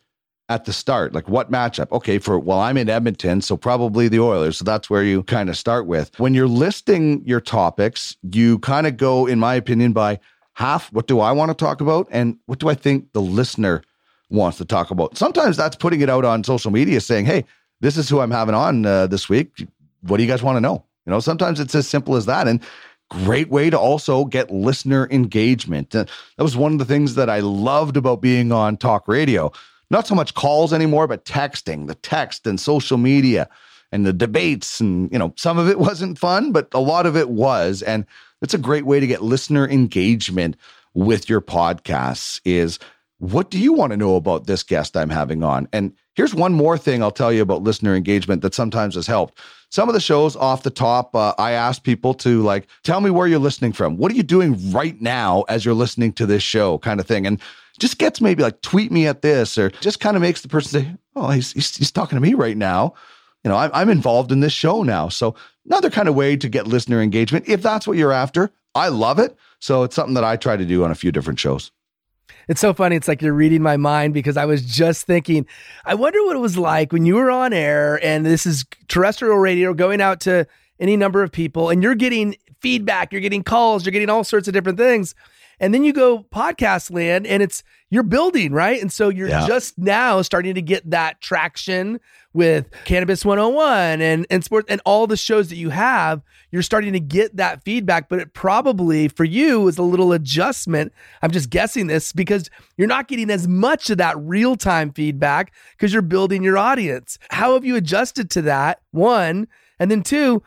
at 0.49 0.65
the 0.65 0.73
start? 0.73 1.13
Like 1.13 1.29
what 1.29 1.51
matchup? 1.51 1.91
Okay, 1.93 2.19
for 2.19 2.39
well, 2.39 2.61
I'm 2.61 2.77
in 2.77 2.89
Edmonton, 2.89 3.41
so 3.41 3.57
probably 3.57 4.09
the 4.09 4.21
Oilers. 4.21 4.59
So 4.59 4.65
that's 4.65 4.89
where 4.89 5.03
you 5.03 5.23
kind 5.25 5.49
of 5.49 5.57
start 5.57 5.87
with. 5.87 6.19
When 6.19 6.35
you're 6.35 6.49
listing 6.49 7.23
your 7.27 7.41
topics, 7.41 8.17
you 8.33 8.59
kind 8.61 8.87
of 8.87 8.97
go, 8.97 9.27
in 9.27 9.39
my 9.39 9.55
opinion, 9.55 9.93
by 9.93 10.21
half 10.55 10.93
what 10.93 11.07
do 11.07 11.21
I 11.21 11.33
want 11.33 11.51
to 11.51 11.55
talk 11.55 11.81
about 11.81 12.09
and 12.11 12.37
what 12.47 12.59
do 12.59 12.69
I 12.69 12.75
think 12.75 13.13
the 13.13 13.23
listener 13.23 13.83
wants 14.33 14.59
to 14.59 14.65
talk 14.65 14.91
about. 14.91 15.17
Sometimes 15.17 15.57
that's 15.57 15.77
putting 15.77 16.01
it 16.01 16.09
out 16.09 16.25
on 16.25 16.43
social 16.43 16.71
media 16.71 17.01
saying, 17.01 17.27
hey, 17.27 17.45
this 17.81 17.97
is 17.97 18.09
who 18.09 18.21
I'm 18.21 18.31
having 18.31 18.55
on 18.55 18.85
uh, 18.87 19.07
this 19.07 19.29
week. 19.29 19.67
What 20.03 20.17
do 20.17 20.23
you 20.23 20.29
guys 20.29 20.43
want 20.43 20.57
to 20.57 20.61
know? 20.61 20.85
You 21.07 21.11
know, 21.11 21.21
sometimes 21.21 21.61
it's 21.61 21.75
as 21.75 21.87
simple 21.87 22.17
as 22.17 22.27
that. 22.27 22.49
And 22.49 22.61
great 23.11 23.51
way 23.51 23.69
to 23.69 23.79
also 23.79 24.25
get 24.25 24.51
listener 24.51 25.07
engagement. 25.11 25.95
Uh, 25.95 26.07
that 26.37 26.43
was 26.43 26.57
one 26.57 26.73
of 26.73 26.79
the 26.79 26.85
things 26.85 27.15
that 27.17 27.29
I 27.29 27.41
loved 27.41 27.97
about 27.97 28.23
being 28.23 28.53
on 28.53 28.77
talk 28.77 29.07
radio. 29.07 29.53
Not 29.91 30.07
so 30.07 30.15
much 30.15 30.35
calls 30.35 30.73
anymore, 30.73 31.07
but 31.07 31.25
texting, 31.25 31.87
the 31.87 31.95
text 31.97 32.47
and 32.47 32.59
social 32.59 32.97
media 32.97 33.49
and 33.91 34.07
the 34.07 34.13
debates. 34.15 34.81
And, 34.81 35.13
you 35.13 35.19
know, 35.19 35.35
some 35.37 35.59
of 35.59 35.69
it 35.69 35.79
wasn't 35.89 36.19
fun, 36.19 36.53
but 36.53 36.69
a 36.73 36.81
lot 36.81 37.05
of 37.05 37.17
it 37.17 37.29
was. 37.29 37.83
And 37.83 38.07
it's 38.41 38.55
a 38.55 38.59
great 38.59 38.87
way 38.87 38.99
to 38.99 39.07
get 39.07 39.23
listener 39.23 39.69
engagement 39.69 40.57
with 40.95 41.29
your 41.29 41.41
podcasts 41.41 42.41
is 42.45 42.79
what 43.23 43.53
do 43.53 43.59
you 43.59 43.73
want 43.73 43.93
to 43.93 43.97
know 43.97 44.17
about 44.17 44.49
this 44.49 44.65
guest 44.65 44.97
I'm 44.97 45.09
having 45.09 45.45
on? 45.45 45.69
And 45.73 45.93
here's 46.17 46.35
one 46.35 46.53
more 46.53 46.77
thing 46.77 47.05
I'll 47.05 47.13
tell 47.13 47.33
you 47.33 47.41
about 47.41 47.63
listener 47.63 47.95
engagement 47.95 48.43
that 48.43 48.53
sometimes 48.53 48.97
has 48.97 49.07
helped. 49.07 49.39
Some 49.71 49.89
of 49.89 49.95
the 49.95 50.01
shows 50.01 50.35
off 50.35 50.65
the 50.65 50.71
top, 50.71 51.15
uh, 51.15 51.33
I 51.39 51.53
ask 51.53 51.85
people 51.85 52.15
to 52.15 52.43
like, 52.43 52.67
tell 52.83 53.01
me 53.01 53.11
where 53.11 53.29
you're 53.29 53.39
listening 53.39 53.75
from. 53.75 53.97
What 53.97 54.11
are 54.11 54.17
you 54.17 54.25
doing 54.25 54.73
right 54.73 55.01
now 55.01 55.43
as 55.43 55.65
you're 55.65 55.73
listening 55.73 56.13
to 56.15 56.27
this 56.27 56.43
show, 56.43 56.79
kind 56.79 56.99
of 56.99 57.07
thing. 57.07 57.25
And 57.25 57.41
just 57.79 57.99
gets 57.99 58.21
maybe 58.21 58.43
like 58.43 58.61
tweet 58.61 58.91
me 58.91 59.07
at 59.07 59.23
this 59.23 59.57
or 59.57 59.71
just 59.71 60.01
kind 60.01 60.17
of 60.17 60.21
makes 60.21 60.41
the 60.41 60.49
person 60.49 60.83
say, 60.83 60.93
oh, 61.15 61.31
he's, 61.31 61.53
he's, 61.53 61.77
he's 61.77 61.93
talking 61.93 62.17
to 62.17 62.21
me 62.21 62.35
right 62.35 62.57
now. 62.57 62.93
You 63.45 63.51
know, 63.51 63.57
I'm, 63.57 63.71
I'm 63.73 63.89
involved 63.89 64.33
in 64.33 64.41
this 64.41 64.53
show 64.53 64.83
now. 64.83 65.09
So 65.09 65.37
another 65.65 65.91
kind 65.91 66.09
of 66.09 66.17
way 66.17 66.37
to 66.37 66.49
get 66.49 66.67
listener 66.67 67.01
engagement, 67.01 67.49
if 67.49 67.63
that's 67.63 67.87
what 67.87 67.97
you're 67.97 68.13
after. 68.13 68.51
I 68.75 68.89
love 68.89 69.21
it. 69.21 69.37
So 69.61 69.85
it's 69.85 69.95
something 69.95 70.15
that 70.15 70.25
I 70.25 70.37
try 70.37 70.57
to 70.57 70.65
do 70.65 70.83
on 70.83 70.91
a 70.91 70.97
few 70.97 71.13
different 71.13 71.39
shows. 71.39 71.71
It's 72.49 72.61
so 72.61 72.75
funny. 72.75 72.97
It's 72.97 73.09
like 73.09 73.23
you're 73.23 73.33
reading 73.33 73.63
my 73.63 73.77
mind 73.77 74.15
because 74.15 74.37
I 74.37 74.45
was 74.45 74.63
just 74.63 75.07
thinking, 75.07 75.47
I 75.85 75.95
wonder 75.95 76.23
what 76.25 76.37
it 76.37 76.41
was 76.41 76.59
like 76.59 76.93
when 76.93 77.07
you 77.07 77.17
were 77.17 77.31
on 77.31 77.53
air 77.53 78.05
and 78.05 78.27
this 78.27 78.47
is 78.47 78.65
terrestrial 78.89 79.39
radio 79.39 79.75
going 79.75 80.01
out 80.01 80.21
to 80.21 80.47
any 80.81 80.97
number 80.97 81.23
of 81.23 81.31
people 81.31 81.71
and 81.71 81.83
you're 81.83 81.95
getting 81.95 82.37
feedback, 82.61 83.13
you're 83.13 83.21
getting 83.21 83.43
calls, 83.43 83.85
you're 83.85 83.93
getting 83.93 84.11
all 84.11 84.25
sorts 84.25 84.49
of 84.49 84.55
different 84.55 84.79
things. 84.79 85.15
And 85.63 85.73
then 85.73 85.85
you 85.85 85.93
go 85.93 86.25
podcast 86.25 86.91
land 86.91 87.25
and 87.25 87.41
it's 87.41 87.63
you're 87.89 88.03
building, 88.03 88.53
right? 88.53 88.83
And 88.83 88.91
so 88.91 89.09
you're 89.09 89.29
yeah. 89.29 89.47
just 89.47 89.79
now 89.79 90.21
starting 90.21 90.57
to 90.57 90.63
get 90.63 90.91
that 90.91 91.21
traction 91.21 92.01
with 92.33 92.69
Cannabis 92.85 93.25
101 93.25 94.01
and 94.01 94.27
and 94.29 94.43
sports 94.43 94.67
and 94.69 94.81
all 94.85 95.07
the 95.07 95.17
shows 95.17 95.51
that 95.51 95.57
you 95.57 95.71
have. 95.71 96.21
You're 96.51 96.63
starting 96.63 96.93
to 96.95 97.01
get 97.01 97.37
that 97.37 97.63
feedback, 97.63 98.09
but 98.09 98.19
it 98.19 98.35
probably 98.35 99.07
for 99.07 99.23
you 99.23 99.69
is 99.69 99.79
a 99.79 99.83
little 99.83 100.13
adjustment. 100.13 100.93
I'm 101.23 101.31
just 101.31 101.49
guessing 101.49 101.87
this 101.87 102.13
because 102.13 102.51
you're 102.77 102.89
not 102.89 103.07
getting 103.07 103.31
as 103.31 103.47
much 103.47 103.89
of 103.89 103.99
that 103.99 104.19
real-time 104.19 104.93
feedback 104.93 105.55
because 105.77 105.93
you're 105.93 106.03
building 106.03 106.43
your 106.43 106.59
audience. 106.59 107.21
How 107.31 107.55
have 107.55 107.65
you 107.65 107.77
adjusted 107.77 108.31
to 108.31 108.43
that? 108.43 108.81
One, 108.91 109.47
and 109.79 109.93
then 109.93 110.03
two, 110.03 110.43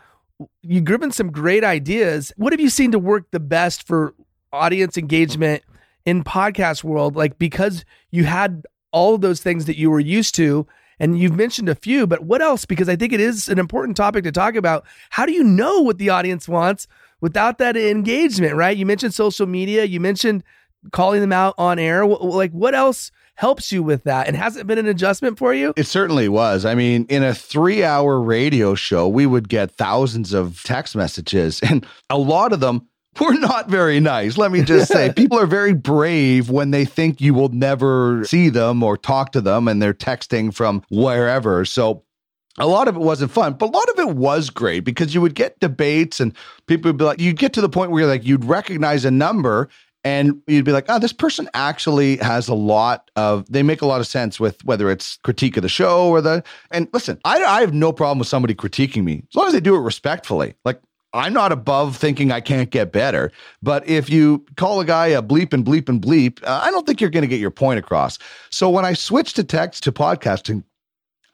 you've 0.62 0.84
given 0.84 1.12
some 1.12 1.32
great 1.32 1.64
ideas. 1.64 2.34
What 2.36 2.52
have 2.52 2.60
you 2.60 2.70
seen 2.70 2.92
to 2.92 3.00
work 3.00 3.32
the 3.32 3.40
best 3.40 3.88
for 3.88 4.14
audience 4.56 4.98
engagement 4.98 5.62
in 6.06 6.24
podcast 6.24 6.84
world 6.84 7.16
like 7.16 7.38
because 7.38 7.84
you 8.12 8.24
had 8.24 8.64
all 8.92 9.16
of 9.16 9.22
those 9.22 9.42
things 9.42 9.66
that 9.66 9.78
you 9.78 9.92
were 9.92 10.00
used 10.00 10.34
to 10.36 10.66
and 11.00 11.20
you've 11.20 11.36
mentioned 11.36 11.68
a 11.68 11.76
few 11.76 12.08
but 12.08 12.24
what 12.24 12.42
else? 12.42 12.66
Because 12.66 12.88
i 12.88 12.96
think 12.96 13.12
it 13.12 13.20
is 13.20 13.50
an 13.50 13.60
important 13.60 13.98
topic 13.98 14.24
to 14.24 14.32
talk 14.32 14.56
about. 14.56 14.86
How 15.10 15.26
do 15.26 15.34
you 15.34 15.44
know 15.44 15.82
what 15.82 15.98
the 15.98 16.10
audience 16.10 16.48
wants 16.48 16.88
without 17.22 17.58
that 17.58 17.76
engagement 17.76 18.56
right? 18.56 18.78
You 18.78 18.86
mentioned 18.86 19.14
social 19.14 19.46
media 19.46 19.84
you 19.84 20.00
mentioned 20.00 20.44
calling 20.92 21.22
them 21.22 21.34
out 21.34 21.56
on 21.58 21.80
air. 21.80 22.06
Like 22.06 22.52
what 22.52 22.76
else 22.76 23.12
helps 23.34 23.72
you 23.72 23.84
with 23.84 24.06
that 24.06 24.28
and 24.28 24.38
has 24.38 24.56
it 24.56 24.66
been 24.66 24.78
an 24.78 24.88
adjustment 24.88 25.38
for 25.38 25.54
you? 25.54 25.74
It 25.76 25.88
certainly 25.88 26.30
was. 26.30 26.64
I 26.64 26.76
mean 26.76 27.06
in 27.10 27.24
a 27.24 27.34
three 27.34 27.84
hour 27.84 28.22
radio 28.22 28.76
show 28.76 29.08
we 29.10 29.26
would 29.26 29.50
get 29.50 29.72
thousands 29.72 30.34
of 30.34 30.64
text 30.64 30.96
messages 30.96 31.60
and 31.62 31.86
a 32.10 32.18
lot 32.18 32.54
of 32.54 32.62
them 32.62 32.88
we're 33.20 33.40
not 33.40 33.70
very 33.70 34.00
nice. 34.00 34.38
Let 34.38 34.52
me 34.52 34.64
just 34.64 34.92
say, 34.92 35.12
people 35.16 35.40
are 35.40 35.46
very 35.46 35.74
brave 35.74 36.50
when 36.50 36.72
they 36.72 36.86
think 36.86 37.22
you 37.22 37.34
will 37.34 37.50
never 37.50 38.24
see 38.26 38.50
them 38.50 38.84
or 38.84 38.98
talk 38.98 39.32
to 39.34 39.42
them 39.42 39.68
and 39.68 39.82
they're 39.82 39.94
texting 39.94 40.54
from 40.54 40.84
wherever. 40.90 41.66
So 41.66 42.04
a 42.58 42.68
lot 42.68 42.88
of 42.88 42.96
it 42.96 43.02
wasn't 43.02 43.32
fun, 43.32 43.54
but 43.54 43.68
a 43.68 43.72
lot 43.72 43.90
of 43.90 44.00
it 44.00 44.16
was 44.16 44.50
great 44.50 44.82
because 44.82 45.14
you 45.14 45.22
would 45.22 45.36
get 45.36 45.60
debates 45.60 46.20
and 46.20 46.36
people 46.68 46.90
would 46.90 46.98
be 46.98 47.06
like, 47.06 47.20
you'd 47.20 47.38
get 47.38 47.54
to 47.54 47.62
the 47.62 47.70
point 47.70 47.92
where 47.92 48.02
you're 48.02 48.10
like, 48.10 48.26
you'd 48.26 48.46
recognize 48.46 49.06
a 49.06 49.12
number 49.12 49.70
and 50.06 50.42
you'd 50.48 50.66
be 50.66 50.72
like, 50.72 50.86
oh, 50.88 51.00
this 51.00 51.12
person 51.12 51.50
actually 51.54 52.18
has 52.18 52.48
a 52.48 52.54
lot 52.54 53.10
of, 53.16 53.52
they 53.52 53.64
make 53.64 53.82
a 53.82 53.88
lot 53.88 54.00
of 54.00 54.08
sense 54.08 54.40
with 54.40 54.64
whether 54.64 54.90
it's 54.90 55.18
critique 55.24 55.58
of 55.58 55.64
the 55.64 55.70
show 55.70 56.10
or 56.10 56.22
the, 56.22 56.44
and 56.72 56.88
listen, 56.94 57.20
I, 57.26 57.44
I 57.44 57.62
have 57.62 57.74
no 57.74 57.92
problem 57.92 58.20
with 58.20 58.28
somebody 58.28 58.54
critiquing 58.54 59.04
me 59.04 59.24
as 59.30 59.36
long 59.36 59.48
as 59.48 59.54
they 59.54 59.60
do 59.60 59.76
it 59.76 59.80
respectfully. 59.80 60.54
Like, 60.64 60.80
I'm 61.16 61.34
not 61.34 61.52
above 61.52 61.96
thinking 61.96 62.32
I 62.32 62.42
can't 62.42 62.70
get 62.70 62.92
better, 62.92 63.32
but 63.64 63.88
if 63.88 64.10
you 64.10 64.46
call 64.58 64.80
a 64.82 64.86
guy 64.86 65.08
a 65.08 65.24
bleep 65.24 65.54
and 65.54 65.66
bleep 65.66 65.88
and 65.88 66.02
bleep, 66.02 66.44
uh, 66.44 66.62
I 66.64 66.72
don't 66.72 66.86
think 66.86 67.00
you're 67.00 67.10
going 67.10 67.22
to 67.22 67.28
get 67.28 67.40
your 67.40 67.52
point 67.52 67.80
across. 67.80 68.20
So 68.50 68.70
when 68.70 68.86
I 68.86 68.94
switched 68.94 69.38
to 69.38 69.44
text 69.44 69.84
to 69.84 69.92
podcasting, 69.92 70.64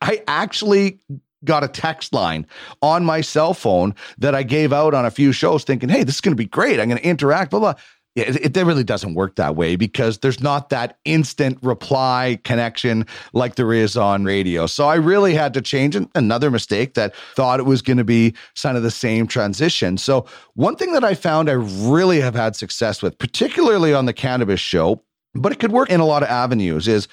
I 0.02 0.24
actually 0.28 1.00
got 1.44 1.64
a 1.64 1.68
text 1.68 2.14
line 2.14 2.46
on 2.82 3.04
my 3.04 3.22
cell 3.22 3.54
phone 3.56 3.96
that 4.20 4.36
I 4.36 4.44
gave 4.44 4.72
out 4.72 4.94
on 4.94 5.06
a 5.06 5.12
few 5.12 5.32
shows 5.32 5.64
thinking, 5.64 5.90
hey, 5.90 6.04
this 6.04 6.16
is 6.16 6.22
going 6.22 6.34
to 6.34 6.36
be 6.36 6.46
great. 6.46 6.80
I'm 6.80 6.88
going 6.88 7.02
to 7.02 7.08
interact, 7.08 7.52
blah, 7.52 7.60
blah 7.60 7.74
it, 8.16 8.58
it, 8.58 8.64
really 8.66 8.84
doesn't 8.84 9.14
work 9.14 9.36
that 9.36 9.56
way 9.56 9.76
because 9.76 10.20
there's 10.20 10.42
not 10.42 10.70
that 10.70 10.98
instant 11.06 11.58
reply 11.62 12.40
connection 12.44 13.06
like 13.34 13.56
there 13.56 13.72
is 13.72 13.96
on 13.96 14.26
radio. 14.26 14.66
So 14.66 14.88
I 14.88 14.96
really 14.96 15.34
had 15.34 15.54
to 15.54 15.62
change 15.62 15.98
another 16.16 16.52
mistake 16.52 16.96
that 16.96 17.16
thought 17.36 17.60
it 17.60 17.66
was 17.66 17.82
going 17.82 17.98
to 17.98 18.04
be 18.04 18.34
kind 18.62 18.76
of 18.76 18.84
the 18.84 18.92
same 18.92 19.28
transition. 19.28 19.98
So 19.98 20.26
one 20.56 20.76
thing 20.76 20.92
that 20.94 21.06
I 21.06 21.14
found 21.14 21.50
I 21.50 21.54
really 21.54 22.20
have 22.20 22.36
had 22.36 22.56
success 22.56 23.02
with, 23.02 23.18
particularly 23.18 23.94
on 23.94 24.06
the 24.06 24.14
cannabis 24.14 24.60
show, 24.60 25.02
but 25.34 25.54
it 25.54 25.60
could 25.60 25.72
work 25.72 25.90
in 25.90 26.02
a 26.02 26.06
lot 26.06 26.24
of 26.24 26.30
avenues, 26.30 26.88
is 26.90 27.08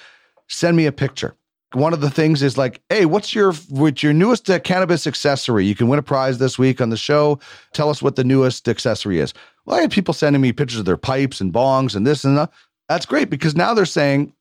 send 0.47 0.75
me 0.75 0.85
a 0.85 0.91
picture 0.91 1.35
one 1.73 1.93
of 1.93 2.01
the 2.01 2.09
things 2.09 2.41
is 2.41 2.57
like, 2.57 2.81
hey, 2.89 3.05
what's 3.05 3.35
your 3.35 3.53
what's 3.69 4.01
your 4.01 4.13
newest 4.13 4.49
uh, 4.49 4.59
cannabis 4.59 5.05
accessory? 5.05 5.65
You 5.65 5.75
can 5.75 5.87
win 5.87 5.99
a 5.99 6.03
prize 6.03 6.39
this 6.39 6.57
week 6.57 6.81
on 6.81 6.89
the 6.89 6.97
show. 6.97 7.39
Tell 7.73 7.89
us 7.89 8.01
what 8.01 8.15
the 8.15 8.23
newest 8.23 8.67
accessory 8.67 9.19
is. 9.19 9.33
Well, 9.69 9.77
I 9.77 9.81
had 9.81 9.91
people 9.91 10.15
sending 10.15 10.41
me 10.41 10.51
pictures 10.51 10.79
of 10.79 10.85
their 10.85 10.97
pipes 10.97 11.39
and 11.39 11.53
bongs 11.53 11.95
and 11.95 12.05
this 12.05 12.23
and 12.23 12.37
that. 12.39 12.51
That's 12.89 13.05
great 13.05 13.29
because 13.29 13.55
now 13.55 13.75
they're 13.75 13.85
saying, 13.85 14.33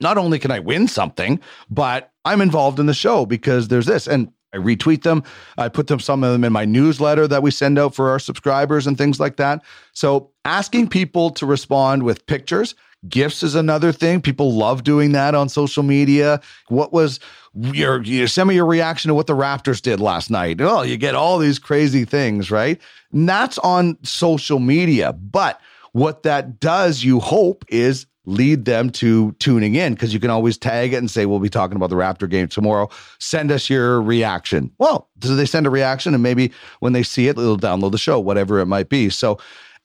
not 0.00 0.16
only 0.16 0.38
can 0.38 0.52
I 0.52 0.60
win 0.60 0.86
something, 0.86 1.40
but 1.68 2.12
I'm 2.24 2.40
involved 2.40 2.78
in 2.78 2.86
the 2.86 2.94
show 2.94 3.26
because 3.26 3.66
there's 3.66 3.86
this. 3.86 4.06
And 4.06 4.32
I 4.52 4.58
retweet 4.58 5.02
them. 5.02 5.24
I 5.58 5.68
put 5.68 5.88
them 5.88 5.98
some 5.98 6.22
of 6.22 6.30
them 6.30 6.44
in 6.44 6.52
my 6.52 6.64
newsletter 6.64 7.26
that 7.26 7.42
we 7.42 7.50
send 7.50 7.80
out 7.80 7.96
for 7.96 8.10
our 8.10 8.20
subscribers 8.20 8.86
and 8.86 8.96
things 8.96 9.18
like 9.18 9.36
that. 9.36 9.60
So 9.92 10.30
asking 10.44 10.88
people 10.88 11.30
to 11.30 11.46
respond 11.46 12.04
with 12.04 12.24
pictures, 12.26 12.76
gifts 13.08 13.42
is 13.42 13.56
another 13.56 13.90
thing. 13.90 14.20
People 14.20 14.52
love 14.52 14.84
doing 14.84 15.10
that 15.12 15.34
on 15.34 15.48
social 15.48 15.82
media. 15.82 16.40
What 16.68 16.92
was 16.92 17.18
your, 17.54 18.02
your 18.02 18.28
send 18.28 18.48
me 18.48 18.54
your 18.54 18.66
reaction 18.66 19.08
to 19.08 19.14
what 19.14 19.26
the 19.26 19.36
Raptors 19.36 19.82
did 19.82 20.00
last 20.00 20.30
night? 20.30 20.60
Oh, 20.60 20.82
you 20.82 20.96
get 20.96 21.14
all 21.14 21.38
these 21.38 21.58
crazy 21.58 22.04
things, 22.04 22.50
right? 22.50 22.80
And 23.12 23.28
that's 23.28 23.58
on 23.58 23.98
social 24.02 24.58
media. 24.58 25.12
But 25.12 25.60
what 25.92 26.22
that 26.22 26.60
does, 26.60 27.02
you 27.02 27.20
hope, 27.20 27.64
is 27.68 28.06
lead 28.26 28.64
them 28.64 28.90
to 28.90 29.32
tuning 29.32 29.74
in 29.74 29.94
because 29.94 30.14
you 30.14 30.20
can 30.20 30.30
always 30.30 30.56
tag 30.56 30.92
it 30.92 30.98
and 30.98 31.10
say, 31.10 31.26
We'll 31.26 31.40
be 31.40 31.48
talking 31.48 31.76
about 31.76 31.90
the 31.90 31.96
Raptor 31.96 32.30
game 32.30 32.48
tomorrow. 32.48 32.88
Send 33.18 33.50
us 33.50 33.68
your 33.68 34.00
reaction. 34.00 34.70
Well, 34.78 35.08
do 35.18 35.34
they 35.34 35.46
send 35.46 35.66
a 35.66 35.70
reaction? 35.70 36.14
And 36.14 36.22
maybe 36.22 36.52
when 36.78 36.92
they 36.92 37.02
see 37.02 37.28
it, 37.28 37.36
they'll 37.36 37.58
download 37.58 37.92
the 37.92 37.98
show, 37.98 38.20
whatever 38.20 38.60
it 38.60 38.66
might 38.66 38.88
be. 38.88 39.10
So 39.10 39.38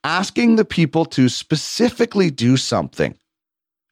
asking 0.03 0.57
the 0.57 0.65
people 0.65 1.05
to 1.05 1.29
specifically 1.29 2.29
do 2.29 2.57
something. 2.57 3.17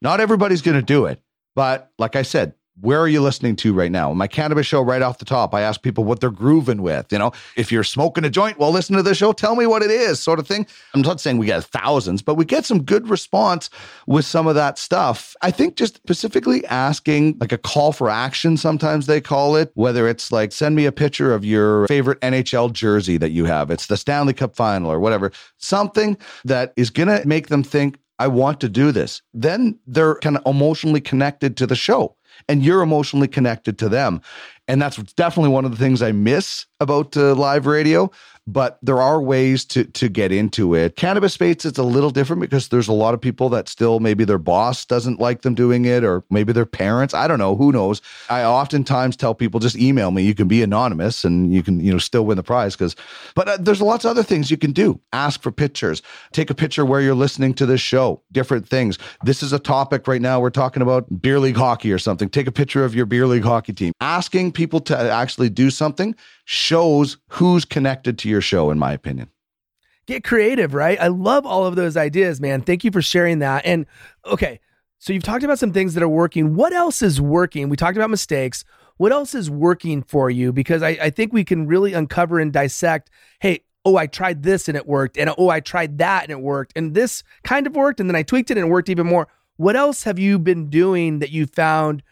Not 0.01 0.19
everybody's 0.19 0.61
going 0.61 0.77
to 0.77 0.83
do 0.83 1.05
it. 1.05 1.19
But 1.55 1.91
like 1.97 2.15
I 2.15 2.23
said, 2.23 2.53
where 2.81 2.99
are 2.99 3.07
you 3.07 3.21
listening 3.21 3.55
to 3.57 3.73
right 3.73 3.91
now? 3.91 4.11
My 4.13 4.27
cannabis 4.27 4.65
show 4.65 4.81
right 4.81 5.01
off 5.01 5.19
the 5.19 5.25
top, 5.25 5.53
I 5.53 5.61
ask 5.61 5.81
people 5.81 6.03
what 6.03 6.19
they're 6.19 6.31
grooving 6.31 6.81
with. 6.81 7.11
You 7.11 7.19
know, 7.19 7.31
if 7.55 7.71
you're 7.71 7.83
smoking 7.83 8.25
a 8.25 8.29
joint, 8.29 8.57
well, 8.57 8.71
listen 8.71 8.95
to 8.95 9.03
the 9.03 9.13
show, 9.13 9.31
tell 9.31 9.55
me 9.55 9.67
what 9.67 9.83
it 9.83 9.91
is, 9.91 10.19
sort 10.19 10.39
of 10.39 10.47
thing. 10.47 10.65
I'm 10.93 11.01
not 11.01 11.21
saying 11.21 11.37
we 11.37 11.45
get 11.45 11.63
thousands, 11.63 12.21
but 12.21 12.35
we 12.35 12.45
get 12.45 12.65
some 12.65 12.81
good 12.81 13.07
response 13.09 13.69
with 14.07 14.25
some 14.25 14.47
of 14.47 14.55
that 14.55 14.77
stuff. 14.79 15.35
I 15.41 15.51
think 15.51 15.75
just 15.75 15.97
specifically 15.97 16.65
asking 16.65 17.37
like 17.39 17.51
a 17.51 17.57
call 17.57 17.91
for 17.91 18.09
action, 18.09 18.57
sometimes 18.57 19.05
they 19.05 19.21
call 19.21 19.55
it, 19.55 19.71
whether 19.75 20.07
it's 20.07 20.31
like 20.31 20.51
send 20.51 20.75
me 20.75 20.85
a 20.85 20.91
picture 20.91 21.33
of 21.33 21.45
your 21.45 21.87
favorite 21.87 22.19
NHL 22.21 22.73
jersey 22.73 23.17
that 23.17 23.31
you 23.31 23.45
have, 23.45 23.69
it's 23.69 23.87
the 23.87 23.97
Stanley 23.97 24.33
Cup 24.33 24.55
final 24.55 24.91
or 24.91 24.99
whatever, 24.99 25.31
something 25.57 26.17
that 26.43 26.73
is 26.75 26.89
going 26.89 27.09
to 27.09 27.27
make 27.27 27.47
them 27.47 27.63
think, 27.63 27.99
I 28.19 28.27
want 28.27 28.61
to 28.61 28.69
do 28.69 28.91
this. 28.91 29.21
Then 29.33 29.77
they're 29.87 30.15
kind 30.15 30.37
of 30.37 30.43
emotionally 30.45 31.01
connected 31.01 31.57
to 31.57 31.67
the 31.67 31.75
show 31.75 32.15
and 32.47 32.63
you're 32.63 32.81
emotionally 32.81 33.27
connected 33.27 33.77
to 33.79 33.89
them. 33.89 34.21
And 34.67 34.81
that's 34.81 34.97
definitely 35.13 35.51
one 35.51 35.65
of 35.65 35.71
the 35.71 35.77
things 35.77 36.01
I 36.01 36.11
miss 36.11 36.65
about 36.79 37.17
uh, 37.17 37.35
live 37.35 37.65
radio 37.65 38.11
but 38.45 38.77
there 38.81 39.01
are 39.01 39.21
ways 39.21 39.63
to 39.63 39.85
to 39.85 40.09
get 40.09 40.31
into 40.31 40.75
it. 40.75 40.95
Cannabis 40.95 41.33
space 41.33 41.65
it's 41.65 41.77
a 41.77 41.83
little 41.83 42.09
different 42.09 42.41
because 42.41 42.67
there's 42.69 42.87
a 42.87 42.93
lot 42.93 43.13
of 43.13 43.21
people 43.21 43.49
that 43.49 43.69
still 43.69 43.99
maybe 43.99 44.25
their 44.25 44.37
boss 44.37 44.85
doesn't 44.85 45.19
like 45.19 45.41
them 45.41 45.55
doing 45.55 45.85
it, 45.85 46.03
or 46.03 46.23
maybe 46.29 46.51
their 46.51 46.65
parents. 46.65 47.13
I 47.13 47.27
don't 47.27 47.39
know. 47.39 47.55
Who 47.55 47.71
knows? 47.71 48.01
I 48.29 48.43
oftentimes 48.43 49.15
tell 49.15 49.33
people 49.33 49.59
just 49.59 49.77
email 49.77 50.11
me. 50.11 50.23
You 50.23 50.35
can 50.35 50.47
be 50.47 50.61
anonymous 50.61 51.23
and 51.23 51.53
you 51.53 51.63
can 51.63 51.79
you 51.79 51.91
know 51.91 51.97
still 51.99 52.25
win 52.25 52.37
the 52.37 52.43
prize 52.43 52.75
because. 52.75 52.95
But 53.35 53.47
uh, 53.47 53.57
there's 53.59 53.81
lots 53.81 54.05
of 54.05 54.11
other 54.11 54.23
things 54.23 54.51
you 54.51 54.57
can 54.57 54.71
do. 54.71 54.99
Ask 55.13 55.41
for 55.41 55.51
pictures. 55.51 56.01
Take 56.31 56.49
a 56.49 56.55
picture 56.55 56.85
where 56.85 57.01
you're 57.01 57.15
listening 57.15 57.53
to 57.55 57.65
this 57.65 57.81
show. 57.81 58.21
Different 58.31 58.67
things. 58.67 58.97
This 59.23 59.41
is 59.41 59.53
a 59.53 59.59
topic 59.59 60.07
right 60.07 60.21
now. 60.21 60.39
We're 60.39 60.49
talking 60.49 60.81
about 60.81 61.21
beer 61.21 61.39
league 61.39 61.55
hockey 61.55 61.91
or 61.91 61.99
something. 61.99 62.29
Take 62.29 62.47
a 62.47 62.51
picture 62.51 62.83
of 62.83 62.93
your 62.93 63.05
beer 63.05 63.25
league 63.27 63.43
hockey 63.43 63.73
team. 63.73 63.93
Asking 64.01 64.51
people 64.53 64.79
to 64.81 64.97
actually 64.97 65.49
do 65.49 65.69
something 65.69 66.15
shows 66.45 67.17
who's 67.27 67.65
connected 67.65 68.17
to 68.19 68.29
your 68.29 68.41
show, 68.41 68.71
in 68.71 68.79
my 68.79 68.93
opinion. 68.93 69.29
Get 70.05 70.23
creative, 70.23 70.73
right? 70.73 70.99
I 70.99 71.07
love 71.07 71.45
all 71.45 71.65
of 71.65 71.75
those 71.75 71.95
ideas, 71.95 72.41
man. 72.41 72.61
Thank 72.61 72.83
you 72.83 72.91
for 72.91 73.01
sharing 73.01 73.39
that. 73.39 73.65
And 73.65 73.85
okay, 74.25 74.59
so 74.99 75.13
you've 75.13 75.23
talked 75.23 75.43
about 75.43 75.59
some 75.59 75.71
things 75.71 75.93
that 75.93 76.03
are 76.03 76.09
working. 76.09 76.55
What 76.55 76.73
else 76.73 77.01
is 77.01 77.19
working? 77.21 77.69
We 77.69 77.77
talked 77.77 77.97
about 77.97 78.09
mistakes. 78.09 78.65
What 78.97 79.11
else 79.11 79.33
is 79.33 79.49
working 79.49 80.03
for 80.03 80.29
you? 80.29 80.53
Because 80.53 80.83
I, 80.83 80.89
I 80.89 81.09
think 81.09 81.33
we 81.33 81.43
can 81.43 81.67
really 81.67 81.93
uncover 81.93 82.39
and 82.39 82.53
dissect 82.53 83.09
hey, 83.39 83.63
oh, 83.85 83.97
I 83.97 84.07
tried 84.07 84.43
this 84.43 84.67
and 84.67 84.77
it 84.77 84.87
worked. 84.87 85.17
And 85.17 85.33
oh, 85.37 85.49
I 85.49 85.59
tried 85.59 85.97
that 85.97 86.23
and 86.23 86.31
it 86.31 86.39
worked. 86.39 86.73
And 86.75 86.93
this 86.93 87.23
kind 87.43 87.67
of 87.67 87.75
worked. 87.75 87.99
And 87.99 88.09
then 88.09 88.15
I 88.15 88.23
tweaked 88.23 88.51
it 88.51 88.57
and 88.57 88.67
it 88.67 88.69
worked 88.69 88.89
even 88.89 89.07
more. 89.07 89.27
What 89.57 89.75
else 89.75 90.03
have 90.03 90.19
you 90.19 90.39
been 90.39 90.69
doing 90.69 91.19
that 91.19 91.31
you 91.31 91.45
found 91.45 92.03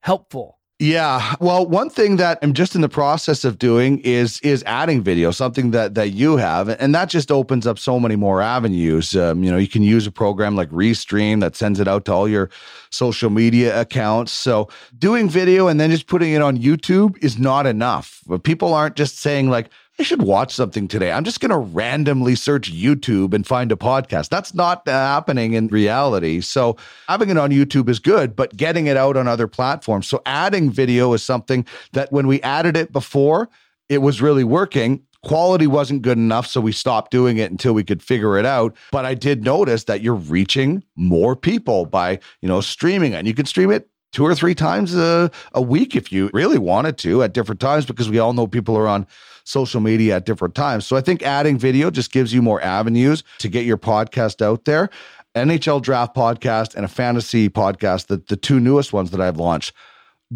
helpful? 0.00 0.55
Yeah. 0.78 1.36
Well, 1.40 1.66
one 1.66 1.88
thing 1.88 2.16
that 2.16 2.38
I'm 2.42 2.52
just 2.52 2.74
in 2.74 2.82
the 2.82 2.88
process 2.88 3.46
of 3.46 3.58
doing 3.58 3.98
is 4.00 4.40
is 4.42 4.62
adding 4.66 5.02
video, 5.02 5.30
something 5.30 5.70
that 5.70 5.94
that 5.94 6.10
you 6.10 6.36
have, 6.36 6.68
and 6.68 6.94
that 6.94 7.08
just 7.08 7.32
opens 7.32 7.66
up 7.66 7.78
so 7.78 7.98
many 7.98 8.14
more 8.14 8.42
avenues. 8.42 9.16
Um, 9.16 9.42
you 9.42 9.50
know, 9.50 9.56
you 9.56 9.68
can 9.68 9.82
use 9.82 10.06
a 10.06 10.12
program 10.12 10.54
like 10.54 10.68
Restream 10.68 11.40
that 11.40 11.56
sends 11.56 11.80
it 11.80 11.88
out 11.88 12.04
to 12.06 12.12
all 12.12 12.28
your 12.28 12.50
social 12.90 13.30
media 13.30 13.80
accounts. 13.80 14.32
So 14.32 14.68
doing 14.98 15.30
video 15.30 15.66
and 15.66 15.80
then 15.80 15.90
just 15.90 16.08
putting 16.08 16.34
it 16.34 16.42
on 16.42 16.58
YouTube 16.58 17.16
is 17.24 17.38
not 17.38 17.66
enough. 17.66 18.22
People 18.42 18.74
aren't 18.74 18.96
just 18.96 19.18
saying 19.18 19.48
like, 19.48 19.70
I 19.98 20.02
should 20.02 20.22
watch 20.22 20.52
something 20.52 20.88
today. 20.88 21.10
I'm 21.10 21.24
just 21.24 21.40
going 21.40 21.50
to 21.50 21.56
randomly 21.56 22.34
search 22.34 22.70
YouTube 22.70 23.32
and 23.32 23.46
find 23.46 23.72
a 23.72 23.76
podcast. 23.76 24.28
That's 24.28 24.52
not 24.52 24.86
uh, 24.86 24.90
happening 24.90 25.54
in 25.54 25.68
reality. 25.68 26.42
So, 26.42 26.76
having 27.08 27.30
it 27.30 27.38
on 27.38 27.50
YouTube 27.50 27.88
is 27.88 27.98
good, 27.98 28.36
but 28.36 28.54
getting 28.54 28.88
it 28.88 28.98
out 28.98 29.16
on 29.16 29.26
other 29.26 29.48
platforms. 29.48 30.06
So, 30.06 30.20
adding 30.26 30.70
video 30.70 31.14
is 31.14 31.22
something 31.22 31.64
that 31.92 32.12
when 32.12 32.26
we 32.26 32.42
added 32.42 32.76
it 32.76 32.92
before, 32.92 33.48
it 33.88 33.98
was 33.98 34.20
really 34.20 34.44
working. 34.44 35.02
Quality 35.24 35.66
wasn't 35.66 36.02
good 36.02 36.18
enough, 36.18 36.46
so 36.46 36.60
we 36.60 36.72
stopped 36.72 37.10
doing 37.10 37.38
it 37.38 37.50
until 37.50 37.72
we 37.72 37.82
could 37.82 38.02
figure 38.02 38.36
it 38.36 38.44
out. 38.44 38.76
But 38.92 39.06
I 39.06 39.14
did 39.14 39.44
notice 39.44 39.84
that 39.84 40.02
you're 40.02 40.14
reaching 40.14 40.84
more 40.94 41.34
people 41.34 41.86
by, 41.86 42.20
you 42.42 42.48
know, 42.48 42.60
streaming 42.60 43.14
it. 43.14 43.16
And 43.16 43.26
you 43.26 43.34
can 43.34 43.46
stream 43.46 43.70
it 43.70 43.88
two 44.12 44.24
or 44.24 44.34
three 44.34 44.54
times 44.54 44.94
a, 44.94 45.30
a 45.52 45.62
week 45.62 45.96
if 45.96 46.12
you 46.12 46.30
really 46.32 46.58
wanted 46.58 46.98
to 46.98 47.22
at 47.22 47.32
different 47.32 47.60
times 47.60 47.86
because 47.86 48.10
we 48.10 48.18
all 48.18 48.34
know 48.34 48.46
people 48.46 48.76
are 48.76 48.88
on 48.88 49.06
social 49.46 49.80
media 49.80 50.16
at 50.16 50.26
different 50.26 50.54
times. 50.54 50.84
So 50.84 50.96
I 50.96 51.00
think 51.00 51.22
adding 51.22 51.56
video 51.56 51.90
just 51.90 52.10
gives 52.10 52.34
you 52.34 52.42
more 52.42 52.60
avenues 52.60 53.22
to 53.38 53.48
get 53.48 53.64
your 53.64 53.78
podcast 53.78 54.42
out 54.42 54.64
there. 54.64 54.90
NHL 55.36 55.82
draft 55.82 56.16
podcast 56.16 56.74
and 56.74 56.84
a 56.84 56.88
fantasy 56.88 57.48
podcast, 57.48 58.06
the, 58.06 58.16
the 58.16 58.36
two 58.36 58.58
newest 58.58 58.92
ones 58.92 59.10
that 59.12 59.20
I've 59.20 59.36
launched. 59.36 59.72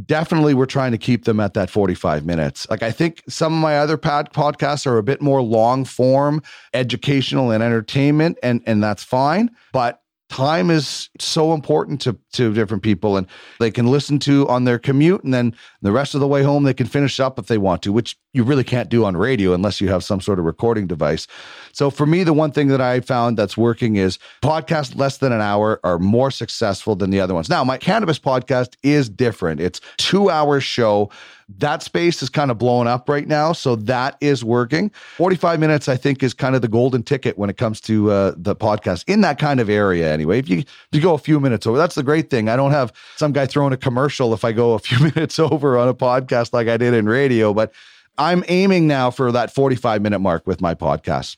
Definitely, 0.06 0.54
we're 0.54 0.66
trying 0.66 0.92
to 0.92 0.98
keep 0.98 1.24
them 1.24 1.40
at 1.40 1.54
that 1.54 1.68
45 1.68 2.24
minutes. 2.24 2.68
Like, 2.70 2.84
I 2.84 2.92
think 2.92 3.24
some 3.28 3.52
of 3.52 3.60
my 3.60 3.78
other 3.78 3.96
pod- 3.96 4.32
podcasts 4.32 4.86
are 4.86 4.98
a 4.98 5.02
bit 5.02 5.20
more 5.20 5.42
long 5.42 5.84
form, 5.84 6.42
educational 6.72 7.50
and 7.50 7.60
entertainment, 7.60 8.38
and, 8.40 8.62
and 8.66 8.80
that's 8.84 9.02
fine. 9.02 9.50
But 9.72 9.99
time 10.30 10.70
is 10.70 11.10
so 11.18 11.52
important 11.52 12.00
to 12.00 12.16
to 12.32 12.54
different 12.54 12.82
people 12.82 13.16
and 13.16 13.26
they 13.58 13.70
can 13.70 13.88
listen 13.88 14.18
to 14.20 14.48
on 14.48 14.64
their 14.64 14.78
commute 14.78 15.22
and 15.24 15.34
then 15.34 15.54
the 15.82 15.90
rest 15.90 16.14
of 16.14 16.20
the 16.20 16.28
way 16.28 16.42
home 16.42 16.62
they 16.62 16.72
can 16.72 16.86
finish 16.86 17.18
up 17.18 17.38
if 17.38 17.46
they 17.46 17.58
want 17.58 17.82
to 17.82 17.92
which 17.92 18.16
you 18.32 18.44
really 18.44 18.62
can't 18.62 18.88
do 18.88 19.04
on 19.04 19.16
radio 19.16 19.52
unless 19.52 19.80
you 19.80 19.88
have 19.88 20.04
some 20.04 20.20
sort 20.20 20.38
of 20.38 20.44
recording 20.44 20.86
device. 20.86 21.26
So 21.72 21.90
for 21.90 22.06
me 22.06 22.22
the 22.22 22.32
one 22.32 22.52
thing 22.52 22.68
that 22.68 22.80
i 22.80 23.00
found 23.00 23.36
that's 23.36 23.56
working 23.56 23.96
is 23.96 24.18
podcasts 24.40 24.96
less 24.96 25.18
than 25.18 25.32
an 25.32 25.40
hour 25.40 25.80
are 25.82 25.98
more 25.98 26.30
successful 26.30 26.94
than 26.94 27.10
the 27.10 27.20
other 27.20 27.34
ones. 27.34 27.48
Now 27.48 27.64
my 27.64 27.76
cannabis 27.76 28.20
podcast 28.20 28.76
is 28.84 29.08
different. 29.10 29.60
It's 29.60 29.80
two 29.96 30.30
hour 30.30 30.60
show 30.60 31.10
that 31.58 31.82
space 31.82 32.22
is 32.22 32.28
kind 32.28 32.50
of 32.50 32.58
blowing 32.58 32.86
up 32.88 33.08
right 33.08 33.26
now. 33.26 33.52
So 33.52 33.76
that 33.76 34.16
is 34.20 34.44
working. 34.44 34.90
45 35.16 35.60
minutes, 35.60 35.88
I 35.88 35.96
think, 35.96 36.22
is 36.22 36.34
kind 36.34 36.54
of 36.54 36.62
the 36.62 36.68
golden 36.68 37.02
ticket 37.02 37.38
when 37.38 37.50
it 37.50 37.56
comes 37.56 37.80
to 37.82 38.10
uh, 38.10 38.34
the 38.36 38.54
podcast 38.54 39.04
in 39.08 39.20
that 39.22 39.38
kind 39.38 39.60
of 39.60 39.68
area, 39.68 40.12
anyway. 40.12 40.38
If 40.38 40.48
you, 40.48 40.58
if 40.58 40.88
you 40.92 41.00
go 41.00 41.14
a 41.14 41.18
few 41.18 41.40
minutes 41.40 41.66
over, 41.66 41.78
that's 41.78 41.94
the 41.94 42.02
great 42.02 42.30
thing. 42.30 42.48
I 42.48 42.56
don't 42.56 42.70
have 42.70 42.92
some 43.16 43.32
guy 43.32 43.46
throwing 43.46 43.72
a 43.72 43.76
commercial 43.76 44.32
if 44.34 44.44
I 44.44 44.52
go 44.52 44.74
a 44.74 44.78
few 44.78 44.98
minutes 45.14 45.38
over 45.38 45.76
on 45.78 45.88
a 45.88 45.94
podcast 45.94 46.52
like 46.52 46.68
I 46.68 46.76
did 46.76 46.94
in 46.94 47.06
radio, 47.06 47.52
but 47.52 47.72
I'm 48.18 48.44
aiming 48.48 48.86
now 48.86 49.10
for 49.10 49.32
that 49.32 49.52
45 49.52 50.02
minute 50.02 50.18
mark 50.18 50.46
with 50.46 50.60
my 50.60 50.74
podcast. 50.74 51.36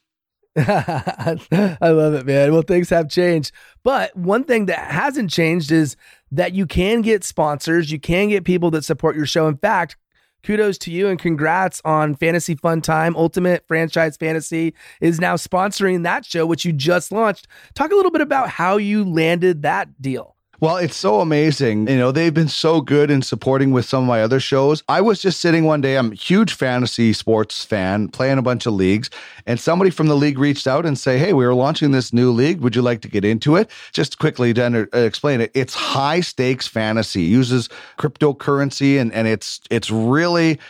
I 0.56 1.38
love 1.80 2.14
it, 2.14 2.26
man. 2.26 2.52
Well, 2.52 2.62
things 2.62 2.90
have 2.90 3.08
changed. 3.08 3.52
But 3.82 4.14
one 4.14 4.44
thing 4.44 4.66
that 4.66 4.90
hasn't 4.90 5.30
changed 5.30 5.72
is 5.72 5.96
that 6.30 6.52
you 6.54 6.66
can 6.66 7.00
get 7.00 7.24
sponsors, 7.24 7.90
you 7.90 7.98
can 7.98 8.28
get 8.28 8.44
people 8.44 8.70
that 8.72 8.84
support 8.84 9.16
your 9.16 9.26
show. 9.26 9.48
In 9.48 9.56
fact, 9.56 9.96
kudos 10.42 10.78
to 10.78 10.90
you 10.90 11.08
and 11.08 11.18
congrats 11.18 11.80
on 11.84 12.14
Fantasy 12.14 12.54
Fun 12.54 12.80
Time. 12.80 13.16
Ultimate 13.16 13.66
Franchise 13.66 14.16
Fantasy 14.16 14.74
is 15.00 15.20
now 15.20 15.36
sponsoring 15.36 16.02
that 16.02 16.24
show, 16.24 16.46
which 16.46 16.64
you 16.64 16.72
just 16.72 17.12
launched. 17.12 17.46
Talk 17.74 17.92
a 17.92 17.94
little 17.94 18.10
bit 18.10 18.20
about 18.20 18.48
how 18.48 18.76
you 18.76 19.04
landed 19.04 19.62
that 19.62 20.00
deal. 20.00 20.31
Well, 20.62 20.76
it's 20.76 20.94
so 20.94 21.20
amazing. 21.20 21.88
You 21.88 21.96
know, 21.96 22.12
they've 22.12 22.32
been 22.32 22.46
so 22.46 22.80
good 22.80 23.10
in 23.10 23.22
supporting 23.22 23.72
with 23.72 23.84
some 23.84 24.04
of 24.04 24.06
my 24.06 24.22
other 24.22 24.38
shows. 24.38 24.84
I 24.88 25.00
was 25.00 25.20
just 25.20 25.40
sitting 25.40 25.64
one 25.64 25.80
day, 25.80 25.96
I'm 25.96 26.12
a 26.12 26.14
huge 26.14 26.52
fantasy 26.52 27.12
sports 27.14 27.64
fan, 27.64 28.06
playing 28.06 28.38
a 28.38 28.42
bunch 28.42 28.64
of 28.66 28.74
leagues, 28.74 29.10
and 29.44 29.58
somebody 29.58 29.90
from 29.90 30.06
the 30.06 30.14
league 30.14 30.38
reached 30.38 30.68
out 30.68 30.86
and 30.86 30.96
say, 30.96 31.18
"Hey, 31.18 31.32
we 31.32 31.44
are 31.44 31.52
launching 31.52 31.90
this 31.90 32.12
new 32.12 32.30
league. 32.30 32.60
Would 32.60 32.76
you 32.76 32.82
like 32.82 33.00
to 33.00 33.08
get 33.08 33.24
into 33.24 33.56
it?" 33.56 33.72
Just 33.92 34.20
quickly 34.20 34.54
to 34.54 34.88
uh, 34.94 34.98
explain 34.98 35.40
it, 35.40 35.50
it's 35.52 35.74
high 35.74 36.20
stakes 36.20 36.68
fantasy. 36.68 37.22
uses 37.22 37.68
cryptocurrency 37.98 39.00
and 39.00 39.12
and 39.12 39.26
it's 39.26 39.60
it's 39.68 39.90
really 39.90 40.60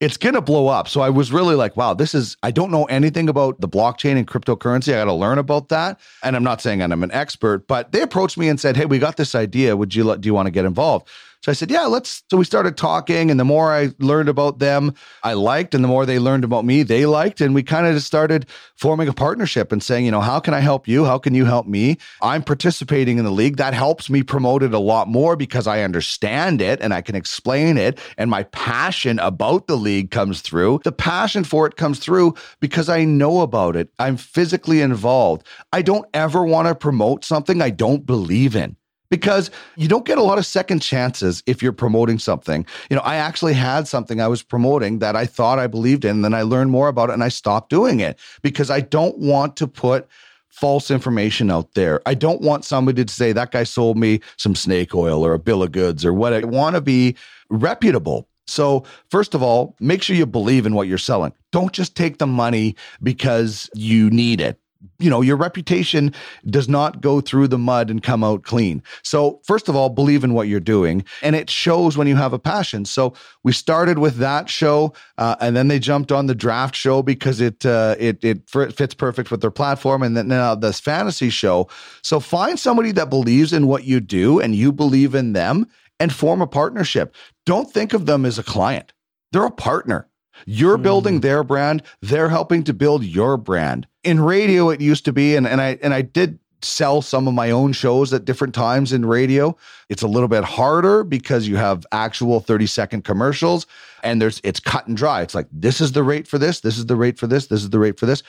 it's 0.00 0.16
going 0.16 0.34
to 0.34 0.40
blow 0.40 0.68
up. 0.68 0.88
So 0.88 1.02
I 1.02 1.10
was 1.10 1.30
really 1.30 1.54
like, 1.54 1.76
wow, 1.76 1.92
this 1.92 2.14
is, 2.14 2.36
I 2.42 2.50
don't 2.50 2.70
know 2.70 2.84
anything 2.86 3.28
about 3.28 3.60
the 3.60 3.68
blockchain 3.68 4.16
and 4.16 4.26
cryptocurrency. 4.26 4.94
I 4.94 4.96
got 4.96 5.04
to 5.04 5.12
learn 5.12 5.36
about 5.36 5.68
that. 5.68 6.00
And 6.22 6.34
I'm 6.34 6.42
not 6.42 6.62
saying 6.62 6.82
I'm 6.82 7.02
an 7.02 7.12
expert, 7.12 7.68
but 7.68 7.92
they 7.92 8.00
approached 8.00 8.38
me 8.38 8.48
and 8.48 8.58
said, 8.58 8.76
hey, 8.76 8.86
we 8.86 8.98
got 8.98 9.18
this 9.18 9.34
idea. 9.34 9.76
Would 9.76 9.94
you, 9.94 10.16
do 10.16 10.26
you 10.26 10.34
want 10.34 10.46
to 10.46 10.50
get 10.50 10.64
involved? 10.64 11.06
So 11.42 11.50
I 11.50 11.54
said, 11.54 11.70
yeah, 11.70 11.86
let's. 11.86 12.22
So 12.30 12.36
we 12.36 12.44
started 12.44 12.76
talking, 12.76 13.30
and 13.30 13.40
the 13.40 13.46
more 13.46 13.72
I 13.72 13.90
learned 13.98 14.28
about 14.28 14.58
them, 14.58 14.94
I 15.22 15.32
liked, 15.32 15.74
and 15.74 15.82
the 15.82 15.88
more 15.88 16.04
they 16.04 16.18
learned 16.18 16.44
about 16.44 16.66
me, 16.66 16.82
they 16.82 17.06
liked. 17.06 17.40
And 17.40 17.54
we 17.54 17.62
kind 17.62 17.86
of 17.86 17.94
just 17.94 18.06
started 18.06 18.46
forming 18.76 19.08
a 19.08 19.14
partnership 19.14 19.72
and 19.72 19.82
saying, 19.82 20.04
you 20.04 20.10
know, 20.10 20.20
how 20.20 20.38
can 20.38 20.52
I 20.52 20.60
help 20.60 20.86
you? 20.86 21.06
How 21.06 21.16
can 21.16 21.34
you 21.34 21.46
help 21.46 21.66
me? 21.66 21.96
I'm 22.20 22.42
participating 22.42 23.16
in 23.16 23.24
the 23.24 23.30
league. 23.30 23.56
That 23.56 23.72
helps 23.72 24.10
me 24.10 24.22
promote 24.22 24.62
it 24.62 24.74
a 24.74 24.78
lot 24.78 25.08
more 25.08 25.34
because 25.34 25.66
I 25.66 25.80
understand 25.80 26.60
it 26.60 26.78
and 26.82 26.92
I 26.92 27.00
can 27.00 27.14
explain 27.14 27.78
it. 27.78 27.98
And 28.18 28.30
my 28.30 28.42
passion 28.44 29.18
about 29.18 29.66
the 29.66 29.76
league 29.76 30.10
comes 30.10 30.42
through. 30.42 30.80
The 30.84 30.92
passion 30.92 31.44
for 31.44 31.66
it 31.66 31.76
comes 31.76 32.00
through 32.00 32.34
because 32.60 32.90
I 32.90 33.04
know 33.04 33.40
about 33.40 33.76
it. 33.76 33.88
I'm 33.98 34.18
physically 34.18 34.82
involved. 34.82 35.46
I 35.72 35.80
don't 35.80 36.06
ever 36.12 36.44
want 36.44 36.68
to 36.68 36.74
promote 36.74 37.24
something 37.24 37.62
I 37.62 37.70
don't 37.70 38.04
believe 38.04 38.54
in 38.54 38.76
because 39.10 39.50
you 39.76 39.88
don't 39.88 40.04
get 40.04 40.18
a 40.18 40.22
lot 40.22 40.38
of 40.38 40.46
second 40.46 40.80
chances 40.80 41.42
if 41.46 41.62
you're 41.62 41.72
promoting 41.72 42.18
something. 42.18 42.64
You 42.88 42.96
know, 42.96 43.02
I 43.02 43.16
actually 43.16 43.54
had 43.54 43.86
something 43.86 44.20
I 44.20 44.28
was 44.28 44.42
promoting 44.42 45.00
that 45.00 45.16
I 45.16 45.26
thought 45.26 45.58
I 45.58 45.66
believed 45.66 46.04
in, 46.04 46.16
and 46.16 46.24
then 46.24 46.34
I 46.34 46.42
learned 46.42 46.70
more 46.70 46.88
about 46.88 47.10
it 47.10 47.14
and 47.14 47.24
I 47.24 47.28
stopped 47.28 47.70
doing 47.70 48.00
it 48.00 48.18
because 48.42 48.70
I 48.70 48.80
don't 48.80 49.18
want 49.18 49.56
to 49.56 49.66
put 49.66 50.08
false 50.48 50.90
information 50.90 51.50
out 51.50 51.74
there. 51.74 52.00
I 52.06 52.14
don't 52.14 52.40
want 52.40 52.64
somebody 52.64 53.04
to 53.04 53.12
say 53.12 53.32
that 53.32 53.50
guy 53.50 53.64
sold 53.64 53.96
me 53.96 54.20
some 54.36 54.54
snake 54.54 54.94
oil 54.94 55.24
or 55.24 55.32
a 55.32 55.38
bill 55.38 55.62
of 55.62 55.72
goods 55.72 56.04
or 56.04 56.12
what. 56.12 56.32
I 56.32 56.40
want 56.44 56.74
to 56.74 56.80
be 56.80 57.16
reputable. 57.50 58.28
So, 58.46 58.84
first 59.10 59.34
of 59.34 59.42
all, 59.44 59.76
make 59.78 60.02
sure 60.02 60.16
you 60.16 60.26
believe 60.26 60.66
in 60.66 60.74
what 60.74 60.88
you're 60.88 60.98
selling. 60.98 61.32
Don't 61.52 61.72
just 61.72 61.96
take 61.96 62.18
the 62.18 62.26
money 62.26 62.74
because 63.00 63.70
you 63.74 64.10
need 64.10 64.40
it 64.40 64.59
you 64.98 65.10
know 65.10 65.20
your 65.20 65.36
reputation 65.36 66.12
does 66.46 66.68
not 66.68 67.00
go 67.00 67.20
through 67.20 67.48
the 67.48 67.58
mud 67.58 67.90
and 67.90 68.02
come 68.02 68.24
out 68.24 68.42
clean 68.42 68.82
so 69.02 69.40
first 69.44 69.68
of 69.68 69.76
all 69.76 69.88
believe 69.88 70.24
in 70.24 70.34
what 70.34 70.48
you're 70.48 70.60
doing 70.60 71.04
and 71.22 71.36
it 71.36 71.48
shows 71.50 71.96
when 71.96 72.06
you 72.06 72.16
have 72.16 72.32
a 72.32 72.38
passion 72.38 72.84
so 72.84 73.12
we 73.44 73.52
started 73.52 73.98
with 73.98 74.16
that 74.16 74.48
show 74.48 74.92
uh, 75.18 75.36
and 75.40 75.56
then 75.56 75.68
they 75.68 75.78
jumped 75.78 76.10
on 76.10 76.26
the 76.26 76.34
draft 76.34 76.74
show 76.74 77.02
because 77.02 77.40
it 77.40 77.64
uh, 77.66 77.94
it 77.98 78.24
it 78.24 78.48
fits 78.48 78.94
perfect 78.94 79.30
with 79.30 79.40
their 79.40 79.50
platform 79.50 80.02
and 80.02 80.16
then 80.16 80.28
now 80.28 80.54
this 80.54 80.80
fantasy 80.80 81.30
show 81.30 81.68
so 82.02 82.20
find 82.20 82.58
somebody 82.58 82.92
that 82.92 83.10
believes 83.10 83.52
in 83.52 83.66
what 83.66 83.84
you 83.84 84.00
do 84.00 84.40
and 84.40 84.54
you 84.54 84.72
believe 84.72 85.14
in 85.14 85.32
them 85.32 85.66
and 85.98 86.12
form 86.12 86.40
a 86.40 86.46
partnership 86.46 87.14
don't 87.46 87.72
think 87.72 87.92
of 87.92 88.06
them 88.06 88.24
as 88.24 88.38
a 88.38 88.42
client. 88.42 88.92
They're 89.32 89.44
a 89.44 89.50
partner. 89.50 90.08
You're 90.46 90.78
mm. 90.78 90.82
building 90.82 91.20
their 91.20 91.44
brand. 91.44 91.82
They're 92.00 92.28
helping 92.28 92.64
to 92.64 92.74
build 92.74 93.04
your 93.04 93.36
brand. 93.36 93.86
In 94.02 94.20
radio, 94.20 94.70
it 94.70 94.80
used 94.80 95.04
to 95.04 95.12
be, 95.12 95.36
and, 95.36 95.46
and 95.46 95.60
I 95.60 95.78
and 95.82 95.92
I 95.92 96.02
did 96.02 96.38
sell 96.62 97.02
some 97.02 97.26
of 97.26 97.34
my 97.34 97.50
own 97.50 97.72
shows 97.72 98.12
at 98.12 98.24
different 98.24 98.54
times 98.54 98.92
in 98.92 99.06
radio. 99.06 99.56
It's 99.88 100.02
a 100.02 100.08
little 100.08 100.28
bit 100.28 100.44
harder 100.44 101.04
because 101.04 101.48
you 101.48 101.56
have 101.56 101.86
actual 101.92 102.40
30 102.40 102.66
second 102.66 103.04
commercials 103.04 103.66
and 104.02 104.20
there's 104.20 104.40
it's 104.44 104.60
cut 104.60 104.86
and 104.86 104.96
dry. 104.96 105.22
It's 105.22 105.34
like 105.34 105.46
this 105.52 105.80
is 105.80 105.92
the 105.92 106.02
rate 106.02 106.26
for 106.26 106.38
this, 106.38 106.60
this 106.60 106.78
is 106.78 106.86
the 106.86 106.96
rate 106.96 107.18
for 107.18 107.26
this, 107.26 107.46
this 107.46 107.62
is 107.62 107.70
the 107.70 107.78
rate 107.78 107.98
for 107.98 108.06
this. 108.06 108.22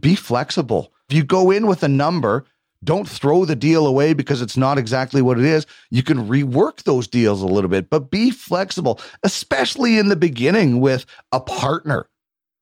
Be 0.00 0.14
flexible. 0.14 0.92
If 1.08 1.16
you 1.16 1.24
go 1.24 1.50
in 1.50 1.66
with 1.66 1.82
a 1.82 1.88
number, 1.88 2.44
don't 2.84 3.08
throw 3.08 3.44
the 3.44 3.56
deal 3.56 3.86
away 3.86 4.12
because 4.12 4.42
it's 4.42 4.56
not 4.56 4.78
exactly 4.78 5.22
what 5.22 5.38
it 5.38 5.44
is. 5.44 5.66
You 5.90 6.02
can 6.02 6.28
rework 6.28 6.82
those 6.82 7.06
deals 7.06 7.42
a 7.42 7.46
little 7.46 7.70
bit, 7.70 7.90
but 7.90 8.10
be 8.10 8.30
flexible, 8.30 9.00
especially 9.22 9.98
in 9.98 10.08
the 10.08 10.16
beginning 10.16 10.80
with 10.80 11.06
a 11.30 11.40
partner. 11.40 12.08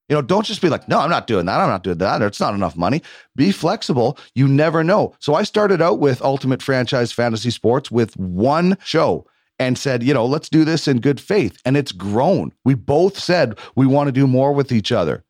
You 0.09 0.17
know, 0.17 0.23
don't 0.23 0.45
just 0.45 0.61
be 0.61 0.69
like, 0.69 0.89
no, 0.89 0.99
I'm 0.99 1.09
not 1.09 1.29
doing 1.29 1.47
that. 1.47 1.61
I'm 1.61 1.69
not 1.69 1.85
doing 1.85 1.99
that. 1.99 2.21
It's 2.23 2.41
not 2.41 2.55
enough 2.55 2.77
money. 2.77 3.01
Be 3.37 3.53
flexible. 3.53 4.19
You 4.35 4.49
never 4.49 4.83
know. 4.83 5.15
So 5.21 5.37
I 5.37 5.45
started 5.45 5.81
out 5.81 6.01
with 6.01 6.21
Ultimate 6.21 6.63
Franchise 6.63 7.13
Fantasy 7.13 7.51
Sports 7.51 7.93
with 7.93 8.17
one 8.17 8.77
show 8.83 9.25
and 9.61 9.79
said, 9.79 10.03
you 10.03 10.13
know, 10.13 10.27
let's 10.27 10.49
do 10.49 10.65
this 10.65 10.89
in 10.89 11.01
good 11.01 11.21
faith. 11.21 11.61
And 11.65 11.77
it's 11.77 11.93
grown. 11.93 12.53
We 12.65 12.75
both 12.75 13.21
said 13.21 13.57
we 13.77 13.87
want 13.87 14.09
to 14.09 14.13
do 14.13 14.27
more 14.27 14.53
with 14.53 14.73
each 14.73 14.91
other. 14.91 15.23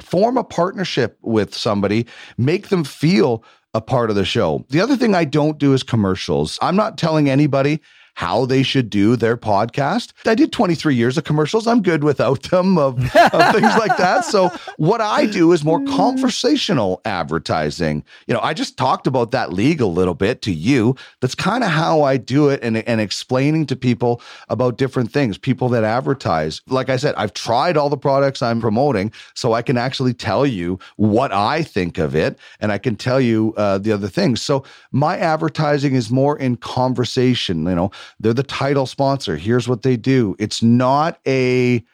Form 0.00 0.36
a 0.36 0.44
partnership 0.44 1.18
with 1.22 1.54
somebody, 1.54 2.06
make 2.36 2.68
them 2.68 2.82
feel 2.82 3.44
a 3.76 3.80
part 3.80 4.08
of 4.08 4.16
the 4.16 4.24
show. 4.24 4.64
The 4.70 4.80
other 4.80 4.96
thing 4.96 5.14
I 5.14 5.24
don't 5.24 5.58
do 5.58 5.74
is 5.74 5.82
commercials. 5.82 6.58
I'm 6.62 6.76
not 6.76 6.96
telling 6.96 7.28
anybody 7.28 7.82
how 8.16 8.46
they 8.46 8.62
should 8.62 8.88
do 8.88 9.14
their 9.14 9.36
podcast. 9.36 10.12
I 10.24 10.34
did 10.34 10.50
23 10.50 10.94
years 10.94 11.18
of 11.18 11.24
commercials. 11.24 11.66
I'm 11.66 11.82
good 11.82 12.02
without 12.02 12.42
them 12.44 12.78
of, 12.78 12.98
of 12.98 13.52
things 13.52 13.76
like 13.76 13.96
that. 13.98 14.24
So 14.24 14.50
what 14.78 15.02
I 15.02 15.26
do 15.26 15.52
is 15.52 15.62
more 15.62 15.84
conversational 15.84 17.02
advertising. 17.04 18.02
You 18.26 18.32
know, 18.32 18.40
I 18.40 18.54
just 18.54 18.78
talked 18.78 19.06
about 19.06 19.32
that 19.32 19.52
league 19.52 19.82
a 19.82 19.86
little 19.86 20.14
bit 20.14 20.40
to 20.42 20.52
you. 20.52 20.96
That's 21.20 21.34
kind 21.34 21.62
of 21.62 21.68
how 21.68 22.02
I 22.02 22.16
do 22.16 22.48
it 22.48 22.60
and, 22.62 22.78
and 22.78 23.02
explaining 23.02 23.66
to 23.66 23.76
people 23.76 24.22
about 24.48 24.78
different 24.78 25.12
things, 25.12 25.36
people 25.36 25.68
that 25.68 25.84
advertise. 25.84 26.62
Like 26.68 26.88
I 26.88 26.96
said, 26.96 27.14
I've 27.16 27.34
tried 27.34 27.76
all 27.76 27.90
the 27.90 27.98
products 27.98 28.40
I'm 28.40 28.62
promoting, 28.62 29.12
so 29.34 29.52
I 29.52 29.60
can 29.60 29.76
actually 29.76 30.14
tell 30.14 30.46
you 30.46 30.78
what 30.96 31.32
I 31.32 31.62
think 31.62 31.98
of 31.98 32.16
it 32.16 32.38
and 32.60 32.72
I 32.72 32.78
can 32.78 32.96
tell 32.96 33.20
you 33.20 33.52
uh, 33.58 33.76
the 33.76 33.92
other 33.92 34.08
things. 34.08 34.40
So 34.40 34.64
my 34.90 35.18
advertising 35.18 35.94
is 35.94 36.10
more 36.10 36.38
in 36.38 36.56
conversation, 36.56 37.66
you 37.66 37.74
know, 37.74 37.90
they're 38.20 38.34
the 38.34 38.42
title 38.42 38.86
sponsor. 38.86 39.36
Here's 39.36 39.68
what 39.68 39.82
they 39.82 39.96
do. 39.96 40.36
It's 40.38 40.62
not 40.62 41.20
a 41.26 41.84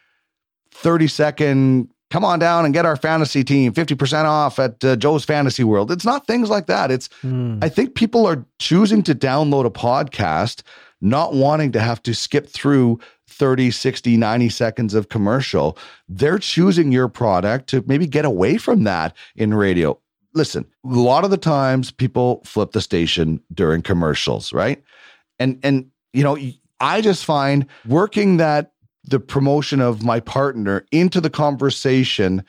30 0.73 1.07
second 1.07 1.89
come 2.11 2.25
on 2.27 2.39
down 2.39 2.67
and 2.67 2.75
get 2.75 2.85
our 2.85 2.97
fantasy 2.97 3.43
team 3.43 3.73
50% 3.73 4.25
off 4.25 4.59
at 4.59 4.85
uh, 4.85 4.97
Joe's 4.97 5.25
Fantasy 5.25 5.65
World. 5.65 5.91
It's 5.91 6.05
not 6.05 6.27
things 6.27 6.51
like 6.51 6.67
that. 6.67 6.91
It's 6.91 7.09
mm. 7.25 7.59
I 7.65 7.71
think 7.71 7.95
people 7.95 8.27
are 8.27 8.45
choosing 8.59 9.03
to 9.05 9.15
download 9.15 9.65
a 9.65 9.71
podcast 9.71 10.63
not 11.03 11.35
wanting 11.35 11.73
to 11.73 11.81
have 11.81 12.03
to 12.05 12.15
skip 12.15 12.49
through 12.49 13.01
30, 13.29 13.71
60, 13.71 14.17
90 14.17 14.49
seconds 14.49 14.95
of 14.95 15.09
commercial. 15.09 15.77
They're 16.09 16.39
choosing 16.39 16.93
your 16.93 17.09
product 17.09 17.69
to 17.71 17.83
maybe 17.87 18.07
get 18.07 18.25
away 18.25 18.57
from 18.57 18.85
that 18.85 19.15
in 19.35 19.53
radio. 19.53 19.99
Listen, 20.35 20.65
a 20.85 20.89
lot 20.89 21.25
of 21.25 21.31
the 21.31 21.37
times 21.37 21.91
people 21.91 22.41
flip 22.45 22.73
the 22.73 22.81
station 22.81 23.43
during 23.53 23.83
commercials, 23.83 24.53
right? 24.53 24.83
And 25.39 25.59
and 25.63 25.91
you 26.13 26.23
know, 26.23 26.37
I 26.81 27.01
just 27.01 27.25
find 27.25 27.67
working 27.87 28.39
that 28.39 28.73
the 29.05 29.21
promotion 29.21 29.81
of 29.81 30.03
my 30.03 30.21
partner 30.21 30.87
into 30.93 31.21
the 31.21 31.31
conversation 31.31 32.45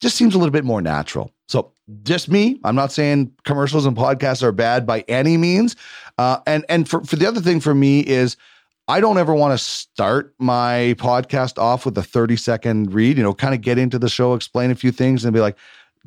just 0.00 0.16
seems 0.16 0.34
a 0.34 0.38
little 0.38 0.52
bit 0.52 0.64
more 0.64 0.80
natural. 0.80 1.32
So, 1.48 1.72
just 2.02 2.28
me. 2.28 2.60
I'm 2.64 2.74
not 2.74 2.92
saying 2.92 3.32
commercials 3.44 3.86
and 3.86 3.96
podcasts 3.96 4.42
are 4.42 4.52
bad 4.52 4.86
by 4.86 5.00
any 5.08 5.36
means. 5.38 5.74
Uh, 6.18 6.38
and 6.46 6.64
and 6.68 6.88
for, 6.88 7.02
for 7.04 7.16
the 7.16 7.26
other 7.26 7.40
thing 7.40 7.60
for 7.60 7.74
me 7.74 8.00
is 8.00 8.36
I 8.88 9.00
don't 9.00 9.18
ever 9.18 9.34
want 9.34 9.58
to 9.58 9.62
start 9.62 10.34
my 10.38 10.94
podcast 10.98 11.58
off 11.58 11.84
with 11.84 11.96
a 11.98 12.02
30 12.02 12.36
second 12.36 12.94
read, 12.94 13.18
you 13.18 13.22
know, 13.22 13.34
kind 13.34 13.54
of 13.54 13.60
get 13.60 13.78
into 13.78 13.98
the 13.98 14.08
show, 14.08 14.34
explain 14.34 14.70
a 14.70 14.74
few 14.74 14.90
things 14.90 15.24
and 15.24 15.34
be 15.34 15.40
like, 15.40 15.58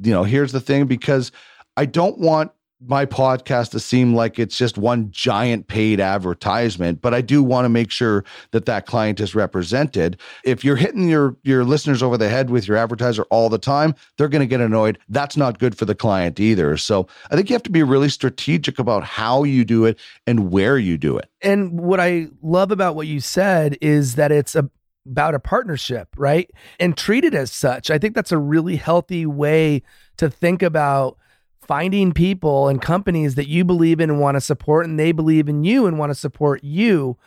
you 0.02 0.12
know, 0.12 0.24
here's 0.24 0.52
the 0.52 0.60
thing, 0.60 0.86
because 0.86 1.32
I 1.78 1.86
don't 1.86 2.18
want 2.18 2.52
my 2.88 3.06
podcast 3.06 3.72
to 3.72 3.80
seem 3.80 4.16
like 4.16 4.40
it's 4.40 4.58
just 4.58 4.78
one 4.78 5.12
giant 5.12 5.68
paid 5.68 6.00
advertisement 6.00 7.02
but 7.02 7.14
i 7.14 7.22
do 7.22 7.44
want 7.44 7.66
to 7.66 7.70
make 7.70 7.92
sure 7.92 8.24
that 8.52 8.66
that 8.66 8.86
client 8.86 9.20
is 9.20 9.36
represented 9.36 10.20
if 10.44 10.64
you're 10.64 10.76
hitting 10.76 11.08
your 11.08 11.36
your 11.44 11.64
listeners 11.64 12.02
over 12.02 12.18
the 12.18 12.30
head 12.30 12.50
with 12.50 12.68
your 12.68 12.78
advertiser 12.78 13.24
all 13.30 13.50
the 13.50 13.58
time 13.58 13.94
they're 14.18 14.28
going 14.28 14.42
to 14.42 14.48
get 14.48 14.62
annoyed 14.62 14.98
that's 15.10 15.38
not 15.38 15.60
good 15.60 15.78
for 15.78 15.86
the 15.86 15.96
client 15.96 16.40
either 16.40 16.76
so 16.76 17.08
i 17.30 17.36
think 17.36 17.50
you 17.50 17.54
have 17.54 17.64
to 17.64 17.70
be 17.70 17.84
really 17.84 18.10
strategic 18.10 18.80
about 18.80 19.04
how 19.04 19.44
you 19.44 19.64
do 19.64 19.86
it 19.86 20.00
and 20.26 20.52
where 20.52 20.78
you 20.78 20.98
do 20.98 21.18
it 21.18 21.30
and 21.42 21.80
what 21.80 22.00
i 22.00 22.28
love 22.42 22.72
about 22.72 22.96
what 22.96 23.08
you 23.08 23.20
said 23.20 23.78
is 23.82 24.16
that 24.16 24.32
it's 24.32 24.56
a 24.56 24.70
about 25.06 25.34
a 25.34 25.40
partnership, 25.40 26.10
right? 26.16 26.52
And 26.80 26.96
treat 26.96 27.24
it 27.24 27.34
as 27.34 27.52
such. 27.52 27.90
I 27.90 27.98
think 27.98 28.14
that's 28.14 28.32
a 28.32 28.38
really 28.38 28.76
healthy 28.76 29.26
way 29.26 29.82
to 30.18 30.30
think 30.30 30.62
about 30.62 31.18
finding 31.62 32.12
people 32.12 32.68
and 32.68 32.82
companies 32.82 33.36
that 33.36 33.48
you 33.48 33.64
believe 33.64 34.00
in 34.00 34.10
and 34.10 34.20
want 34.20 34.36
to 34.36 34.42
support, 34.42 34.86
and 34.86 35.00
they 35.00 35.12
believe 35.12 35.48
in 35.48 35.64
you 35.64 35.86
and 35.86 35.98
want 35.98 36.10
to 36.10 36.16
support 36.16 36.64
you. 36.64 37.18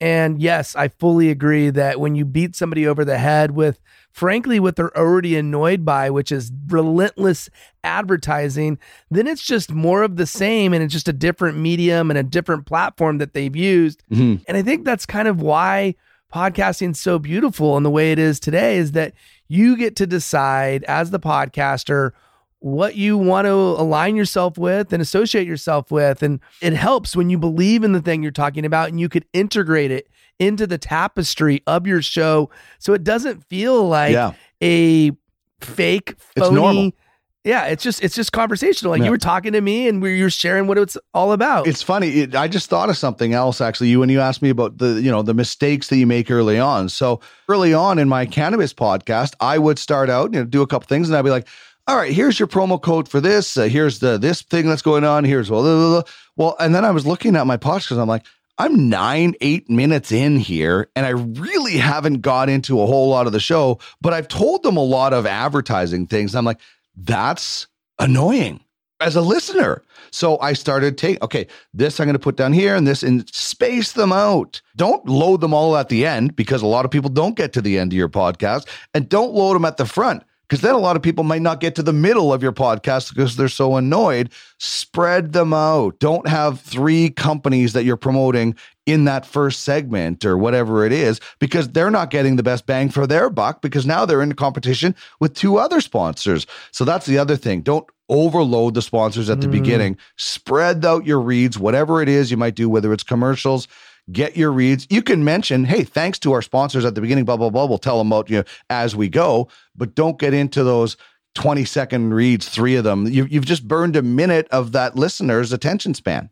And 0.00 0.40
yes, 0.40 0.74
I 0.74 0.88
fully 0.88 1.28
agree 1.28 1.68
that 1.70 2.00
when 2.00 2.14
you 2.14 2.24
beat 2.24 2.56
somebody 2.56 2.86
over 2.86 3.04
the 3.04 3.18
head 3.18 3.50
with, 3.50 3.80
frankly, 4.10 4.58
what 4.58 4.76
they're 4.76 4.96
already 4.96 5.36
annoyed 5.36 5.84
by, 5.84 6.08
which 6.08 6.32
is 6.32 6.50
relentless 6.68 7.50
advertising, 7.84 8.78
then 9.10 9.26
it's 9.26 9.44
just 9.44 9.72
more 9.72 10.02
of 10.02 10.16
the 10.16 10.26
same 10.26 10.72
and 10.72 10.82
it's 10.82 10.94
just 10.94 11.08
a 11.08 11.12
different 11.12 11.58
medium 11.58 12.10
and 12.10 12.18
a 12.18 12.22
different 12.22 12.64
platform 12.64 13.18
that 13.18 13.34
they've 13.34 13.54
used. 13.54 14.02
Mm-hmm. 14.10 14.42
And 14.48 14.56
I 14.56 14.62
think 14.62 14.86
that's 14.86 15.04
kind 15.04 15.28
of 15.28 15.42
why 15.42 15.96
podcasting 16.32 16.92
is 16.92 17.00
so 17.00 17.18
beautiful 17.18 17.76
and 17.76 17.84
the 17.84 17.90
way 17.90 18.12
it 18.12 18.18
is 18.18 18.40
today 18.40 18.78
is 18.78 18.92
that 18.92 19.12
you 19.48 19.76
get 19.76 19.96
to 19.96 20.06
decide 20.06 20.84
as 20.84 21.10
the 21.10 21.20
podcaster 21.20 22.12
what 22.60 22.94
you 22.94 23.16
want 23.18 23.46
to 23.46 23.52
align 23.52 24.16
yourself 24.16 24.56
with 24.56 24.92
and 24.92 25.02
associate 25.02 25.46
yourself 25.46 25.90
with. 25.90 26.22
And 26.22 26.40
it 26.60 26.74
helps 26.74 27.16
when 27.16 27.30
you 27.30 27.38
believe 27.38 27.82
in 27.82 27.92
the 27.92 28.02
thing 28.02 28.22
you're 28.22 28.32
talking 28.32 28.64
about 28.64 28.88
and 28.88 29.00
you 29.00 29.08
could 29.08 29.24
integrate 29.32 29.90
it 29.90 30.08
into 30.38 30.66
the 30.66 30.78
tapestry 30.78 31.62
of 31.66 31.86
your 31.86 32.02
show 32.02 32.50
so 32.78 32.92
it 32.92 33.04
doesn't 33.04 33.44
feel 33.44 33.86
like 33.86 34.12
yeah. 34.12 34.32
a 34.62 35.12
fake, 35.60 36.14
phony. 36.36 36.94
Yeah, 37.42 37.66
it's 37.66 37.82
just 37.82 38.04
it's 38.04 38.14
just 38.14 38.32
conversational. 38.32 38.90
Like 38.90 38.98
yeah. 38.98 39.06
you 39.06 39.10
were 39.10 39.18
talking 39.18 39.54
to 39.54 39.62
me, 39.62 39.88
and 39.88 40.02
we 40.02 40.18
you're 40.18 40.28
sharing 40.28 40.66
what 40.66 40.76
it's 40.76 40.98
all 41.14 41.32
about. 41.32 41.66
It's 41.66 41.82
funny. 41.82 42.08
It, 42.08 42.34
I 42.34 42.48
just 42.48 42.68
thought 42.68 42.90
of 42.90 42.98
something 42.98 43.32
else 43.32 43.62
actually. 43.62 43.88
You 43.88 43.98
when 43.98 44.10
you 44.10 44.20
asked 44.20 44.42
me 44.42 44.50
about 44.50 44.76
the 44.76 45.00
you 45.00 45.10
know 45.10 45.22
the 45.22 45.32
mistakes 45.32 45.88
that 45.88 45.96
you 45.96 46.06
make 46.06 46.30
early 46.30 46.58
on. 46.58 46.90
So 46.90 47.20
early 47.48 47.72
on 47.72 47.98
in 47.98 48.10
my 48.10 48.26
cannabis 48.26 48.74
podcast, 48.74 49.32
I 49.40 49.56
would 49.56 49.78
start 49.78 50.10
out 50.10 50.34
you 50.34 50.40
know 50.40 50.44
do 50.44 50.60
a 50.60 50.66
couple 50.66 50.86
things, 50.86 51.08
and 51.08 51.16
I'd 51.16 51.22
be 51.22 51.30
like, 51.30 51.48
all 51.90 51.96
right, 51.96 52.12
here's 52.12 52.38
your 52.38 52.46
promo 52.46 52.80
code 52.80 53.08
for 53.08 53.20
this. 53.20 53.56
Uh, 53.56 53.64
here's 53.64 53.98
the 53.98 54.16
this 54.16 54.42
thing 54.42 54.68
that's 54.68 54.80
going 54.80 55.02
on. 55.02 55.24
Here's 55.24 55.50
well, 55.50 55.62
blah, 55.62 55.74
blah, 55.76 56.02
blah. 56.02 56.12
well, 56.36 56.56
and 56.60 56.72
then 56.72 56.84
I 56.84 56.92
was 56.92 57.04
looking 57.04 57.34
at 57.34 57.48
my 57.48 57.56
podcast 57.56 58.00
I'm 58.00 58.06
like, 58.06 58.24
I'm 58.58 58.88
nine, 58.88 59.34
eight 59.40 59.68
minutes 59.68 60.12
in 60.12 60.36
here, 60.36 60.88
and 60.94 61.04
I 61.04 61.10
really 61.10 61.78
haven't 61.78 62.20
got 62.20 62.48
into 62.48 62.80
a 62.80 62.86
whole 62.86 63.08
lot 63.08 63.26
of 63.26 63.32
the 63.32 63.40
show, 63.40 63.80
but 64.00 64.12
I've 64.12 64.28
told 64.28 64.62
them 64.62 64.76
a 64.76 64.84
lot 64.84 65.12
of 65.12 65.26
advertising 65.26 66.06
things. 66.06 66.36
I'm 66.36 66.44
like, 66.44 66.60
that's 66.94 67.66
annoying 67.98 68.60
as 69.00 69.16
a 69.16 69.20
listener. 69.20 69.82
So 70.12 70.38
I 70.38 70.52
started 70.52 70.96
take 70.96 71.20
okay, 71.24 71.48
this 71.74 71.98
I'm 71.98 72.06
going 72.06 72.12
to 72.12 72.20
put 72.20 72.36
down 72.36 72.52
here 72.52 72.76
and 72.76 72.86
this 72.86 73.02
and 73.02 73.28
space 73.34 73.94
them 73.94 74.12
out. 74.12 74.62
Don't 74.76 75.04
load 75.08 75.40
them 75.40 75.54
all 75.54 75.76
at 75.76 75.88
the 75.88 76.06
end 76.06 76.36
because 76.36 76.62
a 76.62 76.68
lot 76.68 76.84
of 76.84 76.92
people 76.92 77.10
don't 77.10 77.34
get 77.34 77.52
to 77.54 77.60
the 77.60 77.80
end 77.80 77.92
of 77.92 77.96
your 77.96 78.08
podcast 78.08 78.68
and 78.94 79.08
don't 79.08 79.34
load 79.34 79.54
them 79.54 79.64
at 79.64 79.76
the 79.76 79.86
front 79.86 80.22
because 80.50 80.62
then 80.62 80.74
a 80.74 80.78
lot 80.78 80.96
of 80.96 81.02
people 81.02 81.22
might 81.22 81.42
not 81.42 81.60
get 81.60 81.76
to 81.76 81.82
the 81.82 81.92
middle 81.92 82.32
of 82.32 82.42
your 82.42 82.50
podcast 82.50 83.14
because 83.14 83.36
they're 83.36 83.46
so 83.46 83.76
annoyed. 83.76 84.30
Spread 84.58 85.32
them 85.32 85.54
out. 85.54 86.00
Don't 86.00 86.26
have 86.26 86.60
three 86.60 87.10
companies 87.10 87.72
that 87.72 87.84
you're 87.84 87.96
promoting 87.96 88.56
in 88.84 89.04
that 89.04 89.24
first 89.24 89.62
segment 89.62 90.24
or 90.24 90.36
whatever 90.36 90.84
it 90.84 90.90
is 90.90 91.20
because 91.38 91.68
they're 91.68 91.92
not 91.92 92.10
getting 92.10 92.34
the 92.34 92.42
best 92.42 92.66
bang 92.66 92.88
for 92.88 93.06
their 93.06 93.30
buck 93.30 93.62
because 93.62 93.86
now 93.86 94.04
they're 94.04 94.22
in 94.22 94.32
competition 94.32 94.96
with 95.20 95.34
two 95.34 95.56
other 95.56 95.80
sponsors. 95.80 96.48
So 96.72 96.84
that's 96.84 97.06
the 97.06 97.16
other 97.16 97.36
thing. 97.36 97.60
Don't 97.60 97.86
overload 98.08 98.74
the 98.74 98.82
sponsors 98.82 99.30
at 99.30 99.40
the 99.40 99.46
mm. 99.46 99.52
beginning. 99.52 99.98
Spread 100.16 100.84
out 100.84 101.06
your 101.06 101.20
reads, 101.20 101.60
whatever 101.60 102.02
it 102.02 102.08
is 102.08 102.28
you 102.28 102.36
might 102.36 102.56
do, 102.56 102.68
whether 102.68 102.92
it's 102.92 103.04
commercials, 103.04 103.68
get 104.12 104.36
your 104.36 104.52
reads. 104.52 104.86
You 104.90 105.02
can 105.02 105.24
mention, 105.24 105.64
hey, 105.64 105.84
thanks 105.84 106.18
to 106.20 106.32
our 106.32 106.42
sponsors 106.42 106.84
at 106.84 106.94
the 106.94 107.00
beginning, 107.00 107.24
blah, 107.24 107.36
blah, 107.36 107.50
blah. 107.50 107.66
We'll 107.66 107.78
tell 107.78 107.98
them 107.98 108.08
about 108.12 108.30
you 108.30 108.44
as 108.68 108.96
we 108.96 109.08
go, 109.08 109.48
but 109.76 109.94
don't 109.94 110.18
get 110.18 110.34
into 110.34 110.64
those 110.64 110.96
20 111.34 111.64
second 111.64 112.14
reads, 112.14 112.48
three 112.48 112.76
of 112.76 112.84
them. 112.84 113.06
You, 113.06 113.26
you've 113.26 113.46
just 113.46 113.66
burned 113.68 113.96
a 113.96 114.02
minute 114.02 114.48
of 114.50 114.72
that 114.72 114.96
listener's 114.96 115.52
attention 115.52 115.94
span. 115.94 116.30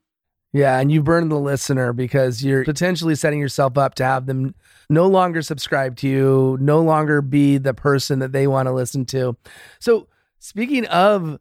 Yeah, 0.53 0.79
and 0.79 0.91
you 0.91 1.03
burn 1.03 1.29
the 1.29 1.39
listener 1.39 1.93
because 1.93 2.43
you're 2.43 2.65
potentially 2.65 3.15
setting 3.15 3.39
yourself 3.39 3.77
up 3.77 3.95
to 3.97 4.05
have 4.05 4.25
them 4.27 4.55
no 4.89 5.07
longer 5.07 5.43
subscribe 5.43 5.97
to 5.97 6.09
you, 6.09 6.57
no 6.61 6.81
longer 6.81 7.21
be 7.21 7.59
the 7.59 7.75
person 7.75 8.21
that 8.21 8.33
they 8.33 8.47
want 8.47 8.67
to 8.67 8.73
listen 8.73 9.05
to. 9.07 9.37
So, 9.79 10.09
speaking 10.39 10.87
of 10.87 11.39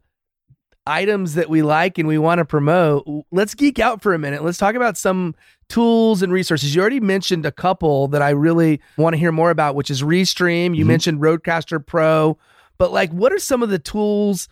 items 0.86 1.34
that 1.34 1.48
we 1.48 1.62
like 1.62 1.98
and 1.98 2.06
we 2.06 2.18
want 2.18 2.38
to 2.38 2.44
promote, 2.44 3.06
let's 3.30 3.54
geek 3.54 3.78
out 3.78 4.02
for 4.02 4.12
a 4.12 4.18
minute. 4.18 4.44
Let's 4.44 4.58
talk 4.58 4.74
about 4.74 4.98
some 4.98 5.34
tools 5.68 6.22
and 6.22 6.32
resources. 6.32 6.74
You 6.74 6.80
already 6.80 7.00
mentioned 7.00 7.46
a 7.46 7.52
couple 7.52 8.08
that 8.08 8.22
I 8.22 8.30
really 8.30 8.80
want 8.96 9.14
to 9.14 9.18
hear 9.18 9.32
more 9.32 9.50
about, 9.50 9.74
which 9.74 9.90
is 9.90 10.02
Restream. 10.02 10.74
You 10.74 10.82
mm-hmm. 10.82 10.88
mentioned 10.88 11.20
RodeCaster 11.20 11.84
Pro, 11.84 12.38
but 12.78 12.92
like, 12.92 13.10
what 13.10 13.32
are 13.32 13.38
some 13.38 13.62
of 13.62 13.68
the 13.70 13.78
tools? 13.78 14.48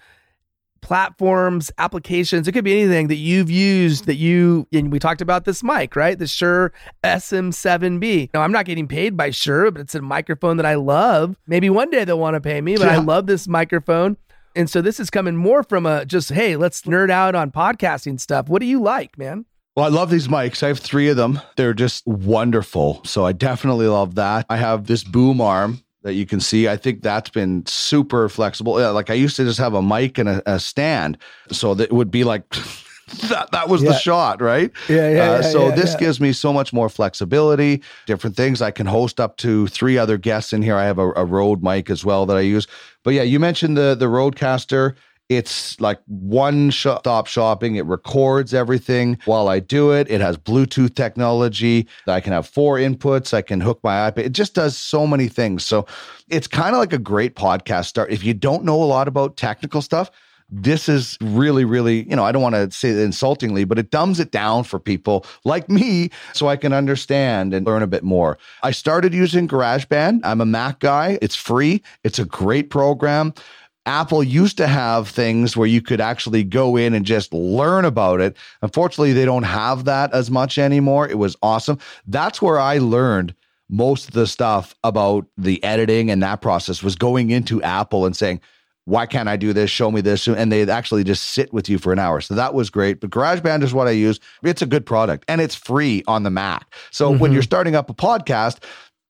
platforms, 0.87 1.73
applications. 1.79 2.47
It 2.47 2.53
could 2.53 2.63
be 2.63 2.73
anything 2.73 3.09
that 3.09 3.17
you've 3.17 3.51
used 3.51 4.07
that 4.07 4.15
you, 4.15 4.69
and 4.73 4.93
we 4.93 5.01
talked 5.01 5.21
about 5.21 5.45
this 5.45 5.65
mic, 5.65 5.97
right? 5.97 6.17
The 6.17 6.29
Shure 6.29 6.73
SM7B. 7.03 8.31
Now, 8.33 8.43
I'm 8.43 8.53
not 8.53 8.67
getting 8.67 8.87
paid 8.87 9.17
by 9.17 9.31
Shure, 9.31 9.73
but 9.73 9.81
it's 9.81 9.97
a 9.97 10.01
microphone 10.01 10.59
that 10.59 10.67
I 10.67 10.77
love. 10.77 11.37
Maybe 11.49 11.71
one 11.71 11.91
day 11.91 12.05
they'll 12.05 12.21
want 12.21 12.35
to 12.35 12.41
pay 12.41 12.61
me, 12.61 12.77
but 12.77 12.87
yeah. 12.87 12.95
I 12.95 12.99
love 12.99 13.27
this 13.27 13.49
microphone. 13.49 14.17
And 14.55 14.71
so 14.71 14.81
this 14.81 15.01
is 15.01 15.11
coming 15.11 15.35
more 15.37 15.65
from 15.65 15.87
a 15.87 16.07
just, 16.07 16.31
hey, 16.31 16.55
let's 16.55 16.83
nerd 16.83 17.11
out 17.11 17.35
on 17.35 17.51
podcasting 17.51 18.21
stuff. 18.21 18.49
What 18.49 18.61
do 18.61 18.67
you 18.67 18.81
like, 18.81 19.19
man? 19.19 19.45
Well, 19.77 19.85
I 19.85 19.89
love 19.89 20.09
these 20.09 20.27
mics. 20.27 20.63
I 20.63 20.69
have 20.69 20.79
three 20.79 21.09
of 21.09 21.19
them. 21.19 21.39
They're 21.57 21.75
just 21.75 22.07
wonderful. 22.07 23.03
So 23.05 23.27
I 23.27 23.33
definitely 23.33 23.89
love 23.89 24.15
that. 24.15 24.47
I 24.49 24.57
have 24.57 24.87
this 24.87 25.05
boom 25.05 25.39
arm 25.39 25.83
that 26.03 26.15
you 26.15 26.25
can 26.25 26.41
see. 26.41 26.67
I 26.67 26.79
think 26.79 27.03
that's 27.03 27.29
been 27.29 27.67
super 27.67 28.31
flexible. 28.31 28.81
Yeah, 28.81 28.89
Like 28.89 29.11
I 29.11 29.15
used 29.15 29.37
to 29.37 29.45
just 29.45 29.59
have 29.59 29.75
a 29.75 29.83
mic 29.83 30.17
and 30.17 30.31
a, 30.31 30.43
a 30.51 30.59
stand, 30.59 31.19
so 31.53 31.75
that 31.75 31.93
would 31.93 32.11
be 32.11 32.25
like. 32.25 32.45
that 33.29 33.51
that 33.53 33.69
was 33.69 33.85
yeah. 33.85 33.91
the 33.91 33.99
shot, 33.99 34.41
right? 34.41 34.73
Yeah, 34.89 35.11
yeah. 35.11 35.31
Uh, 35.31 35.35
yeah 35.37 35.41
so 35.43 35.71
this 35.71 35.95
gives 35.95 36.21
me 36.21 36.33
so 36.33 36.53
much 36.53 36.73
more 36.73 36.89
flexibility, 36.89 37.83
different 38.07 38.35
things. 38.35 38.61
I 38.61 38.73
can 38.73 38.87
host 38.87 39.21
up 39.21 39.37
to 39.39 39.69
three 39.69 39.97
other 39.97 40.19
guests 40.19 40.53
in 40.53 40.61
here. 40.63 40.75
I 40.75 40.87
have 40.87 40.99
a, 40.99 41.13
a 41.13 41.25
Rode 41.25 41.63
mic 41.63 41.89
as 41.89 42.05
well 42.05 42.27
that 42.27 42.37
I 42.37 42.41
use. 42.41 42.67
But 43.05 43.15
yeah, 43.15 43.23
you 43.23 43.39
mentioned 43.39 43.77
the 43.77 43.95
the 43.95 44.07
Rodecaster. 44.07 44.97
It's 45.29 45.81
like 45.81 46.01
one 46.07 46.71
stop 46.71 47.27
shopping. 47.27 47.77
It 47.77 47.85
records 47.87 48.55
everything 48.55 49.19
while 49.25 49.49
I 49.49 49.59
do 49.59 49.91
it. 49.91 50.09
It 50.09 50.21
has 50.21 50.37
Bluetooth 50.37 50.95
technology. 50.95 51.89
I 52.07 52.21
can 52.21 52.33
have 52.33 52.47
four 52.47 52.77
inputs. 52.77 53.35
I 53.35 53.43
can 53.43 53.61
hook 53.61 53.81
my 53.83 54.11
iPad. 54.11 54.19
It 54.19 54.33
just 54.33 54.55
does 54.55 54.77
so 54.77 55.07
many 55.07 55.29
things. 55.29 55.65
So 55.65 55.87
it's 56.29 56.47
kind 56.47 56.75
of 56.75 56.79
like 56.79 56.93
a 56.93 56.99
great 56.99 57.35
podcast 57.35 57.87
start. 57.87 58.13
If 58.13 58.23
you 58.23 58.35
don't 58.35 58.65
know 58.65 58.81
a 58.81 58.85
lot 58.85 59.09
about 59.09 59.37
technical 59.37 59.83
stuff, 59.83 60.11
this 60.49 60.89
is 60.89 61.19
really, 61.21 61.65
really, 61.65 62.09
you 62.09 62.15
know, 62.15 62.25
I 62.25 62.31
don't 62.31 62.43
want 62.43 62.55
to 62.55 62.71
say 62.71 62.91
it 62.91 62.99
insultingly, 62.99 63.65
but 63.65 63.79
it 63.81 63.91
dumbs 63.91 64.21
it 64.21 64.31
down 64.31 64.63
for 64.63 64.79
people 64.79 65.27
like 65.45 65.69
me 65.69 66.11
so 66.35 66.47
I 66.47 66.57
can 66.57 66.73
understand 66.73 67.53
and 67.53 67.67
learn 67.67 67.83
a 67.83 67.89
bit 67.89 68.05
more. 68.05 68.39
I 68.63 68.71
started 68.71 69.13
using 69.13 69.49
GarageBand. 69.49 70.21
I'm 70.23 70.41
a 70.41 70.47
Mac 70.47 70.79
guy. 70.79 71.19
It's 71.21 71.35
free, 71.35 71.83
it's 72.05 72.21
a 72.21 72.25
great 72.25 72.71
program. 72.71 73.35
Apple 73.87 74.23
used 74.23 74.57
to 74.59 74.67
have 74.67 75.09
things 75.09 75.57
where 75.57 75.69
you 75.69 75.81
could 75.81 76.01
actually 76.01 76.43
go 76.45 76.77
in 76.77 76.93
and 76.93 77.07
just 77.07 77.33
learn 77.33 77.85
about 77.85 78.21
it. 78.21 78.37
Unfortunately, 78.61 79.13
they 79.13 79.25
don't 79.25 79.45
have 79.45 79.85
that 79.85 80.13
as 80.13 80.31
much 80.31 80.59
anymore. 80.59 81.09
It 81.09 81.19
was 81.19 81.37
awesome. 81.43 81.79
That's 82.07 82.43
where 82.43 82.59
I 82.59 82.79
learned 82.79 83.35
most 83.69 84.09
of 84.09 84.15
the 84.15 84.27
stuff 84.27 84.75
about 84.85 85.27
the 85.39 85.63
editing 85.65 86.11
and 86.11 86.23
that 86.23 86.41
process 86.41 86.83
was 86.83 86.95
going 86.97 87.31
into 87.31 87.63
Apple 87.63 88.07
and 88.07 88.17
saying, 88.17 88.41
why 88.87 89.05
can't 89.05 89.29
I 89.29 89.37
do 89.37 89.53
this? 89.53 89.69
Show 89.69 89.91
me 89.91 90.01
this. 90.01 90.29
And 90.29 90.53
they 90.53 90.69
actually 90.71 91.03
just 91.03 91.31
sit 91.31 91.53
with 91.53 91.69
you 91.69 91.77
for 91.77 91.93
an 91.93 91.99
hour. 91.99 92.21
So 92.21 92.35
that 92.35 92.55
was 92.55 92.71
great. 92.71 93.01
But 93.01 93.11
GarageBand 93.11 93.65
is 93.65 93.75
what 93.75 93.89
I 93.89 93.91
use. 93.91 94.21
It's 94.45 94.63
a 94.63 94.67
good 94.67 94.87
product 94.87 95.25
and 95.27 95.41
it's 95.41 95.57
free 95.57 96.05
on 96.07 96.23
the 96.23 96.31
Mac. 96.31 96.73
So 96.93 97.11
mm-hmm. 97.11 97.19
when 97.19 97.33
you're 97.33 97.43
starting 97.43 97.75
up 97.75 97.91
a 97.91 97.95
podcast, 97.95 98.63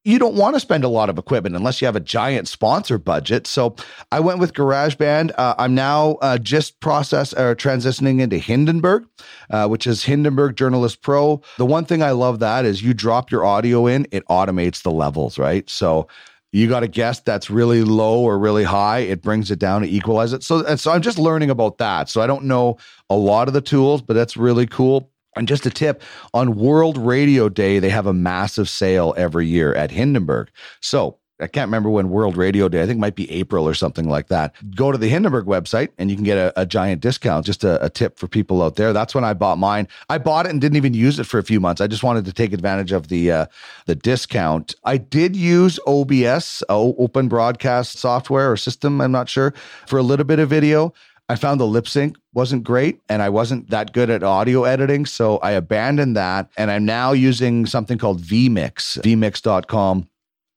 you 0.06 0.20
don't 0.20 0.36
want 0.36 0.54
to 0.54 0.60
spend 0.60 0.84
a 0.84 0.88
lot 0.88 1.10
of 1.10 1.18
equipment 1.18 1.56
unless 1.56 1.82
you 1.82 1.86
have 1.86 1.96
a 1.96 2.00
giant 2.00 2.46
sponsor 2.46 2.96
budget. 2.96 3.46
So 3.46 3.74
I 4.12 4.20
went 4.20 4.38
with 4.38 4.52
GarageBand. 4.52 5.32
Uh, 5.36 5.56
I'm 5.58 5.74
now 5.74 6.12
uh, 6.22 6.38
just 6.38 6.78
process 6.78 7.32
or 7.32 7.50
uh, 7.50 7.54
transitioning 7.56 8.20
into 8.20 8.38
Hindenburg, 8.38 9.04
uh, 9.50 9.66
which 9.66 9.84
is 9.84 10.04
Hindenburg 10.04 10.54
Journalist 10.54 11.02
Pro. 11.02 11.42
The 11.58 11.66
one 11.66 11.84
thing 11.84 12.04
I 12.04 12.12
love 12.12 12.38
that 12.38 12.64
is 12.64 12.82
you 12.82 12.94
drop 12.94 13.32
your 13.32 13.44
audio 13.44 13.88
in, 13.88 14.06
it 14.12 14.24
automates 14.26 14.82
the 14.82 14.92
levels, 14.92 15.40
right? 15.40 15.68
So 15.68 16.06
you 16.52 16.68
got 16.68 16.84
a 16.84 16.88
guest 16.88 17.24
that's 17.24 17.50
really 17.50 17.82
low 17.82 18.20
or 18.20 18.38
really 18.38 18.64
high, 18.64 19.00
it 19.00 19.22
brings 19.22 19.50
it 19.50 19.58
down 19.58 19.82
to 19.82 19.88
equalize 19.88 20.32
it. 20.32 20.44
So, 20.44 20.64
and 20.64 20.78
so 20.78 20.92
I'm 20.92 21.02
just 21.02 21.18
learning 21.18 21.50
about 21.50 21.78
that. 21.78 22.08
So 22.08 22.20
I 22.22 22.28
don't 22.28 22.44
know 22.44 22.78
a 23.10 23.16
lot 23.16 23.48
of 23.48 23.54
the 23.54 23.60
tools, 23.60 24.02
but 24.02 24.14
that's 24.14 24.36
really 24.36 24.66
cool. 24.66 25.10
And 25.36 25.46
just 25.46 25.66
a 25.66 25.70
tip 25.70 26.02
on 26.32 26.56
World 26.56 26.96
Radio 26.96 27.48
Day, 27.48 27.78
they 27.78 27.90
have 27.90 28.06
a 28.06 28.14
massive 28.14 28.68
sale 28.68 29.14
every 29.16 29.46
year 29.46 29.74
at 29.74 29.90
Hindenburg. 29.90 30.50
So 30.80 31.18
I 31.38 31.46
can't 31.46 31.68
remember 31.68 31.90
when 31.90 32.08
World 32.08 32.38
Radio 32.38 32.66
Day, 32.68 32.82
I 32.82 32.86
think 32.86 32.98
might 32.98 33.14
be 33.14 33.30
April 33.30 33.68
or 33.68 33.74
something 33.74 34.08
like 34.08 34.28
that. 34.28 34.54
Go 34.74 34.90
to 34.90 34.96
the 34.96 35.08
Hindenburg 35.08 35.44
website 35.44 35.90
and 35.98 36.08
you 36.08 36.16
can 36.16 36.24
get 36.24 36.38
a, 36.38 36.60
a 36.60 36.64
giant 36.64 37.02
discount. 37.02 37.44
Just 37.44 37.62
a, 37.62 37.84
a, 37.84 37.90
tip 37.90 38.18
for 38.18 38.26
people 38.26 38.62
out 38.62 38.76
there. 38.76 38.94
That's 38.94 39.14
when 39.14 39.24
I 39.24 39.34
bought 39.34 39.58
mine. 39.58 39.86
I 40.08 40.16
bought 40.16 40.46
it 40.46 40.50
and 40.50 40.60
didn't 40.60 40.76
even 40.76 40.94
use 40.94 41.18
it 41.18 41.24
for 41.24 41.38
a 41.38 41.42
few 41.42 41.60
months. 41.60 41.82
I 41.82 41.86
just 41.86 42.02
wanted 42.02 42.24
to 42.24 42.32
take 42.32 42.54
advantage 42.54 42.92
of 42.92 43.08
the 43.08 43.30
uh, 43.30 43.46
the 43.84 43.94
discount. 43.94 44.74
I 44.84 44.96
did 44.96 45.36
use 45.36 45.78
OBS, 45.86 46.62
Open 46.70 47.28
Broadcast 47.28 47.98
Software 47.98 48.50
or 48.50 48.56
System, 48.56 49.00
I'm 49.02 49.12
not 49.12 49.28
sure, 49.28 49.52
for 49.86 49.98
a 49.98 50.02
little 50.02 50.24
bit 50.24 50.38
of 50.38 50.48
video. 50.48 50.94
I 51.28 51.34
found 51.34 51.60
the 51.60 51.66
lip 51.66 51.88
sync 51.88 52.16
wasn't 52.34 52.62
great 52.62 53.00
and 53.08 53.20
I 53.20 53.28
wasn't 53.30 53.70
that 53.70 53.92
good 53.92 54.10
at 54.10 54.22
audio 54.22 54.64
editing. 54.64 55.06
So 55.06 55.38
I 55.38 55.52
abandoned 55.52 56.16
that. 56.16 56.48
And 56.56 56.70
I'm 56.70 56.84
now 56.84 57.12
using 57.12 57.66
something 57.66 57.98
called 57.98 58.22
vMix, 58.22 59.00
vmix.com. 59.02 60.08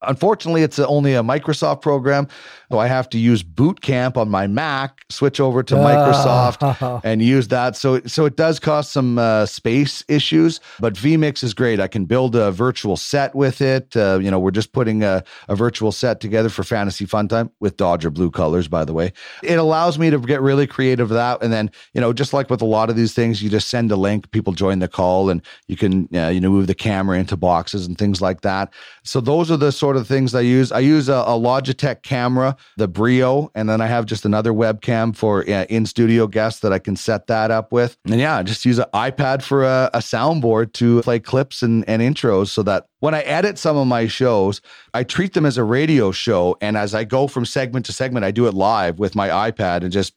Unfortunately, 0.01 0.63
it's 0.63 0.79
only 0.79 1.13
a 1.13 1.21
Microsoft 1.21 1.81
program. 1.81 2.27
So 2.71 2.77
I 2.77 2.87
have 2.87 3.09
to 3.09 3.17
use 3.17 3.41
Boot 3.41 3.81
Camp 3.81 4.15
on 4.15 4.29
my 4.29 4.47
Mac, 4.47 5.03
switch 5.09 5.39
over 5.39 5.63
to 5.63 5.73
Microsoft 5.75 7.01
and 7.03 7.21
use 7.21 7.47
that. 7.47 7.75
So, 7.75 7.99
so 8.05 8.25
it 8.25 8.35
does 8.37 8.59
cost 8.59 8.91
some 8.91 9.17
uh, 9.17 9.45
space 9.45 10.03
issues, 10.07 10.59
but 10.79 10.93
vMix 10.93 11.43
is 11.43 11.53
great. 11.53 11.79
I 11.79 11.87
can 11.87 12.05
build 12.05 12.35
a 12.35 12.51
virtual 12.51 12.95
set 12.95 13.33
with 13.35 13.61
it. 13.61 13.97
Uh, 13.97 14.19
you 14.21 14.29
know, 14.29 14.39
we're 14.39 14.51
just 14.51 14.71
putting 14.71 15.03
a, 15.03 15.23
a 15.47 15.55
virtual 15.55 15.91
set 15.91 16.21
together 16.21 16.49
for 16.49 16.63
Fantasy 16.63 17.05
Fun 17.05 17.27
Time 17.27 17.51
with 17.59 17.75
Dodger 17.75 18.11
blue 18.11 18.29
colors, 18.29 18.67
by 18.67 18.85
the 18.85 18.93
way. 18.93 19.11
It 19.43 19.57
allows 19.57 19.97
me 19.97 20.11
to 20.11 20.19
get 20.19 20.41
really 20.41 20.67
creative 20.67 21.09
with 21.09 21.17
that. 21.17 21.41
And 21.41 21.51
then, 21.51 21.71
you 21.93 22.01
know, 22.01 22.13
just 22.13 22.33
like 22.33 22.49
with 22.49 22.61
a 22.61 22.65
lot 22.65 22.89
of 22.89 22.95
these 22.95 23.13
things, 23.13 23.41
you 23.41 23.49
just 23.49 23.67
send 23.69 23.91
a 23.91 23.95
link, 23.95 24.29
people 24.31 24.53
join 24.53 24.79
the 24.79 24.87
call, 24.87 25.29
and 25.29 25.41
you 25.67 25.75
can, 25.75 26.07
uh, 26.15 26.27
you 26.27 26.39
know, 26.39 26.49
move 26.49 26.67
the 26.67 26.75
camera 26.75 27.17
into 27.17 27.35
boxes 27.35 27.87
and 27.87 27.97
things 27.97 28.21
like 28.21 28.41
that. 28.41 28.71
So 29.03 29.19
those 29.19 29.49
are 29.49 29.57
the 29.57 29.71
sort 29.71 29.88
of 29.95 30.07
things 30.07 30.33
I 30.35 30.41
use. 30.41 30.71
I 30.71 30.79
use 30.79 31.09
a, 31.09 31.13
a 31.13 31.37
Logitech 31.37 32.03
camera 32.03 32.55
the 32.77 32.87
Brio, 32.87 33.51
and 33.55 33.69
then 33.69 33.81
I 33.81 33.87
have 33.87 34.05
just 34.05 34.25
another 34.25 34.51
webcam 34.51 35.15
for 35.15 35.41
uh, 35.41 35.65
in 35.69 35.85
studio 35.85 36.27
guests 36.27 36.61
that 36.61 36.73
I 36.73 36.79
can 36.79 36.95
set 36.95 37.27
that 37.27 37.51
up 37.51 37.71
with. 37.71 37.97
And 38.05 38.19
yeah, 38.19 38.41
just 38.43 38.65
use 38.65 38.79
an 38.79 38.85
iPad 38.93 39.41
for 39.41 39.63
a, 39.63 39.89
a 39.93 39.99
soundboard 39.99 40.73
to 40.73 41.01
play 41.01 41.19
clips 41.19 41.61
and, 41.61 41.87
and 41.87 42.01
intros 42.01 42.47
so 42.47 42.63
that 42.63 42.85
when 42.99 43.15
I 43.15 43.21
edit 43.21 43.57
some 43.57 43.77
of 43.77 43.87
my 43.87 44.07
shows, 44.07 44.61
I 44.93 45.03
treat 45.03 45.33
them 45.33 45.45
as 45.45 45.57
a 45.57 45.63
radio 45.63 46.11
show. 46.11 46.57
And 46.61 46.77
as 46.77 46.93
I 46.93 47.03
go 47.03 47.27
from 47.27 47.45
segment 47.45 47.85
to 47.87 47.93
segment, 47.93 48.25
I 48.25 48.31
do 48.31 48.47
it 48.47 48.53
live 48.53 48.99
with 48.99 49.15
my 49.15 49.29
iPad 49.29 49.83
and 49.83 49.91
just 49.91 50.13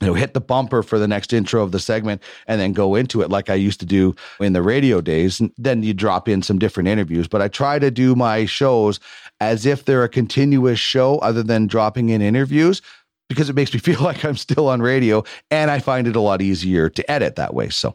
you 0.00 0.08
know, 0.08 0.14
hit 0.14 0.34
the 0.34 0.40
bumper 0.40 0.82
for 0.82 0.98
the 0.98 1.08
next 1.08 1.32
intro 1.32 1.62
of 1.62 1.72
the 1.72 1.78
segment 1.78 2.22
and 2.46 2.60
then 2.60 2.72
go 2.72 2.94
into 2.94 3.22
it 3.22 3.30
like 3.30 3.48
I 3.48 3.54
used 3.54 3.80
to 3.80 3.86
do 3.86 4.14
in 4.40 4.52
the 4.52 4.62
radio 4.62 5.00
days. 5.00 5.40
And 5.40 5.52
then 5.56 5.82
you 5.82 5.94
drop 5.94 6.28
in 6.28 6.42
some 6.42 6.58
different 6.58 6.88
interviews. 6.88 7.28
But 7.28 7.42
I 7.42 7.48
try 7.48 7.78
to 7.78 7.90
do 7.90 8.14
my 8.14 8.44
shows 8.44 9.00
as 9.40 9.66
if 9.66 9.84
they're 9.84 10.04
a 10.04 10.08
continuous 10.08 10.78
show 10.78 11.18
other 11.18 11.42
than 11.42 11.66
dropping 11.66 12.08
in 12.08 12.22
interviews 12.22 12.82
because 13.28 13.48
it 13.48 13.56
makes 13.56 13.72
me 13.72 13.78
feel 13.80 14.00
like 14.00 14.24
I'm 14.24 14.36
still 14.36 14.68
on 14.68 14.82
radio 14.82 15.24
and 15.50 15.70
I 15.70 15.78
find 15.78 16.06
it 16.06 16.16
a 16.16 16.20
lot 16.20 16.42
easier 16.42 16.90
to 16.90 17.10
edit 17.10 17.36
that 17.36 17.54
way. 17.54 17.68
So 17.68 17.94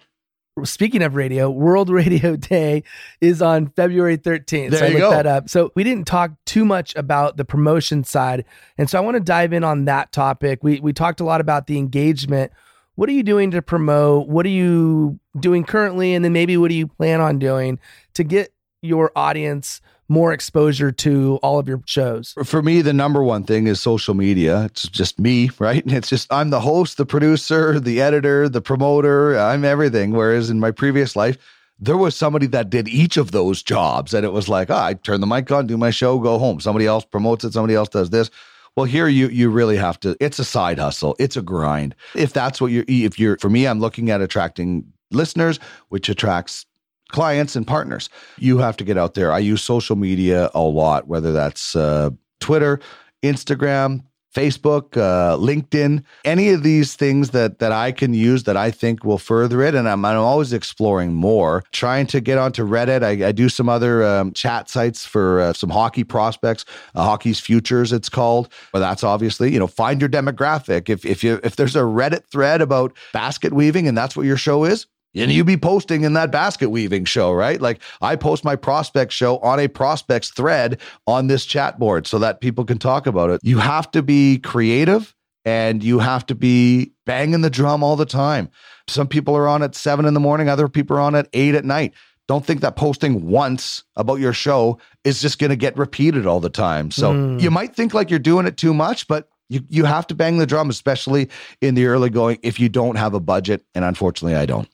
speaking 0.65 1.01
of 1.01 1.15
radio, 1.15 1.49
World 1.49 1.89
Radio 1.89 2.35
Day 2.35 2.83
is 3.21 3.41
on 3.41 3.67
February 3.67 4.17
13th. 4.17 4.71
There 4.71 4.79
so 4.79 4.85
I 4.85 4.89
looked 4.89 4.99
go. 4.99 5.11
that 5.11 5.27
up. 5.27 5.49
So 5.49 5.71
we 5.75 5.83
didn't 5.83 6.05
talk 6.05 6.31
too 6.45 6.65
much 6.65 6.95
about 6.95 7.37
the 7.37 7.45
promotion 7.45 8.03
side. 8.03 8.45
And 8.77 8.89
so 8.89 8.97
I 8.97 9.01
want 9.01 9.15
to 9.15 9.21
dive 9.21 9.53
in 9.53 9.63
on 9.63 9.85
that 9.85 10.11
topic. 10.11 10.59
We 10.63 10.79
we 10.79 10.93
talked 10.93 11.19
a 11.19 11.25
lot 11.25 11.41
about 11.41 11.67
the 11.67 11.77
engagement. 11.77 12.51
What 12.95 13.07
are 13.09 13.13
you 13.13 13.23
doing 13.23 13.51
to 13.51 13.61
promote? 13.61 14.27
What 14.27 14.45
are 14.45 14.49
you 14.49 15.19
doing 15.39 15.63
currently? 15.63 16.13
And 16.13 16.25
then 16.25 16.33
maybe 16.33 16.57
what 16.57 16.69
do 16.69 16.75
you 16.75 16.87
plan 16.87 17.21
on 17.21 17.39
doing 17.39 17.79
to 18.15 18.23
get 18.23 18.53
your 18.81 19.11
audience 19.15 19.81
more 20.09 20.33
exposure 20.33 20.91
to 20.91 21.39
all 21.41 21.59
of 21.59 21.67
your 21.67 21.81
shows? 21.85 22.33
For 22.43 22.61
me, 22.61 22.81
the 22.81 22.93
number 22.93 23.23
one 23.23 23.43
thing 23.43 23.67
is 23.67 23.79
social 23.79 24.13
media. 24.13 24.65
It's 24.65 24.87
just 24.89 25.19
me, 25.19 25.51
right? 25.59 25.83
It's 25.85 26.09
just 26.09 26.31
I'm 26.33 26.49
the 26.49 26.59
host, 26.61 26.97
the 26.97 27.05
producer, 27.05 27.79
the 27.79 28.01
editor, 28.01 28.49
the 28.49 28.61
promoter. 28.61 29.37
I'm 29.37 29.63
everything. 29.63 30.11
Whereas 30.11 30.49
in 30.49 30.59
my 30.59 30.71
previous 30.71 31.15
life, 31.15 31.37
there 31.79 31.97
was 31.97 32.15
somebody 32.15 32.47
that 32.47 32.69
did 32.69 32.87
each 32.89 33.15
of 33.15 33.31
those 33.31 33.63
jobs. 33.63 34.13
And 34.13 34.25
it 34.25 34.33
was 34.33 34.49
like, 34.49 34.69
oh, 34.69 34.75
I 34.75 34.95
turn 34.95 35.21
the 35.21 35.27
mic 35.27 35.49
on, 35.51 35.67
do 35.67 35.77
my 35.77 35.91
show, 35.91 36.19
go 36.19 36.37
home. 36.37 36.59
Somebody 36.59 36.85
else 36.85 37.05
promotes 37.05 37.45
it, 37.45 37.53
somebody 37.53 37.75
else 37.75 37.89
does 37.89 38.09
this. 38.09 38.29
Well, 38.75 38.85
here 38.85 39.07
you 39.07 39.27
you 39.27 39.49
really 39.49 39.77
have 39.77 39.99
to. 40.01 40.15
It's 40.19 40.39
a 40.39 40.45
side 40.45 40.79
hustle. 40.79 41.15
It's 41.19 41.35
a 41.35 41.41
grind. 41.41 41.95
If 42.15 42.33
that's 42.33 42.61
what 42.61 42.71
you're, 42.71 42.85
if 42.87 43.19
you're, 43.19 43.37
for 43.37 43.49
me, 43.49 43.67
I'm 43.67 43.79
looking 43.79 44.09
at 44.09 44.21
attracting 44.21 44.85
listeners, 45.11 45.59
which 45.89 46.07
attracts 46.07 46.65
clients 47.09 47.55
and 47.55 47.67
partners. 47.67 48.09
You 48.37 48.59
have 48.59 48.77
to 48.77 48.83
get 48.83 48.97
out 48.97 49.13
there. 49.13 49.31
I 49.31 49.39
use 49.39 49.61
social 49.61 49.95
media 49.95 50.49
a 50.53 50.61
lot, 50.61 51.07
whether 51.07 51.31
that's 51.31 51.75
uh, 51.75 52.11
Twitter, 52.39 52.79
Instagram, 53.23 54.03
Facebook, 54.33 54.95
uh, 54.95 55.35
LinkedIn, 55.37 56.03
any 56.23 56.49
of 56.49 56.61
these 56.61 56.95
things 56.95 57.31
that 57.31 57.59
that 57.59 57.71
I 57.71 57.91
can 57.91 58.13
use 58.13 58.43
that 58.43 58.55
I 58.55 58.69
think 58.69 59.03
will 59.03 59.17
further 59.17 59.61
it. 59.63 59.73
And 59.73 59.89
I'm, 59.89 60.05
I'm 60.05 60.17
always 60.17 60.53
exploring 60.53 61.13
more, 61.13 61.63
trying 61.71 62.05
to 62.07 62.21
get 62.21 62.37
onto 62.37 62.63
Reddit. 62.63 63.03
I, 63.03 63.27
I 63.27 63.31
do 63.31 63.49
some 63.49 63.67
other 63.67 64.03
um, 64.03 64.31
chat 64.33 64.69
sites 64.69 65.03
for 65.03 65.41
uh, 65.41 65.53
some 65.53 65.69
hockey 65.71 66.03
prospects, 66.03 66.65
uh, 66.93 67.03
hockey's 67.03 67.39
futures, 67.39 67.91
it's 67.91 68.09
called. 68.09 68.49
But 68.71 68.79
that's 68.79 69.03
obviously, 69.03 69.51
you 69.51 69.59
know, 69.59 69.67
find 69.67 69.99
your 69.99 70.09
demographic. 70.09 70.89
If 70.89 71.05
if 71.05 71.23
you 71.23 71.39
if 71.43 71.55
there's 71.55 71.75
a 71.75 71.79
Reddit 71.79 72.25
thread 72.31 72.61
about 72.61 72.95
basket 73.13 73.51
weaving 73.51 73.87
and 73.87 73.97
that's 73.97 74.15
what 74.15 74.27
your 74.27 74.37
show 74.37 74.63
is, 74.63 74.85
and 75.15 75.31
you 75.31 75.43
be 75.43 75.57
posting 75.57 76.03
in 76.03 76.13
that 76.13 76.31
basket 76.31 76.69
weaving 76.69 77.05
show, 77.05 77.33
right? 77.33 77.59
Like 77.59 77.81
I 78.01 78.15
post 78.15 78.43
my 78.43 78.55
prospect 78.55 79.11
show 79.11 79.37
on 79.39 79.59
a 79.59 79.67
prospects 79.67 80.29
thread 80.29 80.79
on 81.07 81.27
this 81.27 81.45
chat 81.45 81.79
board 81.79 82.07
so 82.07 82.19
that 82.19 82.41
people 82.41 82.65
can 82.65 82.77
talk 82.77 83.07
about 83.07 83.29
it. 83.29 83.41
You 83.43 83.57
have 83.59 83.89
to 83.91 84.03
be 84.03 84.39
creative 84.39 85.15
and 85.45 85.83
you 85.83 85.99
have 85.99 86.25
to 86.27 86.35
be 86.35 86.91
banging 87.05 87.41
the 87.41 87.49
drum 87.49 87.83
all 87.83 87.95
the 87.95 88.05
time. 88.05 88.49
Some 88.87 89.07
people 89.07 89.35
are 89.35 89.47
on 89.47 89.63
at 89.63 89.75
seven 89.75 90.05
in 90.05 90.13
the 90.13 90.19
morning, 90.19 90.49
other 90.49 90.67
people 90.67 90.97
are 90.97 91.01
on 91.01 91.15
at 91.15 91.27
eight 91.33 91.55
at 91.55 91.65
night. 91.65 91.93
Don't 92.27 92.45
think 92.45 92.61
that 92.61 92.75
posting 92.75 93.27
once 93.27 93.83
about 93.95 94.19
your 94.19 94.33
show 94.33 94.77
is 95.03 95.19
just 95.19 95.39
going 95.39 95.49
to 95.49 95.55
get 95.55 95.75
repeated 95.75 96.27
all 96.27 96.39
the 96.39 96.49
time. 96.49 96.91
So 96.91 97.13
mm. 97.13 97.41
you 97.41 97.49
might 97.49 97.75
think 97.75 97.95
like 97.95 98.11
you're 98.11 98.19
doing 98.19 98.45
it 98.45 98.55
too 98.55 98.71
much, 98.71 99.07
but 99.07 99.27
you, 99.49 99.61
you 99.67 99.85
have 99.85 100.05
to 100.07 100.15
bang 100.15 100.37
the 100.37 100.45
drum, 100.45 100.69
especially 100.69 101.29
in 101.59 101.73
the 101.73 101.87
early 101.87 102.11
going 102.11 102.37
if 102.43 102.59
you 102.59 102.69
don't 102.69 102.97
have 102.97 103.15
a 103.15 103.19
budget. 103.19 103.65
And 103.73 103.83
unfortunately, 103.83 104.35
I 104.35 104.45
don't. 104.45 104.69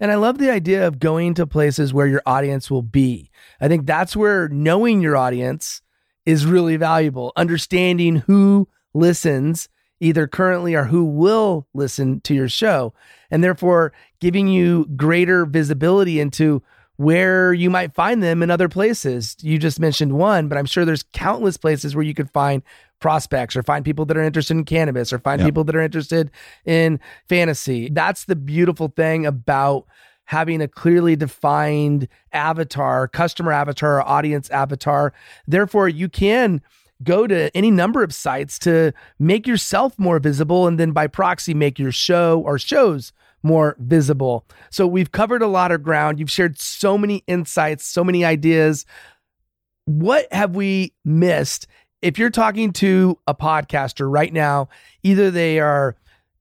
And 0.00 0.10
I 0.10 0.16
love 0.16 0.38
the 0.38 0.50
idea 0.50 0.86
of 0.86 0.98
going 0.98 1.34
to 1.34 1.46
places 1.46 1.92
where 1.92 2.06
your 2.06 2.22
audience 2.26 2.70
will 2.70 2.82
be. 2.82 3.30
I 3.60 3.68
think 3.68 3.86
that's 3.86 4.16
where 4.16 4.48
knowing 4.48 5.00
your 5.00 5.16
audience 5.16 5.82
is 6.26 6.46
really 6.46 6.76
valuable. 6.76 7.32
Understanding 7.36 8.16
who 8.16 8.68
listens 8.94 9.68
either 10.00 10.26
currently 10.26 10.74
or 10.74 10.84
who 10.84 11.04
will 11.04 11.66
listen 11.74 12.20
to 12.22 12.34
your 12.34 12.48
show, 12.48 12.92
and 13.30 13.42
therefore 13.42 13.92
giving 14.20 14.48
you 14.48 14.84
greater 14.96 15.46
visibility 15.46 16.18
into 16.18 16.60
where 16.96 17.52
you 17.52 17.70
might 17.70 17.94
find 17.94 18.22
them 18.22 18.42
in 18.42 18.50
other 18.50 18.68
places. 18.68 19.36
You 19.40 19.58
just 19.58 19.80
mentioned 19.80 20.12
one, 20.12 20.48
but 20.48 20.58
I'm 20.58 20.66
sure 20.66 20.84
there's 20.84 21.04
countless 21.12 21.56
places 21.56 21.94
where 21.94 22.04
you 22.04 22.14
could 22.14 22.30
find 22.30 22.62
prospects 23.02 23.54
or 23.54 23.62
find 23.62 23.84
people 23.84 24.06
that 24.06 24.16
are 24.16 24.22
interested 24.22 24.56
in 24.56 24.64
cannabis 24.64 25.12
or 25.12 25.18
find 25.18 25.40
yep. 25.40 25.48
people 25.48 25.64
that 25.64 25.76
are 25.76 25.82
interested 25.82 26.30
in 26.64 26.98
fantasy. 27.28 27.90
That's 27.90 28.24
the 28.24 28.36
beautiful 28.36 28.88
thing 28.88 29.26
about 29.26 29.84
having 30.24 30.62
a 30.62 30.68
clearly 30.68 31.16
defined 31.16 32.08
avatar, 32.32 33.08
customer 33.08 33.52
avatar, 33.52 34.00
audience 34.00 34.48
avatar. 34.48 35.12
Therefore, 35.46 35.88
you 35.88 36.08
can 36.08 36.62
go 37.02 37.26
to 37.26 37.54
any 37.56 37.70
number 37.70 38.02
of 38.02 38.14
sites 38.14 38.58
to 38.60 38.92
make 39.18 39.46
yourself 39.46 39.98
more 39.98 40.18
visible 40.18 40.66
and 40.66 40.78
then 40.78 40.92
by 40.92 41.06
proxy 41.06 41.52
make 41.52 41.78
your 41.78 41.92
show 41.92 42.40
or 42.46 42.58
shows 42.58 43.12
more 43.42 43.76
visible. 43.80 44.46
So 44.70 44.86
we've 44.86 45.10
covered 45.10 45.42
a 45.42 45.48
lot 45.48 45.72
of 45.72 45.82
ground. 45.82 46.20
You've 46.20 46.30
shared 46.30 46.58
so 46.58 46.96
many 46.96 47.24
insights, 47.26 47.84
so 47.84 48.04
many 48.04 48.24
ideas. 48.24 48.86
What 49.84 50.32
have 50.32 50.54
we 50.54 50.94
missed? 51.04 51.66
If 52.02 52.18
you're 52.18 52.30
talking 52.30 52.72
to 52.74 53.18
a 53.26 53.34
podcaster 53.34 54.10
right 54.10 54.32
now, 54.32 54.68
either 55.02 55.30
they 55.30 55.60
are 55.60 55.96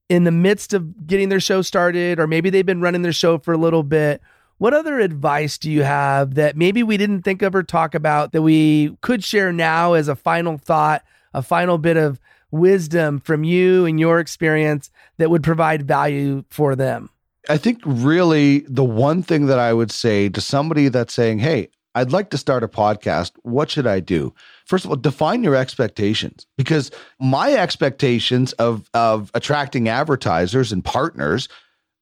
in 0.09 0.25
the 0.25 0.31
midst 0.31 0.73
of 0.73 1.07
getting 1.07 1.29
their 1.29 1.39
show 1.39 1.61
started 1.61 2.19
or 2.19 2.27
maybe 2.27 2.49
they've 2.49 2.65
been 2.65 2.81
running 2.81 3.03
their 3.03 3.13
show 3.13 3.37
for 3.37 3.53
a 3.53 3.57
little 3.57 3.83
bit. 3.83 4.21
What 4.57 4.73
other 4.73 4.99
advice 4.99 5.57
do 5.57 5.71
you 5.71 5.83
have 5.83 6.35
that 6.35 6.57
maybe 6.57 6.83
we 6.83 6.97
didn't 6.97 7.21
think 7.21 7.41
of 7.41 7.55
or 7.55 7.63
talk 7.63 7.95
about 7.95 8.31
that 8.31 8.41
we 8.41 8.97
could 9.01 9.23
share 9.23 9.53
now 9.53 9.93
as 9.93 10.07
a 10.07 10.15
final 10.15 10.57
thought, 10.57 11.03
a 11.33 11.41
final 11.41 11.77
bit 11.77 11.95
of 11.95 12.19
wisdom 12.51 13.19
from 13.19 13.43
you 13.43 13.85
and 13.85 13.99
your 13.99 14.19
experience 14.19 14.91
that 15.17 15.29
would 15.29 15.43
provide 15.43 15.87
value 15.87 16.43
for 16.49 16.75
them? 16.75 17.09
I 17.49 17.57
think 17.57 17.81
really 17.85 18.59
the 18.67 18.83
one 18.83 19.23
thing 19.23 19.45
that 19.47 19.57
I 19.57 19.73
would 19.73 19.91
say 19.91 20.29
to 20.29 20.41
somebody 20.41 20.89
that's 20.89 21.13
saying, 21.13 21.39
Hey, 21.39 21.69
I'd 21.95 22.11
like 22.11 22.29
to 22.31 22.37
start 22.37 22.63
a 22.63 22.67
podcast. 22.67 23.31
What 23.43 23.69
should 23.69 23.87
I 23.87 23.99
do? 23.99 24.33
First 24.65 24.85
of 24.85 24.91
all, 24.91 24.97
define 24.97 25.43
your 25.43 25.55
expectations 25.55 26.45
because 26.57 26.91
my 27.19 27.53
expectations 27.53 28.53
of 28.53 28.89
of 28.93 29.31
attracting 29.33 29.89
advertisers 29.89 30.71
and 30.71 30.83
partners 30.83 31.47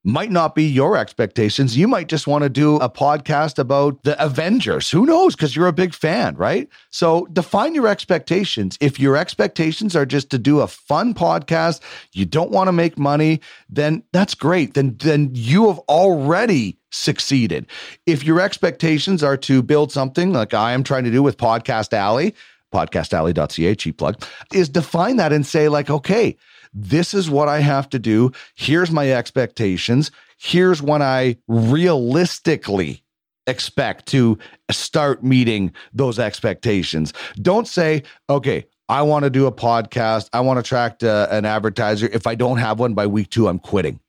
might 0.05 0.31
not 0.31 0.55
be 0.55 0.63
your 0.63 0.95
expectations. 0.95 1.77
You 1.77 1.87
might 1.87 2.07
just 2.07 2.25
want 2.25 2.43
to 2.43 2.49
do 2.49 2.77
a 2.77 2.89
podcast 2.89 3.59
about 3.59 4.01
the 4.03 4.21
Avengers. 4.23 4.89
Who 4.89 5.05
knows? 5.05 5.35
Because 5.35 5.55
you're 5.55 5.67
a 5.67 5.73
big 5.73 5.93
fan, 5.93 6.35
right? 6.35 6.69
So 6.89 7.25
define 7.33 7.75
your 7.75 7.87
expectations. 7.87 8.77
If 8.79 8.99
your 8.99 9.17
expectations 9.17 9.95
are 9.95 10.05
just 10.05 10.29
to 10.31 10.39
do 10.39 10.61
a 10.61 10.67
fun 10.67 11.13
podcast, 11.13 11.81
you 12.13 12.25
don't 12.25 12.51
want 12.51 12.69
to 12.69 12.71
make 12.71 12.97
money, 12.97 13.41
then 13.69 14.03
that's 14.13 14.35
great. 14.35 14.73
Then 14.73 14.95
then 14.99 15.31
you 15.33 15.67
have 15.67 15.79
already 15.79 16.78
succeeded. 16.91 17.65
If 18.05 18.23
your 18.23 18.39
expectations 18.39 19.23
are 19.23 19.37
to 19.37 19.61
build 19.61 19.91
something 19.91 20.33
like 20.33 20.53
I 20.53 20.73
am 20.73 20.83
trying 20.83 21.03
to 21.03 21.11
do 21.11 21.23
with 21.23 21.37
Podcast 21.37 21.93
Alley, 21.93 22.35
podcastalley.ca, 22.73 23.75
cheap 23.75 23.97
plug, 23.97 24.23
is 24.53 24.69
define 24.69 25.17
that 25.17 25.33
and 25.33 25.45
say, 25.45 25.69
like, 25.69 25.89
okay, 25.89 26.35
this 26.73 27.13
is 27.13 27.29
what 27.29 27.47
I 27.47 27.59
have 27.59 27.89
to 27.89 27.99
do. 27.99 28.31
Here's 28.55 28.91
my 28.91 29.11
expectations. 29.11 30.11
Here's 30.37 30.81
when 30.81 31.01
I 31.01 31.37
realistically 31.47 33.03
expect 33.47 34.05
to 34.07 34.37
start 34.69 35.23
meeting 35.23 35.73
those 35.91 36.19
expectations. 36.19 37.13
Don't 37.41 37.67
say, 37.67 38.03
okay, 38.29 38.65
I 38.87 39.01
want 39.01 39.23
to 39.23 39.29
do 39.29 39.47
a 39.47 39.51
podcast. 39.51 40.29
I 40.33 40.41
want 40.41 40.57
to 40.57 40.61
attract 40.61 41.03
uh, 41.03 41.27
an 41.31 41.45
advertiser. 41.45 42.07
If 42.11 42.27
I 42.27 42.35
don't 42.35 42.57
have 42.57 42.79
one 42.79 42.93
by 42.93 43.07
week 43.07 43.29
two, 43.29 43.47
I'm 43.47 43.59
quitting. 43.59 43.99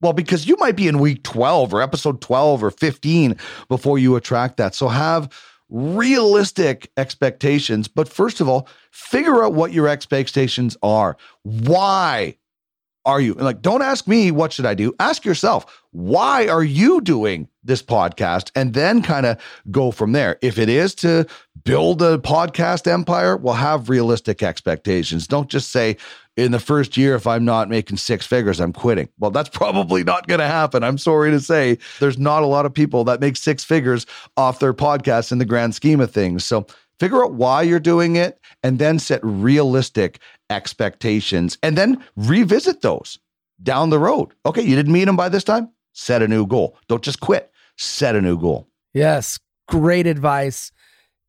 Well, 0.00 0.12
because 0.12 0.46
you 0.46 0.56
might 0.58 0.76
be 0.76 0.88
in 0.88 0.98
week 0.98 1.22
12 1.22 1.74
or 1.74 1.82
episode 1.82 2.20
12 2.20 2.64
or 2.64 2.70
15 2.70 3.36
before 3.68 3.98
you 3.98 4.16
attract 4.16 4.56
that. 4.56 4.74
So 4.74 4.88
have 4.88 5.30
realistic 5.68 6.90
expectations. 6.96 7.88
But 7.88 8.08
first 8.08 8.40
of 8.40 8.48
all, 8.48 8.68
figure 8.90 9.44
out 9.44 9.54
what 9.54 9.72
your 9.72 9.88
expectations 9.88 10.76
are. 10.82 11.16
Why 11.42 12.36
are 13.06 13.20
you? 13.20 13.34
And 13.34 13.44
like, 13.44 13.62
don't 13.62 13.82
ask 13.82 14.06
me, 14.06 14.30
what 14.30 14.52
should 14.52 14.66
I 14.66 14.74
do? 14.74 14.94
Ask 15.00 15.24
yourself, 15.24 15.82
why 15.92 16.48
are 16.48 16.62
you 16.62 17.00
doing 17.00 17.48
this 17.62 17.82
podcast? 17.82 18.50
And 18.54 18.74
then 18.74 19.02
kind 19.02 19.26
of 19.26 19.40
go 19.70 19.90
from 19.90 20.12
there. 20.12 20.38
If 20.42 20.58
it 20.58 20.68
is 20.68 20.94
to 20.96 21.26
build 21.64 22.02
a 22.02 22.18
podcast 22.18 22.86
empire, 22.86 23.36
well, 23.36 23.54
have 23.54 23.88
realistic 23.88 24.42
expectations. 24.42 25.26
Don't 25.26 25.48
just 25.48 25.70
say, 25.70 25.96
in 26.40 26.52
the 26.52 26.58
first 26.58 26.96
year, 26.96 27.14
if 27.14 27.26
I'm 27.26 27.44
not 27.44 27.68
making 27.68 27.98
six 27.98 28.26
figures, 28.26 28.60
I'm 28.60 28.72
quitting. 28.72 29.08
Well, 29.18 29.30
that's 29.30 29.48
probably 29.52 30.02
not 30.02 30.26
going 30.26 30.40
to 30.40 30.46
happen. 30.46 30.82
I'm 30.82 30.98
sorry 30.98 31.30
to 31.30 31.40
say 31.40 31.78
there's 31.98 32.18
not 32.18 32.42
a 32.42 32.46
lot 32.46 32.66
of 32.66 32.72
people 32.74 33.04
that 33.04 33.20
make 33.20 33.36
six 33.36 33.62
figures 33.62 34.06
off 34.36 34.58
their 34.58 34.74
podcast 34.74 35.32
in 35.32 35.38
the 35.38 35.44
grand 35.44 35.74
scheme 35.74 36.00
of 36.00 36.10
things. 36.10 36.44
So 36.44 36.66
figure 36.98 37.22
out 37.24 37.34
why 37.34 37.62
you're 37.62 37.80
doing 37.80 38.16
it 38.16 38.40
and 38.62 38.78
then 38.78 38.98
set 38.98 39.20
realistic 39.22 40.18
expectations 40.48 41.58
and 41.62 41.76
then 41.76 42.02
revisit 42.16 42.82
those 42.82 43.18
down 43.62 43.90
the 43.90 43.98
road. 43.98 44.32
Okay, 44.46 44.62
you 44.62 44.74
didn't 44.74 44.92
meet 44.92 45.04
them 45.04 45.16
by 45.16 45.28
this 45.28 45.44
time? 45.44 45.70
Set 45.92 46.22
a 46.22 46.28
new 46.28 46.46
goal. 46.46 46.78
Don't 46.88 47.02
just 47.02 47.20
quit, 47.20 47.52
set 47.76 48.16
a 48.16 48.20
new 48.20 48.38
goal. 48.38 48.68
Yes, 48.94 49.38
great 49.68 50.06
advice. 50.06 50.72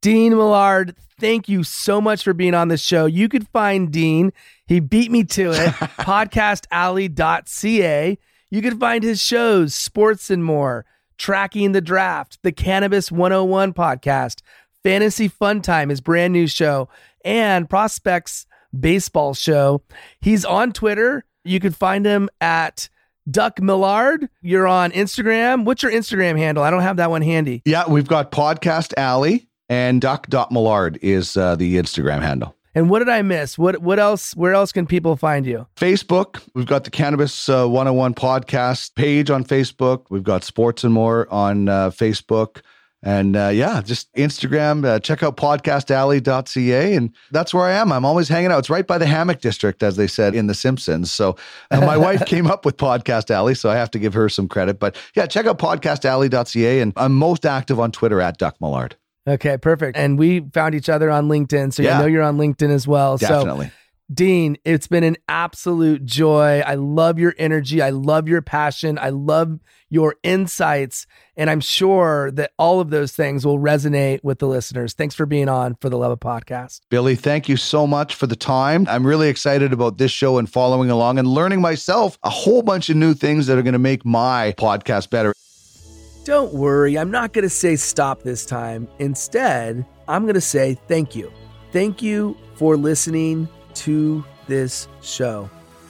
Dean 0.02 0.36
Millard, 0.36 0.96
thank 1.20 1.48
you 1.48 1.64
so 1.64 2.02
much 2.02 2.24
for 2.24 2.34
being 2.34 2.56
on 2.56 2.70
the 2.70 2.78
show. 2.78 3.06
You 3.06 3.30
could 3.30 3.48
find 3.50 3.92
Dean, 3.92 4.34
he 4.66 4.80
beat 4.80 5.12
me 5.12 5.24
to 5.26 5.52
it, 5.52 5.70
podcastalley.ca. 6.00 8.18
You 8.50 8.62
can 8.64 8.80
find 8.80 9.04
his 9.04 9.22
shows, 9.22 9.76
Sports 9.76 10.32
and 10.32 10.44
More, 10.44 10.88
Tracking 11.20 11.74
the 11.74 11.82
Draft, 11.82 12.40
the 12.42 12.52
Cannabis 12.52 13.12
101 13.12 13.74
podcast, 13.74 14.42
Fantasy 14.84 15.28
Fun 15.28 15.62
Time, 15.62 15.90
his 15.90 16.02
brand 16.02 16.34
new 16.34 16.48
show, 16.48 16.90
and 17.24 17.70
Prospects 17.70 18.48
Baseball 18.78 19.36
Show. 19.36 19.84
He's 20.20 20.44
on 20.44 20.74
Twitter. 20.74 21.26
You 21.44 21.60
can 21.60 21.74
find 21.74 22.08
him 22.08 22.28
at 22.42 22.90
Duck 23.30 23.62
Millard. 23.62 24.30
You're 24.42 24.66
on 24.66 24.90
Instagram. 24.92 25.64
What's 25.64 25.84
your 25.84 25.92
Instagram 25.92 26.40
handle? 26.40 26.64
I 26.64 26.72
don't 26.72 26.82
have 26.82 26.98
that 26.98 27.12
one 27.12 27.22
handy. 27.22 27.62
Yeah, 27.66 27.88
we've 27.88 28.08
got 28.08 28.32
Podcast 28.32 28.96
Alley 28.98 29.48
and 29.72 30.02
Duck.Millard 30.02 31.00
is 31.02 31.38
uh, 31.38 31.56
the 31.56 31.78
Instagram 31.78 32.22
handle. 32.22 32.54
And 32.76 32.90
what 32.90 33.00
did 33.00 33.08
I 33.08 33.22
miss? 33.22 33.58
What 33.58 33.82
what 33.82 34.00
else? 34.00 34.36
Where 34.36 34.54
else 34.54 34.72
can 34.72 34.86
people 34.86 35.16
find 35.16 35.46
you? 35.46 35.66
Facebook. 35.76 36.42
We've 36.54 36.66
got 36.66 36.84
the 36.84 36.90
Cannabis 36.90 37.50
uh, 37.50 37.66
101 37.68 38.14
podcast 38.14 38.96
page 38.96 39.30
on 39.30 39.44
Facebook. 39.44 40.06
We've 40.10 40.24
got 40.24 40.44
Sports 40.44 40.84
and 40.84 40.94
More 40.94 41.28
on 41.32 41.70
uh, 41.70 41.90
Facebook. 41.90 42.62
And 43.04 43.36
uh, 43.36 43.48
yeah, 43.48 43.82
just 43.82 44.14
Instagram, 44.14 44.86
uh, 44.86 45.00
check 45.00 45.24
out 45.24 45.36
podcastalley.ca. 45.36 46.94
And 46.94 47.16
that's 47.32 47.54
where 47.54 47.66
I 47.66 47.72
am. 47.72 47.92
I'm 47.92 48.06
always 48.06 48.30
hanging 48.30 48.52
out. 48.52 48.60
It's 48.60 48.70
right 48.70 48.86
by 48.86 49.00
the 49.00 49.08
hammock 49.08 49.42
district, 49.42 49.82
as 49.84 49.96
they 49.96 50.06
said 50.06 50.36
in 50.36 50.48
The 50.48 50.54
Simpsons. 50.54 51.12
So 51.12 51.36
uh, 51.72 51.82
my 51.82 51.98
wife 52.08 52.26
came 52.26 52.46
up 52.46 52.64
with 52.64 52.78
Podcast 52.78 53.32
Alley, 53.32 53.56
so 53.56 53.72
I 53.72 53.76
have 53.76 53.90
to 53.92 54.00
give 54.00 54.14
her 54.14 54.30
some 54.30 54.48
credit. 54.48 54.80
But 54.80 54.96
yeah, 55.16 55.26
check 55.26 55.46
out 55.48 55.58
podcastalley.ca. 55.58 56.80
And 56.80 56.94
I'm 56.96 57.16
most 57.16 57.46
active 57.46 57.80
on 57.80 57.92
Twitter 57.92 58.22
at 58.22 58.38
Duck 58.38 58.62
Millard. 58.62 58.96
Okay, 59.28 59.58
perfect. 59.58 59.98
And 59.98 60.18
we 60.18 60.40
found 60.54 60.76
each 60.76 60.90
other 60.90 61.10
on 61.10 61.28
LinkedIn. 61.28 61.74
So 61.74 61.84
Yeah. 61.84 61.98
you 61.98 62.02
know 62.04 62.08
you're 62.08 62.24
on 62.24 62.38
LinkedIn 62.38 62.70
as 62.70 62.88
well. 62.88 63.18
So 63.18 63.28
Definitely. 63.28 63.72
Dean, 64.14 64.58
it's 64.66 64.88
been 64.88 65.06
an 65.06 65.16
absolute 65.30 66.04
joy. 66.06 66.62
I 66.66 66.76
love 66.76 67.18
your 67.18 67.34
energy. 67.38 67.82
I 67.82 67.92
love 67.92 68.28
your 68.28 68.42
passion. 68.42 69.00
I 69.00 69.08
love 69.10 69.60
your 69.90 70.16
insights. 70.22 71.08
And 71.38 71.50
I'm 71.50 71.62
sure 71.62 72.30
that 72.32 72.52
all 72.60 72.82
of 72.82 72.90
those 72.90 73.14
things 73.14 73.46
will 73.46 73.58
resonate 73.58 74.20
with 74.22 74.40
the 74.40 74.48
listeners. 74.48 74.92
Thanks 74.94 75.16
for 75.16 75.26
being 75.26 75.48
on 75.48 75.76
for 75.80 75.90
the 75.90 75.98
Love 75.98 76.12
of 76.12 76.20
Podcast. 76.20 76.82
Billy, 76.90 77.16
thank 77.16 77.48
you 77.48 77.56
so 77.56 77.88
much 77.88 78.16
for 78.16 78.28
the 78.28 78.36
time. 78.36 78.86
I'm 78.90 79.08
really 79.08 79.30
excited 79.30 79.72
about 79.72 79.98
this 79.98 80.12
show 80.12 80.38
and 80.38 80.50
following 80.50 80.90
along 80.90 81.18
and 81.18 81.28
learning 81.28 81.62
myself 81.62 82.18
a 82.24 82.30
whole 82.30 82.64
bunch 82.64 82.90
of 82.90 82.98
new 82.98 83.14
things 83.14 83.48
that 83.48 83.58
are 83.58 83.64
going 83.64 83.74
to 83.74 83.80
make 83.80 84.04
my 84.06 84.54
podcast 84.58 85.10
better. 85.10 85.34
Don't 86.24 86.54
worry, 86.54 87.00
I'm 87.00 87.10
not 87.10 87.34
going 87.34 87.44
to 87.44 87.50
say 87.50 87.76
stop 87.76 88.22
this 88.22 88.46
time. 88.46 88.88
Instead, 89.00 89.84
I'm 90.08 90.24
going 90.24 90.36
to 90.36 90.42
say 90.42 90.78
thank 90.88 91.16
you. 91.16 91.32
Thank 91.72 92.04
you 92.04 92.38
for 92.56 92.78
listening 92.78 93.50
to 93.76 94.24
this 94.48 94.88
show. 95.02 95.50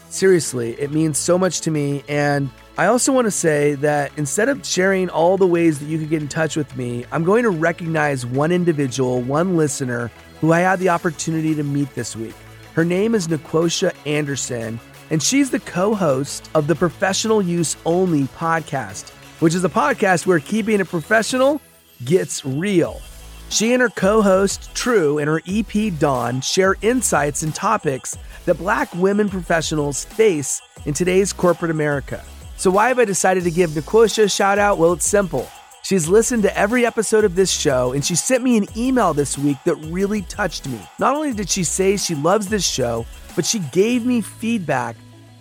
Seriously, 0.09 0.79
it 0.79 0.91
means 0.91 1.17
so 1.17 1.38
much 1.38 1.59
to 1.61 1.71
me. 1.71 2.03
And 2.07 2.49
I 2.77 2.86
also 2.86 3.11
want 3.11 3.25
to 3.25 3.32
say 3.32 3.75
that 3.75 4.13
instead 4.15 4.47
of 4.47 4.65
sharing 4.65 5.09
all 5.09 5.36
the 5.36 5.47
ways 5.47 5.79
that 5.79 5.86
you 5.88 5.99
could 5.99 6.09
get 6.09 6.21
in 6.21 6.29
touch 6.29 6.55
with 6.55 6.77
me, 6.77 7.05
I'm 7.11 7.25
going 7.25 7.43
to 7.43 7.49
recognize 7.49 8.25
one 8.25 8.53
individual, 8.53 9.21
one 9.21 9.57
listener 9.57 10.11
who 10.39 10.53
I 10.53 10.59
had 10.59 10.79
the 10.79 10.89
opportunity 10.89 11.55
to 11.55 11.63
meet 11.63 11.93
this 11.93 12.15
week. 12.15 12.36
Her 12.73 12.86
name 12.86 13.15
is 13.15 13.27
Niquosha 13.27 13.93
Anderson, 14.05 14.79
and 15.09 15.21
she's 15.21 15.51
the 15.51 15.59
co 15.59 15.93
host 15.93 16.49
of 16.55 16.67
the 16.67 16.75
Professional 16.75 17.41
Use 17.41 17.75
Only 17.86 18.23
podcast, 18.23 19.11
which 19.41 19.55
is 19.55 19.65
a 19.65 19.69
podcast 19.69 20.27
where 20.27 20.39
keeping 20.39 20.79
it 20.79 20.87
professional 20.87 21.59
gets 22.05 22.45
real. 22.45 23.01
She 23.49 23.73
and 23.73 23.81
her 23.81 23.89
co 23.89 24.21
host, 24.21 24.73
True, 24.75 25.17
and 25.17 25.27
her 25.27 25.41
EP, 25.47 25.97
Dawn, 25.99 26.41
share 26.41 26.75
insights 26.81 27.43
and 27.43 27.53
topics 27.53 28.17
that 28.45 28.59
Black 28.59 28.93
women 28.95 29.29
professionals 29.29 30.05
face 30.05 30.61
in 30.85 30.93
today's 30.93 31.33
corporate 31.33 31.71
America. 31.71 32.23
So, 32.55 32.69
why 32.69 32.89
have 32.89 32.99
I 32.99 33.05
decided 33.05 33.43
to 33.43 33.51
give 33.51 33.71
Niquosha 33.71 34.23
a 34.23 34.29
shout 34.29 34.59
out? 34.59 34.77
Well, 34.77 34.93
it's 34.93 35.07
simple. 35.07 35.49
She's 35.81 36.07
listened 36.07 36.43
to 36.43 36.55
every 36.55 36.85
episode 36.85 37.25
of 37.25 37.33
this 37.33 37.49
show, 37.49 37.93
and 37.93 38.05
she 38.05 38.13
sent 38.13 38.43
me 38.43 38.57
an 38.57 38.67
email 38.77 39.13
this 39.13 39.37
week 39.37 39.57
that 39.65 39.75
really 39.85 40.21
touched 40.21 40.67
me. 40.67 40.79
Not 40.99 41.15
only 41.15 41.33
did 41.33 41.49
she 41.49 41.63
say 41.63 41.97
she 41.97 42.13
loves 42.13 42.47
this 42.47 42.65
show, 42.65 43.07
but 43.35 43.45
she 43.45 43.57
gave 43.59 44.05
me 44.05 44.21
feedback, 44.21 44.95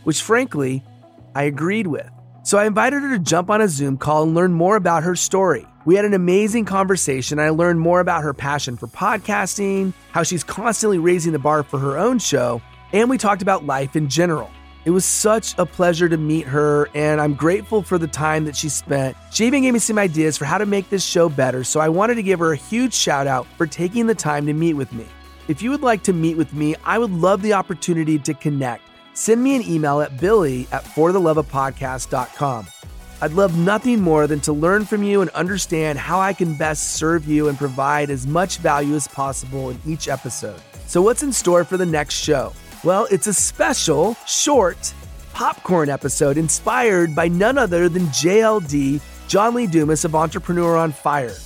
which 0.05 0.23
frankly, 0.23 0.83
I 1.35 1.43
agreed 1.45 1.87
with. 1.87 2.11
So 2.51 2.59
I 2.59 2.67
invited 2.67 3.03
her 3.03 3.11
to 3.11 3.19
jump 3.21 3.49
on 3.49 3.61
a 3.61 3.69
Zoom 3.69 3.97
call 3.97 4.25
and 4.25 4.35
learn 4.35 4.53
more 4.53 4.75
about 4.75 5.05
her 5.05 5.15
story. 5.15 5.69
We 5.85 5.95
had 5.95 6.05
an 6.05 6.15
amazing 6.15 6.65
conversation. 6.65 7.39
I 7.39 7.51
learned 7.51 7.79
more 7.79 8.01
about 8.01 8.25
her 8.25 8.35
passion 8.35 8.77
for 8.77 8.89
podcasting, 8.89 9.93
how 10.11 10.25
she's 10.25 10.43
constantly 10.43 10.99
raising 10.99 11.31
the 11.31 11.39
bar 11.39 11.63
for 11.63 11.79
her 11.79 11.97
own 11.97 12.19
show, 12.19 12.61
and 12.93 13.09
we 13.09 13.19
talked 13.19 13.41
about 13.41 13.67
life 13.67 13.95
in 13.95 14.09
general. 14.09 14.51
It 14.85 14.91
was 14.91 15.05
such 15.05 15.57
a 15.59 15.65
pleasure 15.65 16.09
to 16.09 16.17
meet 16.17 16.45
her, 16.49 16.89
and 16.93 17.21
I'm 17.21 17.35
grateful 17.35 17.85
for 17.85 17.99
the 17.99 18.09
time 18.09 18.47
that 18.47 18.57
she 18.57 18.69
spent. 18.69 19.17
She 19.31 19.47
even 19.47 19.63
gave 19.63 19.73
me 19.73 19.79
some 19.79 19.97
ideas 19.97 20.37
for 20.37 20.45
how 20.45 20.59
to 20.59 20.67
make 20.67 20.91
this 20.91 21.05
show 21.05 21.29
better, 21.29 21.63
so 21.63 21.79
I 21.79 21.89
wanted 21.89 22.17
to 22.17 22.23
give 22.25 22.41
her 22.41 22.53
a 22.53 22.57
huge 22.57 22.95
shout 22.95 23.29
out 23.29 23.47
for 23.57 23.67
taking 23.69 24.09
the 24.09 24.15
time 24.17 24.45
to 24.47 24.53
meet 24.53 24.75
with 24.75 24.93
me. 24.93 25.07
If 25.47 25.63
you 25.63 25.71
would 25.71 25.83
like 25.83 26.03
to 26.03 26.13
meet 26.13 26.37
with 26.37 26.53
me, 26.53 26.75
I 26.83 26.99
would 26.99 27.13
love 27.13 27.43
the 27.43 27.53
opportunity 27.53 28.19
to 28.19 28.35
connect. 28.35 28.83
Send 29.15 29.43
me 29.43 29.57
an 29.57 29.63
email 29.63 30.01
at 30.01 30.19
billy 30.21 30.67
at 30.73 30.85
fortheloveofpodcast.com. 30.85 32.67
I'd 33.23 33.33
love 33.33 33.59
nothing 33.59 34.01
more 34.01 34.27
than 34.27 34.41
to 34.41 34.53
learn 34.53 34.87
from 34.87 35.03
you 35.03 35.21
and 35.21 35.29
understand 35.31 35.99
how 35.99 36.21
I 36.21 36.33
can 36.33 36.55
best 36.55 36.95
serve 36.95 37.27
you 37.27 37.49
and 37.49 37.59
provide 37.59 38.09
as 38.09 38.27
much 38.27 38.59
value 38.59 38.95
as 38.95 39.07
possible 39.07 39.71
in 39.71 39.79
each 39.87 40.09
episode. 40.09 40.61
So, 40.87 41.03
what's 41.03 41.23
in 41.23 41.33
store 41.33 41.65
for 41.65 41.77
the 41.77 41.85
next 41.87 42.15
show? 42.15 42.53
Well, 42.83 43.07
it's 43.11 43.27
a 43.27 43.35
special, 43.35 44.17
short 44.27 44.95
popcorn 45.35 45.91
episode 45.91 46.39
inspired 46.39 47.15
by 47.15 47.29
none 47.29 47.59
other 47.59 47.89
than 47.89 48.07
JLD, 48.07 49.01
John 49.29 49.55
Lee 49.55 49.67
Dumas 49.67 50.05
of 50.05 50.15
Entrepreneur 50.15 50.77
on 50.77 50.93
Fire. 50.93 51.37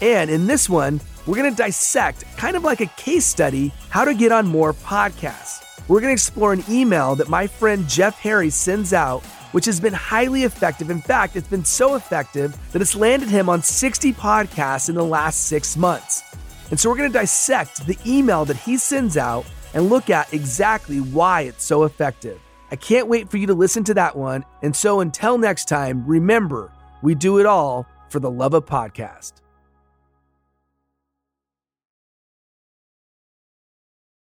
And 0.00 0.30
in 0.30 0.46
this 0.46 0.68
one, 0.68 1.00
we're 1.26 1.36
going 1.36 1.50
to 1.50 1.56
dissect, 1.56 2.24
kind 2.36 2.56
of 2.56 2.62
like 2.62 2.80
a 2.80 2.86
case 2.86 3.26
study, 3.26 3.72
how 3.90 4.04
to 4.04 4.14
get 4.14 4.30
on 4.30 4.46
more 4.46 4.72
podcasts. 4.72 5.65
We're 5.88 6.00
going 6.00 6.08
to 6.10 6.14
explore 6.14 6.52
an 6.52 6.64
email 6.68 7.14
that 7.14 7.28
my 7.28 7.46
friend 7.46 7.88
Jeff 7.88 8.18
Harry 8.18 8.50
sends 8.50 8.92
out, 8.92 9.24
which 9.52 9.66
has 9.66 9.78
been 9.78 9.92
highly 9.92 10.42
effective. 10.42 10.90
In 10.90 11.00
fact, 11.00 11.36
it's 11.36 11.46
been 11.46 11.64
so 11.64 11.94
effective 11.94 12.58
that 12.72 12.82
it's 12.82 12.96
landed 12.96 13.28
him 13.28 13.48
on 13.48 13.62
60 13.62 14.12
podcasts 14.14 14.88
in 14.88 14.96
the 14.96 15.04
last 15.04 15.46
six 15.46 15.76
months. 15.76 16.24
And 16.70 16.80
so 16.80 16.90
we're 16.90 16.96
going 16.96 17.12
to 17.12 17.18
dissect 17.18 17.86
the 17.86 17.96
email 18.04 18.44
that 18.46 18.56
he 18.56 18.76
sends 18.76 19.16
out 19.16 19.46
and 19.74 19.88
look 19.88 20.10
at 20.10 20.32
exactly 20.34 20.98
why 20.98 21.42
it's 21.42 21.64
so 21.64 21.84
effective. 21.84 22.40
I 22.72 22.76
can't 22.76 23.06
wait 23.06 23.30
for 23.30 23.36
you 23.36 23.46
to 23.46 23.54
listen 23.54 23.84
to 23.84 23.94
that 23.94 24.16
one. 24.16 24.44
And 24.62 24.74
so 24.74 24.98
until 24.98 25.38
next 25.38 25.68
time, 25.68 26.04
remember, 26.04 26.72
we 27.02 27.14
do 27.14 27.38
it 27.38 27.46
all 27.46 27.86
for 28.08 28.18
the 28.18 28.30
love 28.30 28.54
of 28.54 28.66
podcast. 28.66 29.34